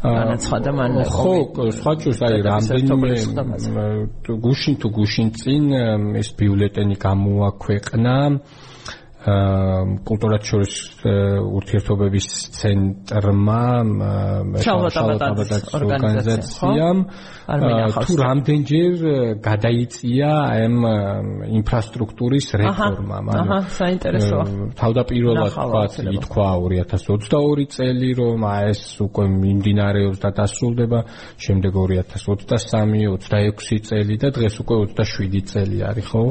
განაცხადა 0.01 0.70
მან 0.72 0.93
ხო, 1.12 1.34
სხვა 1.76 1.93
ჯერ 2.01 2.14
აი 2.24 2.40
რამდენიმე 2.49 3.11
გუშინ 4.24 4.74
თუ 4.80 4.88
გუშინ 4.97 5.28
წინ 5.36 5.62
ეს 6.16 6.28
ბიულეტენი 6.40 6.97
გამოაქვეყნა 6.97 8.16
კულტურათ 9.23 10.43
შორის 10.51 10.73
ურთიერთობების 11.07 12.27
ცენტრმა 12.59 13.59
შალვატაბადაც 14.66 15.68
ორგანიზაციამ 15.79 16.99
თუ 18.03 18.12
რამდენჯერ 18.18 18.93
გადაიწია 19.47 20.31
ამ 20.59 20.75
ინფრასტრუქტურის 21.59 22.47
რეფორმა 22.62 23.18
მაგრამ 23.31 23.47
აჰა 23.47 23.61
საინტერესოა. 23.79 24.45
თავდაპირველად 24.83 25.55
თქვა 25.55 25.83
ითქვა 26.18 26.49
2022 26.66 27.66
წელი 27.79 28.11
რომ 28.18 28.43
ეს 28.43 28.83
უკვე 29.07 29.25
მიმდინარეობს 29.39 30.18
და 30.18 30.31
დასრულდება 30.35 30.99
შემდეგ 31.39 31.73
2023 31.79 33.07
26 33.23 33.87
წელი 33.87 34.14
და 34.18 34.29
დღეს 34.35 34.55
უკვე 34.62 34.77
27 34.99 35.47
წელი 35.47 35.79
არის 35.87 36.07
ხო? 36.11 36.25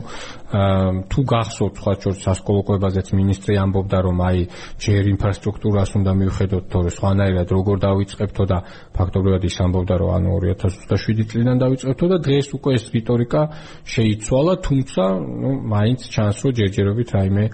თუ 0.52 1.20
გახსოვთ 1.32 1.74
სხვა 1.80 1.94
შორის 2.04 2.24
სასკოლო 2.28 2.62
დაწესებულებაზეც 2.82 3.14
ministri 3.14 3.58
ამბობდა 3.62 3.98
რომ 4.06 4.18
აი 4.26 4.40
ჯერ 4.82 5.04
ინფრასტრუქტურას 5.14 5.92
უნდა 6.02 6.12
მივხედოთ 6.22 6.66
თორე 6.74 6.90
სხვანაირად 6.98 7.48
როგორ 7.54 7.78
დავიწყებთო 7.86 8.44
და 8.52 8.58
ფაქტობრივად 8.98 9.44
ის 9.50 9.56
ამბობდა 9.66 9.96
რომ 10.02 10.10
ანუ 10.18 10.30
2027 10.46 11.30
წლიდან 11.32 11.58
დავიწყებთო 11.62 12.06
და 12.12 12.18
დღეს 12.26 12.48
უკვე 12.58 12.72
ეს 12.78 12.86
რიტორიკა 12.96 13.42
შეიცვალა 13.86 14.54
თუმცა 14.66 15.04
ნუ 15.42 15.52
მაინც 15.76 16.00
ჩანს 16.10 16.38
რომ 16.42 16.58
ჯერჯერობით 16.58 17.10
რაიმე 17.16 17.46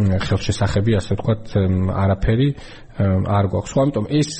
ხელშესახები 0.00 0.92
ასე 0.96 1.12
ვთქვათ 1.18 1.44
არაფერი 1.92 2.48
არ 3.00 3.44
გვაქვს. 3.52 3.72
ხო, 3.74 3.80
ამიტომ 3.84 4.06
ეს 4.12 4.30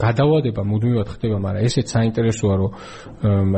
გადავადება 0.00 0.62
მუდმივად 0.66 1.08
ხდება, 1.14 1.36
მაგრამ 1.46 1.66
ესეც 1.68 1.86
საინტერესოა, 1.94 2.54
რომ 2.60 2.70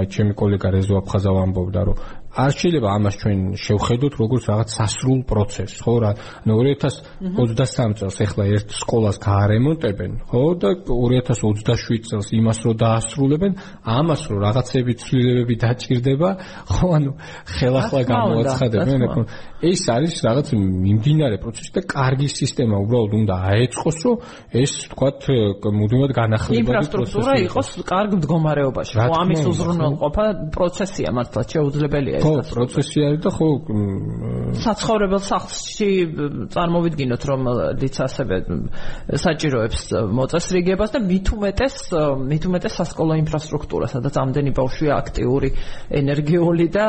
აი 0.02 0.06
ჩემი 0.12 0.32
კოლეგა 0.34 0.68
რეზო 0.76 0.94
აფხაზავა 1.02 1.40
ამბობდა, 1.46 1.80
რომ 1.88 1.96
არ 2.36 2.52
შეიძლება 2.52 2.88
ამას 2.92 3.14
ჩვენ 3.18 3.38
შევხედოთ 3.56 4.14
როგორც 4.20 4.44
რაღაც 4.52 4.68
სასრულ 4.78 5.20
პროცესს, 5.24 5.80
ხო 5.80 5.94
რა? 6.02 6.10
ანუ 6.44 6.52
2023 6.60 7.98
წელს 7.98 8.16
ეხლა 8.24 8.44
ერთ 8.52 8.68
სკოლას 8.78 9.16
გაარემონტებენ, 9.24 10.12
ხო? 10.28 10.42
და 10.60 10.70
2027 10.84 12.04
წელს 12.08 12.28
იმას 12.36 12.58
რო 12.68 12.72
დაასრულებენ, 12.84 13.52
ამას 13.82 14.22
რო 14.28 14.36
რაღაცები 14.44 14.92
ცვლილებები 15.02 15.54
დაჭirdება, 15.64 16.30
ხო? 16.68 16.86
ანუ 16.98 17.10
ხელახლა 17.48 18.00
გამოაცხადებენ, 18.12 19.00
ხო? 19.08 19.22
ეს 19.58 19.82
არის 19.90 20.14
რაღაც 20.22 20.48
მიმდინარე 20.54 21.36
პროცესი 21.42 21.70
და 21.74 21.82
კარგი 21.90 22.28
სისტემა 22.30 22.76
უბრალოდ 22.78 23.12
უნდა 23.18 23.34
აეწყოს, 23.50 23.98
რომ 24.06 24.16
ეს 24.54 24.72
თქვათ 24.92 25.20
მუდმივად 25.58 26.12
განახლებადი 26.14 26.62
ინფრასტრუქტურა 26.62 27.32
იყოს 27.48 27.68
კარგ 27.82 28.10
მდგომარეობაში. 28.20 28.94
ხო, 29.02 29.14
ამის 29.18 29.42
უზრუნველყოფა 29.50 30.24
პროცესია 30.54 31.08
მართლა 31.16 31.42
შეუძლებელია. 31.52 32.17
ხო, 32.22 32.32
პროცესი 32.52 32.98
არის 33.08 33.20
და 33.24 33.30
ხო 33.34 33.48
საცხოვრებელ 34.64 35.22
სახლში 35.28 35.90
წარმოვიდგინოთ 36.54 37.22
რომ 37.28 37.40
დიც 37.78 37.96
ასევე 38.06 38.36
საჭიროებს 39.24 39.82
მოწესრიგებას 40.18 40.90
და 40.94 40.98
მით 41.04 41.26
უმეტეს 41.36 41.76
მით 42.28 42.42
უმეტეს 42.48 42.74
სასკოლო 42.78 43.18
ინფრასტრუქტურა, 43.22 43.86
სადაც 43.92 44.14
ამდენი 44.22 44.50
ბავშვია 44.56 44.92
აქტიური, 45.02 45.48
ენერგიული 46.00 46.66
და 46.72 46.86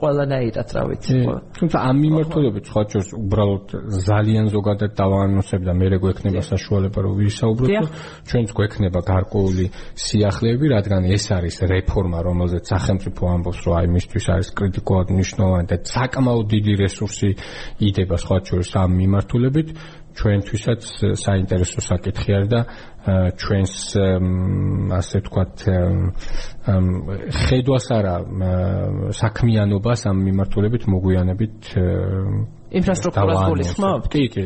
ყველანაირად, 0.00 0.68
რა 0.76 0.82
ვიცი. 0.90 1.16
თუმცა 1.58 1.76
ამ 1.88 1.96
მიმართულებით 2.04 2.64
სხვა 2.70 2.82
ჯერს 2.90 3.10
უბრალოდ 3.14 3.66
ძალიან 4.04 4.46
ზოგადად 4.54 4.92
დავაანონსებ 4.98 5.60
და 5.64 5.72
მე 5.74 5.86
რეგვექნება 5.94 6.42
საშუალება 6.44 6.98
რომ 7.04 7.14
ვისაუბროთ, 7.24 7.86
ჩვენც 8.28 8.48
გვექნება 8.58 9.00
გარკვეული 9.04 9.66
სიახლეები, 10.04 10.66
რადგან 10.74 11.02
ეს 11.14 11.24
არის 11.34 11.56
რეფორმა, 11.70 12.18
რომელზეც 12.24 12.64
სახელმწიფო 12.74 13.22
ამბობს, 13.34 13.60
რომ 13.64 13.74
აი 13.78 13.86
მისთვის 13.94 14.26
არის 14.34 14.48
კრიტიკულად 14.64 15.12
მნიშვნელოვანი 15.12 15.68
და 15.68 15.76
საკმაოდ 15.92 16.46
დიდი 16.56 16.74
რესურსი 16.80 17.30
იდება 17.84 18.16
სხვა 18.24 18.38
შორის 18.48 18.72
ამ 18.80 18.96
მიმართულებით 19.04 19.68
ჩვენთვისაც 20.14 20.82
საინტერესო 21.20 21.82
საკითხი 21.84 22.34
არის 22.38 22.50
და 22.54 22.60
ჩვენს 23.34 23.74
ასე 24.98 25.20
ვთქვათ 25.20 25.64
ხედვას 27.44 27.86
არა 27.98 28.14
საქმიანობას 29.20 30.06
ამ 30.10 30.22
მიმართულებით 30.28 30.86
მოგვიანებით 30.94 31.74
ინფრასტრუქტურას 32.74 33.42
გულისხმობთ? 33.50 34.08
კი, 34.14 34.24
კი. 34.34 34.44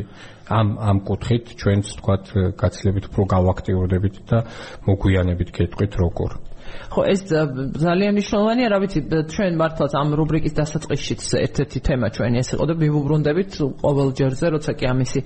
ამ 0.49 0.69
ამ 0.81 0.99
კუთხით 1.05 1.53
ჩვენც 1.61 1.85
ვთქვათ 1.93 2.25
გაცილებით 2.61 3.05
უფრო 3.13 3.23
გავაქტიურდებით 3.37 4.17
და 4.29 4.39
მოგვიანებით 4.89 5.53
გეტყვით 5.53 5.93
როგორ. 6.01 6.31
ხო 6.93 7.01
ეს 7.13 7.21
ძალიან 7.29 8.13
მნიშვნელოვანია 8.17 8.69
რა 8.73 8.79
ვიცი 8.83 9.01
ჩვენ 9.35 9.53
მართლაც 9.63 9.93
ამ 10.01 10.09
რუბრიკის 10.19 10.55
დასაწყისშიც 10.59 11.23
ერთ-ერთი 11.45 11.79
თემა 11.89 12.07
ჩვენი 12.17 12.37
ეს 12.43 12.49
იყო 12.55 12.65
და 12.69 12.75
ვიუბრუნდებით 12.83 13.53
ყოველ 13.85 14.09
ჯერზე 14.19 14.47
როცა 14.55 14.73
კი 14.79 14.85
ამისი 14.93 15.21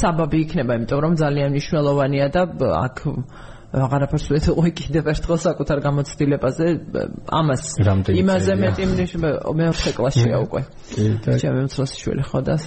საბაბი 0.00 0.38
იქნება 0.44 0.72
იმიტომ 0.78 0.98
რომ 1.04 1.12
ძალიან 1.22 1.48
მნიშვნელოვანია 1.54 2.26
და 2.34 2.42
აქ 2.84 2.96
აღარაფერს 3.70 4.26
ვეთქვი 4.34 4.70
კიდევ 4.80 5.10
ერთხელ 5.12 5.38
საკუთარ 5.46 5.78
გამოცდილებაზე 5.84 6.66
ამას 7.38 7.62
იმაზე 8.18 8.54
მეტი 8.58 8.88
მნიშვნელობა 8.90 9.54
მეოთხე 9.60 9.90
კლასშია 9.98 10.40
უკვე 10.46 10.62
ჩემი 11.38 11.58
უმცროსი 11.66 11.96
შვილი 12.02 12.24
ხო 12.26 12.42
და 12.50 12.58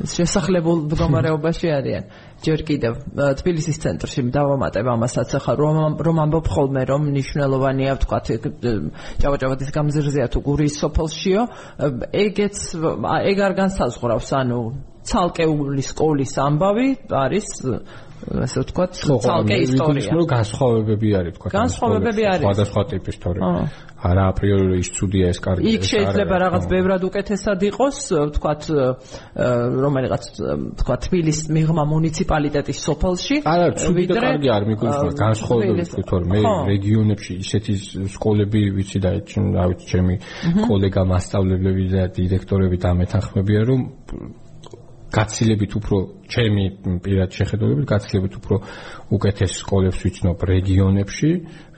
შესახლებულ 0.00 0.86
მდგომარეობაში 0.88 1.68
არიან. 1.76 2.04
ჯერ 2.40 2.62
კიდევ 2.64 2.92
თბილისის 3.36 3.76
ცენტრში 3.84 4.22
დავამატებ 4.32 4.86
ამასაც 4.88 5.34
ახლა 5.36 5.54
რომ 5.60 5.96
რომ 6.00 6.16
ამბობ 6.24 6.46
ხოლმე 6.48 6.82
რომ 6.88 7.02
ნიშნულოვანია 7.12 7.96
ვთქვათ 8.00 8.26
ჭავაჭავადის 9.20 9.70
გამზირზეა 9.76 10.26
თუ 10.32 10.38
გურის 10.48 10.74
სოფელშიო 10.80 11.42
ეგეც 12.24 12.56
ეგ 13.28 13.38
არ 13.44 13.52
განსაზღვრავს 13.60 14.30
ანუ 14.40 14.60
ცალკეული 15.10 15.84
სკოლის 15.84 16.32
ამბავი 16.48 16.88
არის 17.12 17.48
ასე 18.46 18.56
ვთქვათ 18.64 18.90
ცალკე 19.00 19.56
ისტორია. 19.66 20.00
ის 20.00 20.08
რომ 20.12 20.26
განსხვავებები 20.36 21.08
არის 21.20 21.32
ვთქვათ. 21.36 21.52
განსხვავებები 21.60 22.22
არის. 22.32 22.44
სხვადასხვა 22.44 22.82
ტიპის 22.92 23.16
თორე. 23.22 23.40
არა 24.00 24.22
აპრიორი 24.32 24.78
ის 24.80 24.88
ცუდია 24.96 25.28
ეს 25.28 25.38
კარგი 25.44 25.72
იქ 25.76 25.84
შეიძლება 25.84 26.36
რაღაც 26.40 26.64
ბევრად 26.72 27.02
უკეთესად 27.04 27.64
იყოს 27.68 27.98
ვთქვათ 28.16 28.62
რომელიღაც 29.84 30.24
ვთქვათ 30.40 31.00
თბილის 31.06 31.40
მიღმა 31.52 31.84
მუნიციპალიტეტის 31.90 32.78
სოფელში 32.88 33.36
არა 33.44 33.66
ცუდი 33.76 34.04
და 34.08 34.22
კარგი 34.24 34.48
არ 34.56 34.68
მიგულისხმობს 34.70 35.20
განსხვავებები 35.20 35.84
ვთქვათ 36.00 36.24
მე 36.32 36.40
რეგიონებში 36.72 37.32
ისეთი 37.44 37.74
სკოლები 38.16 38.62
ვიცი 38.80 38.98
და 39.04 39.10
რა 39.20 39.64
ვიცი 39.68 39.86
ჩემი 39.92 40.14
კოლეგა 40.64 41.02
მასწავლებლები 41.12 41.84
და 41.92 42.08
დირექტორები 42.16 42.76
დამეთანხმებიან 42.80 43.64
რომ 43.68 43.80
გაცილებით 45.12 45.72
უფრო 45.76 45.96
ჩემი 46.30 46.64
პირად 47.04 47.30
შეხედულებით 47.34 47.86
გაცილებით 47.90 48.34
უფრო 48.40 48.56
უკეთეს 49.10 49.52
სკოლებს 49.62 49.98
ვიცნობ 50.06 50.38
რეგიონებში 50.52 51.30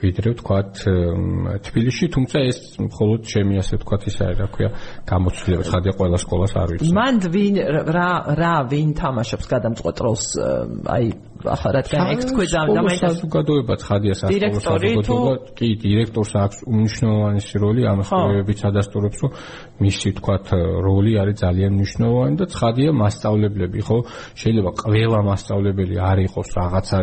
ვიდრე 0.02 0.32
ვთქვათ 0.34 0.80
თბილისში, 1.66 2.06
თუმცა 2.14 2.36
ეს 2.50 2.58
მხოლოდ 2.82 3.20
ჩემი 3.32 3.60
ასე 3.62 3.78
ვთქვათ 3.78 4.02
ის 4.10 4.16
არის, 4.26 4.38
რა 4.42 4.48
ქვია, 4.54 4.70
გამოცდილება, 5.06 5.64
ხადია 5.70 5.92
ყველა 5.98 6.18
სკოლას 6.24 6.54
არ 6.58 6.68
ვიცი. 6.74 6.90
მან 6.98 7.14
ვინ 7.34 7.54
რა 7.96 8.10
რა 8.42 8.54
ვინ 8.66 8.90
თამაშობს 8.98 9.46
გადამწყვეტ 9.52 9.96
როლს 10.02 10.26
აი 10.90 11.06
ახლა 11.42 11.70
რადგან 11.74 12.10
ეგ 12.14 12.20
თქვენ 12.30 12.48
დამაინტერესებს 12.52 13.02
საზოგადოება 13.02 13.74
ხადია 13.82 14.14
სასკოლო 14.14 14.60
საზოგადოება, 14.62 15.32
კი, 15.58 15.68
დირექტორს 15.82 16.32
აქვს 16.42 16.58
უნიშნავანი 16.70 17.40
როლი 17.62 17.82
ამ 17.90 18.00
სკოლებებით 18.06 18.60
ადასტურებს, 18.70 19.18
რომ 19.22 19.30
მისი 19.82 20.06
ვთქვათ 20.12 20.46
როლი 20.86 21.12
არის 21.22 21.36
ძალიან 21.42 21.72
მნიშვნელოვანი 21.78 22.34
და 22.38 22.46
ხადია 22.46 22.90
მასწავლებლები, 23.02 23.80
ხო? 23.82 23.98
შეიძლება 24.42 24.70
ყველა 24.82 25.20
მასწავლებელი 25.28 25.96
არ 26.02 26.18
იყოს 26.26 26.48
რაღაცა 26.58 26.98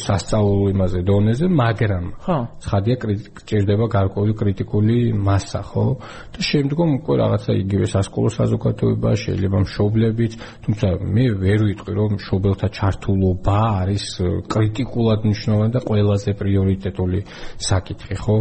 სასწავლო 0.00 0.68
იმაზე 0.72 1.00
დონეზე, 1.04 1.46
მაგრამ 1.52 2.04
ხო, 2.24 2.36
ცხადია 2.64 2.96
ჭირდება 3.48 3.86
გარკვეული 3.92 4.32
კრიტიკული 4.40 4.96
მასა, 5.12 5.60
ხო? 5.68 5.84
და 6.32 6.40
შემდგომ 6.48 6.88
უკვე 6.98 7.14
რაღაცა 7.20 7.52
იგივე 7.62 7.86
სასკოლო 7.92 8.28
საზოგადოება 8.38 9.10
შეიძლება 9.24 9.58
მშობლებით, 9.68 10.32
თუმცა 10.64 10.88
მე 11.04 11.24
ვერ 11.42 11.60
ვიტყვი 11.68 11.92
რომ 12.00 12.10
მშობელთა 12.16 12.68
ჩართულობა 12.78 13.60
არის 13.84 14.04
კრიტიკულად 14.48 15.18
მნიშვნელოვანი 15.28 15.72
და 15.76 15.80
ყველაზე 15.84 16.30
პრიორიტეტული 16.40 17.20
საკითხი, 17.68 18.14
ხო? 18.24 18.36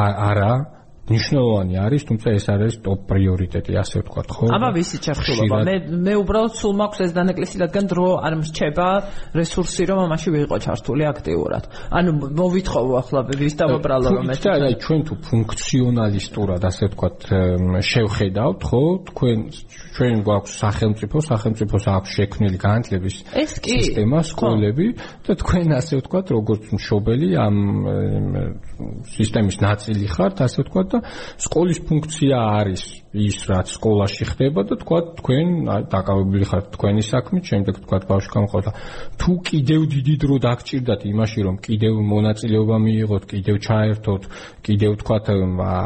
არა 0.00 0.79
ნიშნულოვანი 1.10 1.74
არის, 1.80 2.02
თუმცა 2.06 2.28
ეს 2.38 2.46
არის 2.54 2.74
ტოპ 2.84 3.00
პრიორიტეტი, 3.10 3.72
ასე 3.82 3.96
ვთქვათ, 4.04 4.28
ხო? 4.30 4.44
აბა 4.54 4.68
ვისი 4.76 4.96
ჩართულობა? 5.02 5.56
მე 5.66 5.74
მე 6.06 6.14
უბრალოდ 6.22 6.52
სულ 6.60 6.74
მაქვს 6.80 7.00
ეს 7.06 7.12
დანაკლისი, 7.18 7.56
რადგან 7.64 7.84
დრო 7.90 8.06
არ 8.20 8.34
მრჩება 8.40 8.88
რესურსი, 9.34 9.82
რომ 9.90 9.98
ამაში 10.06 10.28
ვიყო 10.30 10.56
ჩართული 10.66 11.04
აქტიურად. 11.10 11.64
ანუ 11.90 12.10
მოვითხოვო 12.30 12.92
ახლა 13.02 13.20
ვის 13.26 13.54
დავაბრალო 13.58 14.08
რომ 14.20 14.26
ეს 14.30 14.40
და 14.44 14.70
ჩვენ 14.84 15.00
თუ 15.08 15.14
ფუნქციონალისტურად, 15.30 16.60
ასე 16.70 16.82
ვთქვათ, 16.90 17.18
შევხედავთ, 17.90 18.60
ხო? 18.70 18.82
თქვენ 19.10 19.38
ჩვენ 19.90 20.14
გვაქვს 20.24 20.52
სახელმწიფო, 20.62 21.16
სახელმწიფოს 21.26 21.84
აქვს 21.90 22.10
შექმნილი 22.16 22.58
განათლების 22.62 23.16
სისტემა, 23.34 24.18
სკოლები 24.30 24.86
და 25.26 25.32
თქვენ 25.42 25.68
ასე 25.74 25.92
ვთქვათ, 26.00 26.26
როგორც 26.38 26.62
მშობელი 26.70 27.28
ამ 27.34 27.56
სისტემის 29.10 29.56
ნაწილი 29.60 30.06
ხართ, 30.06 30.36
ასე 30.46 30.58
ვთქვათ 30.62 30.88
და 30.94 30.99
სკოლის 31.40 31.78
ფუნქცია 31.86 32.36
არის 32.60 32.82
ის 33.10 33.42
რაც 33.50 33.66
სკოლაში 33.74 34.24
ხდება 34.30 34.62
და 34.70 34.78
თქვა 34.78 34.98
თქვენ 35.18 35.48
დაკავებული 35.90 36.46
ხართ 36.46 36.66
თქვენი 36.78 37.02
საქმით, 37.02 37.42
შემდეგ 37.42 37.74
თქვა 37.82 37.98
ბავშვი 38.06 38.30
გამოყოლა. 38.30 38.70
თუ 39.18 39.32
კიდევ 39.50 39.80
დიდი 39.90 40.14
დრო 40.22 40.36
დაგჭირდათ 40.46 41.00
იმაში, 41.10 41.40
რომ 41.42 41.56
კიდევ 41.58 41.92
მონაწილეობა 42.06 42.76
მიიღოთ, 42.86 43.22
კიდევ 43.34 43.56
ჩაერთოთ, 43.66 44.22
კიდევ 44.62 44.92
თქვა 45.02 45.16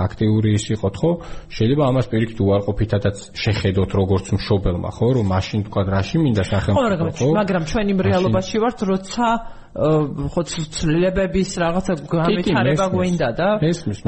აქტიური 0.04 0.48
ის 0.52 0.64
იყოთ, 0.76 0.94
ხო? 1.00 1.10
შეიძლება 1.48 1.82
ამას 1.88 2.06
პირიქით 2.12 2.38
უარყოფითადაც 2.44 3.16
შეხედოთ 3.32 3.90
როგორც 3.96 4.26
მშობელმა, 4.36 4.90
ხო, 4.92 5.06
რომ 5.16 5.26
მაშინ 5.32 5.60
თქვა 5.64 5.80
რაში 5.96 6.16
მინდა 6.20 6.44
სახელმწიფო, 6.44 7.08
ხო? 7.24 7.28
მაგრამ 7.40 7.62
ჩვენ 7.64 7.86
იმ 7.88 7.98
რეალობაში 8.04 8.56
ვართ, 8.60 8.78
როცა 8.84 9.26
ხო 9.74 10.42
ცვლილებების 10.46 11.50
რაღაცა 11.58 11.94
განვითარება 12.06 12.86
გვინდა 12.94 13.28
და 13.34 13.48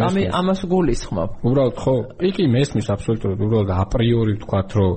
ამი 0.07 0.23
ამას 0.31 0.61
გულისხმობ. 0.71 1.31
უბრალოდ 1.43 1.77
ხო, 1.83 1.95
იგი 2.23 2.45
მესმის 2.55 2.87
აბსოლუტურად 2.95 3.39
უბრალოდ 3.43 3.71
აპრიორი 3.75 4.33
ვთქვათ, 4.39 4.69
რომ 4.79 4.93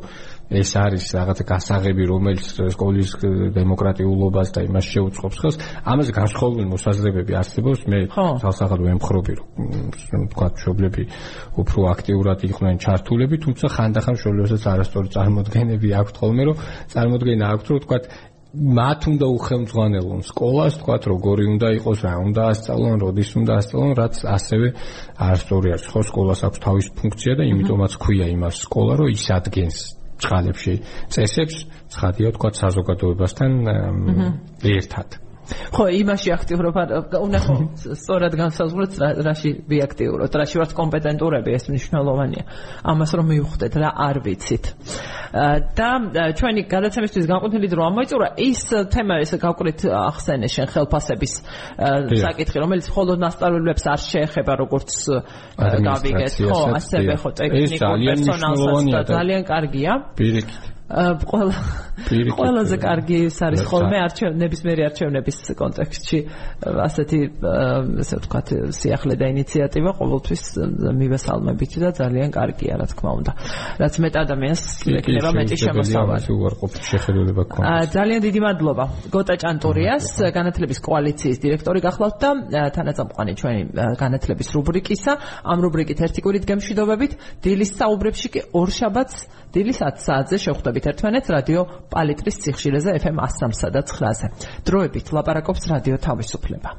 ეს 0.50 0.70
არის 0.82 1.06
რაღაცა 1.14 1.44
გასაღები, 1.46 2.04
რომელიც 2.10 2.46
სკოლის 2.74 3.10
დემოკრატიულობას 3.54 4.50
და 4.54 4.60
იმას 4.66 4.86
შეუწყობს 4.94 5.38
ხელს. 5.42 5.58
ამაზე 5.86 6.12
განსხვავებული 6.18 6.66
მოსაზრებები 6.74 7.34
არსებობს. 7.38 7.82
მე 7.90 8.00
თალსაღად 8.14 8.82
ვემხრობი, 8.86 9.34
რომ 9.38 10.24
თქვა 10.34 10.48
მშობლები 10.54 11.04
უფრო 11.62 11.80
აქტიურად 11.94 12.40
იყვნენ 12.50 12.76
ჩართულები, 12.82 13.36
თუმცა 13.46 13.66
ხანდახან 13.74 14.14
მშობლებსაც 14.18 14.64
არასწორი 14.74 15.08
წარმოდგენები 15.18 15.90
აქვთ 16.02 16.16
ხოლმე, 16.18 16.44
რომ 16.50 16.56
წარმოდგენა 16.94 17.46
აქვთ, 17.54 17.66
რომ 17.70 17.80
თქვა 17.86 17.98
მათ 18.50 19.06
უნდა 19.14 19.28
უხელმძღვანელონ 19.30 20.22
სკოლას, 20.26 20.74
თქვა 20.82 20.96
როგორი 21.06 21.44
უნდა 21.54 21.68
იყოს, 21.78 22.00
რა 22.02 22.14
უნდა 22.26 22.42
ასწავლონ, 22.50 22.98
როდის 23.06 23.32
უნდა 23.38 23.54
ასწავლონ, 23.62 23.94
რაც 24.02 24.16
ასევე 24.26 24.68
არასწორი 25.22 25.68
არის. 25.76 25.86
ხო, 25.94 26.02
სკოლას 26.10 26.42
აქვს 26.50 26.60
თავისი 26.66 26.90
ფუნქცია 26.98 27.34
და 27.38 27.44
იმიტომაც 27.54 27.94
ქვია 28.02 28.28
იმას 28.34 28.56
სკოლა, 28.66 28.94
რომ 29.00 29.08
ის 29.14 29.26
ადგენს 29.38 29.78
წყალებში 30.20 30.74
წესებს 31.14 31.56
ცხადია 31.94 32.30
თქვა 32.36 32.50
საზოგადოებასთან 32.60 33.52
ერთად 34.66 35.29
ხო, 35.76 35.84
იმაში 36.02 36.30
აქტიურობა 36.38 36.82
უნდა 37.20 37.40
ხო 37.46 37.56
სწორად 38.00 38.34
განსაზღვროთ 38.40 38.94
რაში 39.28 39.50
ვიაქტიუროთ, 39.70 40.32
რაში 40.42 40.56
ვართ 40.62 40.72
კომპეტენტურები, 40.78 41.50
ეს 41.58 41.66
მნიშვნელოვანია. 41.70 42.44
ამას 42.84 43.12
რომ 43.18 43.26
მივხვდეთ 43.34 43.74
რა 43.82 43.90
არ 44.08 44.18
ვიცით. 44.26 44.66
და 45.30 45.90
ჩვენი 46.34 46.62
გადაცემისთვის 46.66 47.26
განყოფილი 47.30 47.68
დრო 47.70 47.82
ამოიწურა 47.90 48.28
ის 48.42 48.62
თემა 48.90 49.22
ეს 49.22 49.32
გავკვრით 49.38 49.86
ახსენე 49.86 50.48
შენ 50.50 50.68
ხელფასების 50.74 51.34
საკითხი, 52.26 52.58
რომელიც 52.64 52.86
მხოლოდ 52.90 53.18
მასწავლებლებს 53.26 53.84
არ 53.94 54.00
შეეხება, 54.10 54.54
როგორც 54.64 54.90
გავიგეთ, 55.86 56.34
ხო, 56.50 56.60
ასევე 56.80 57.14
ხო 57.22 57.30
ტექნიკურ 57.42 57.98
პერსონალსაც 58.10 59.06
ძალიან 59.14 59.42
კარგია. 59.46 59.92
პირიქით 60.18 60.79
ყველა 60.90 61.54
ყველაზე 62.10 62.78
კარგი 62.82 63.18
ის 63.30 63.38
არის 63.46 63.62
ხოლმე 63.70 63.98
არჩევნების 64.08 64.62
მერი 64.66 64.82
არჩევნების 64.90 65.38
კონტექსტში 65.60 66.20
ასეთი 66.66 67.20
ესე 68.02 68.16
ვთქვათ 68.18 68.48
სიახლე 68.74 69.14
და 69.20 69.26
ინიციატივა 69.30 69.92
ყოველთვის 70.00 70.44
მივესალმებით 71.02 71.74
და 71.84 71.90
ძალიან 72.00 72.30
კარგია 72.34 72.74
რა 72.82 72.88
თქმა 72.90 73.12
უნდა. 73.20 73.32
რაც 73.84 73.94
მეტ 74.02 74.14
ადამიანს 74.24 74.64
ეკნება 75.00 75.30
მეტი 75.38 75.56
შემოსავალი. 75.62 76.26
უარყოფით 76.34 76.84
შეხედულება 76.90 77.44
გქონდეს 77.46 77.94
ძალიან 77.94 78.20
დიდი 78.26 78.40
მადლობა. 78.48 78.86
გოტა 79.14 79.36
ჭანტურიას 79.44 80.06
განათლების 80.34 80.80
კოალიციის 80.90 81.38
დირექტორი 81.46 81.80
გახლავთ 81.86 82.16
და 82.24 82.30
თანაწამყვანი 82.74 83.34
ჩვენი 83.38 83.62
განათლების 84.02 84.48
რუბრიკისა. 84.56 85.14
ამ 85.46 85.58
რუბრიკით 85.66 86.00
ერთი 86.02 86.20
კვირით 86.26 86.44
გემშვიდობებით 86.50 87.12
დილის 87.44 87.72
საუბრებში 87.78 88.28
კი 88.34 88.40
ორ 88.58 88.70
შაბათს 88.74 89.18
დილის 89.54 89.78
10 89.82 90.02
საათზე 90.06 90.38
შევხვდებით 90.46 90.79
ერთმანეთს 90.88 91.30
რადიო 91.36 91.62
პალიტრის 91.92 92.40
ციხშირეზე 92.44 92.90
FM 93.02 93.18
103 93.20 93.74
და 93.76 93.82
9-ზე. 93.84 94.28
დროებით 94.70 95.08
ლაპარაკობს 95.16 95.64
რადიო 95.74 95.98
თავისუფლება. 96.00 96.70